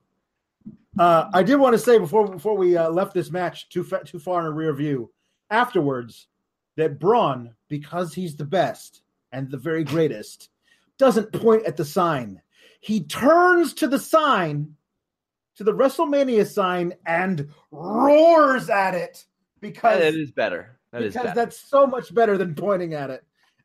Uh, 0.97 1.29
I 1.33 1.41
did 1.43 1.55
want 1.55 1.73
to 1.73 1.79
say 1.79 1.97
before 1.97 2.27
before 2.27 2.55
we 2.55 2.77
uh, 2.77 2.89
left 2.89 3.13
this 3.13 3.31
match 3.31 3.69
too 3.69 3.83
fa- 3.83 4.03
too 4.05 4.19
far 4.19 4.41
in 4.41 4.45
a 4.45 4.51
rear 4.51 4.73
view, 4.73 5.11
afterwards, 5.49 6.27
that 6.77 6.99
Braun, 6.99 7.55
because 7.67 8.13
he's 8.13 8.35
the 8.35 8.45
best 8.45 9.01
and 9.31 9.49
the 9.49 9.57
very 9.57 9.83
greatest, 9.83 10.49
doesn't 10.99 11.33
point 11.33 11.65
at 11.65 11.77
the 11.77 11.85
sign. 11.85 12.41
He 12.79 13.03
turns 13.03 13.73
to 13.75 13.87
the 13.87 13.97
sign, 13.97 14.75
to 15.55 15.63
the 15.63 15.73
WrestleMania 15.73 16.45
sign, 16.45 16.93
and 17.05 17.49
roars 17.71 18.69
at 18.69 18.93
it 18.93 19.25
because 19.61 19.99
it 19.99 20.15
is 20.15 20.31
better. 20.31 20.77
That 20.91 20.99
because 20.99 21.15
is 21.15 21.21
better. 21.23 21.35
that's 21.35 21.57
so 21.57 21.87
much 21.87 22.13
better 22.13 22.37
than 22.37 22.53
pointing 22.53 22.93
at 22.93 23.09
it. 23.09 23.23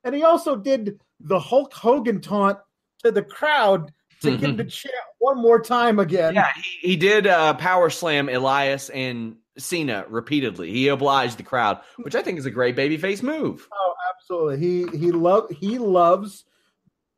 And 0.09 0.17
he 0.17 0.23
also 0.23 0.57
did 0.57 0.99
the 1.21 1.39
Hulk 1.39 1.75
Hogan 1.75 2.23
taunt 2.23 2.59
to 3.05 3.13
the 3.13 3.21
crowd 3.21 3.93
to 4.23 4.39
get 4.39 4.57
the 4.57 4.65
chant 4.65 4.95
one 5.19 5.37
more 5.37 5.61
time 5.61 5.99
again. 5.99 6.35
Yeah, 6.35 6.49
he, 6.57 6.89
he 6.89 6.97
did 6.97 7.27
uh, 7.27 7.53
power 7.53 7.91
slam 7.91 8.31
Elias 8.31 8.89
and 8.89 9.37
Cena 9.59 10.07
repeatedly. 10.09 10.73
He 10.73 10.89
obliged 10.89 11.37
the 11.37 11.43
crowd, 11.43 11.81
which 11.99 12.15
I 12.15 12.23
think 12.23 12.39
is 12.39 12.47
a 12.47 12.51
great 12.51 12.75
babyface 12.75 13.23
move. 13.23 13.69
Oh, 13.71 13.95
absolutely. 14.15 14.59
He 14.61 14.99
he 14.99 15.13
love 15.13 15.51
he 15.51 15.77
loves 15.77 16.47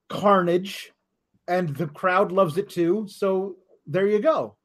Carnage, 0.08 0.90
and 1.46 1.68
the 1.76 1.86
crowd 1.86 2.32
loves 2.32 2.58
it 2.58 2.70
too. 2.70 3.06
So 3.08 3.54
there 3.86 4.08
you 4.08 4.18
go. 4.18 4.56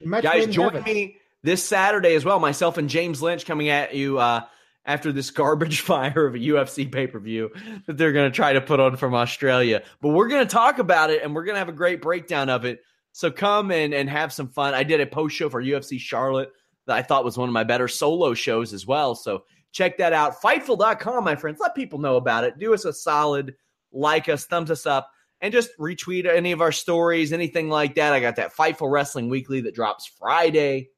Match 0.00 0.22
Guys, 0.22 0.46
join 0.54 0.72
heaven. 0.72 0.84
me 0.84 1.16
this 1.42 1.64
Saturday 1.64 2.14
as 2.14 2.24
well. 2.24 2.38
Myself 2.38 2.78
and 2.78 2.88
James 2.88 3.20
Lynch 3.20 3.44
coming 3.44 3.70
at 3.70 3.92
you. 3.92 4.20
Uh, 4.20 4.42
after 4.86 5.12
this 5.12 5.30
garbage 5.30 5.80
fire 5.82 6.26
of 6.26 6.34
a 6.34 6.38
UFC 6.38 6.90
pay 6.90 7.06
per 7.06 7.18
view 7.18 7.50
that 7.86 7.96
they're 7.96 8.12
going 8.12 8.30
to 8.30 8.34
try 8.34 8.52
to 8.52 8.60
put 8.60 8.80
on 8.80 8.96
from 8.96 9.14
Australia. 9.14 9.82
But 10.00 10.10
we're 10.10 10.28
going 10.28 10.46
to 10.46 10.52
talk 10.52 10.78
about 10.78 11.10
it 11.10 11.22
and 11.22 11.34
we're 11.34 11.44
going 11.44 11.54
to 11.54 11.60
have 11.60 11.68
a 11.68 11.72
great 11.72 12.02
breakdown 12.02 12.48
of 12.48 12.64
it. 12.64 12.80
So 13.12 13.30
come 13.30 13.70
and, 13.70 13.94
and 13.94 14.10
have 14.10 14.32
some 14.32 14.48
fun. 14.48 14.74
I 14.74 14.82
did 14.82 15.00
a 15.00 15.06
post 15.06 15.36
show 15.36 15.48
for 15.48 15.62
UFC 15.62 16.00
Charlotte 16.00 16.50
that 16.86 16.96
I 16.96 17.02
thought 17.02 17.24
was 17.24 17.38
one 17.38 17.48
of 17.48 17.52
my 17.52 17.64
better 17.64 17.88
solo 17.88 18.34
shows 18.34 18.72
as 18.72 18.86
well. 18.86 19.14
So 19.14 19.44
check 19.72 19.98
that 19.98 20.12
out. 20.12 20.40
Fightful.com, 20.42 21.24
my 21.24 21.36
friends. 21.36 21.58
Let 21.60 21.74
people 21.74 21.98
know 21.98 22.16
about 22.16 22.44
it. 22.44 22.58
Do 22.58 22.74
us 22.74 22.84
a 22.84 22.92
solid, 22.92 23.54
like 23.92 24.28
us, 24.28 24.46
thumbs 24.46 24.70
us 24.70 24.84
up, 24.84 25.10
and 25.40 25.52
just 25.52 25.70
retweet 25.78 26.26
any 26.26 26.52
of 26.52 26.60
our 26.60 26.72
stories, 26.72 27.32
anything 27.32 27.68
like 27.68 27.94
that. 27.94 28.12
I 28.12 28.20
got 28.20 28.36
that 28.36 28.54
Fightful 28.54 28.90
Wrestling 28.90 29.28
Weekly 29.28 29.60
that 29.62 29.74
drops 29.74 30.10
Friday. 30.18 30.90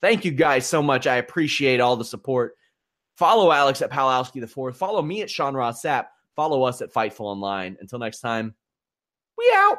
Thank 0.00 0.24
you 0.24 0.32
guys 0.32 0.66
so 0.66 0.82
much. 0.82 1.06
I 1.06 1.16
appreciate 1.16 1.80
all 1.80 1.96
the 1.96 2.04
support. 2.04 2.54
Follow 3.22 3.52
Alex 3.52 3.80
at 3.82 3.88
Palowski 3.88 4.40
the 4.40 4.48
fourth. 4.48 4.76
Follow 4.76 5.00
me 5.00 5.22
at 5.22 5.30
Sean 5.30 5.54
Ross 5.54 5.80
Sapp. 5.80 6.06
Follow 6.34 6.64
us 6.64 6.82
at 6.82 6.92
Fightful 6.92 7.20
Online. 7.20 7.76
Until 7.80 8.00
next 8.00 8.18
time, 8.18 8.52
we 9.38 9.48
out. 9.54 9.78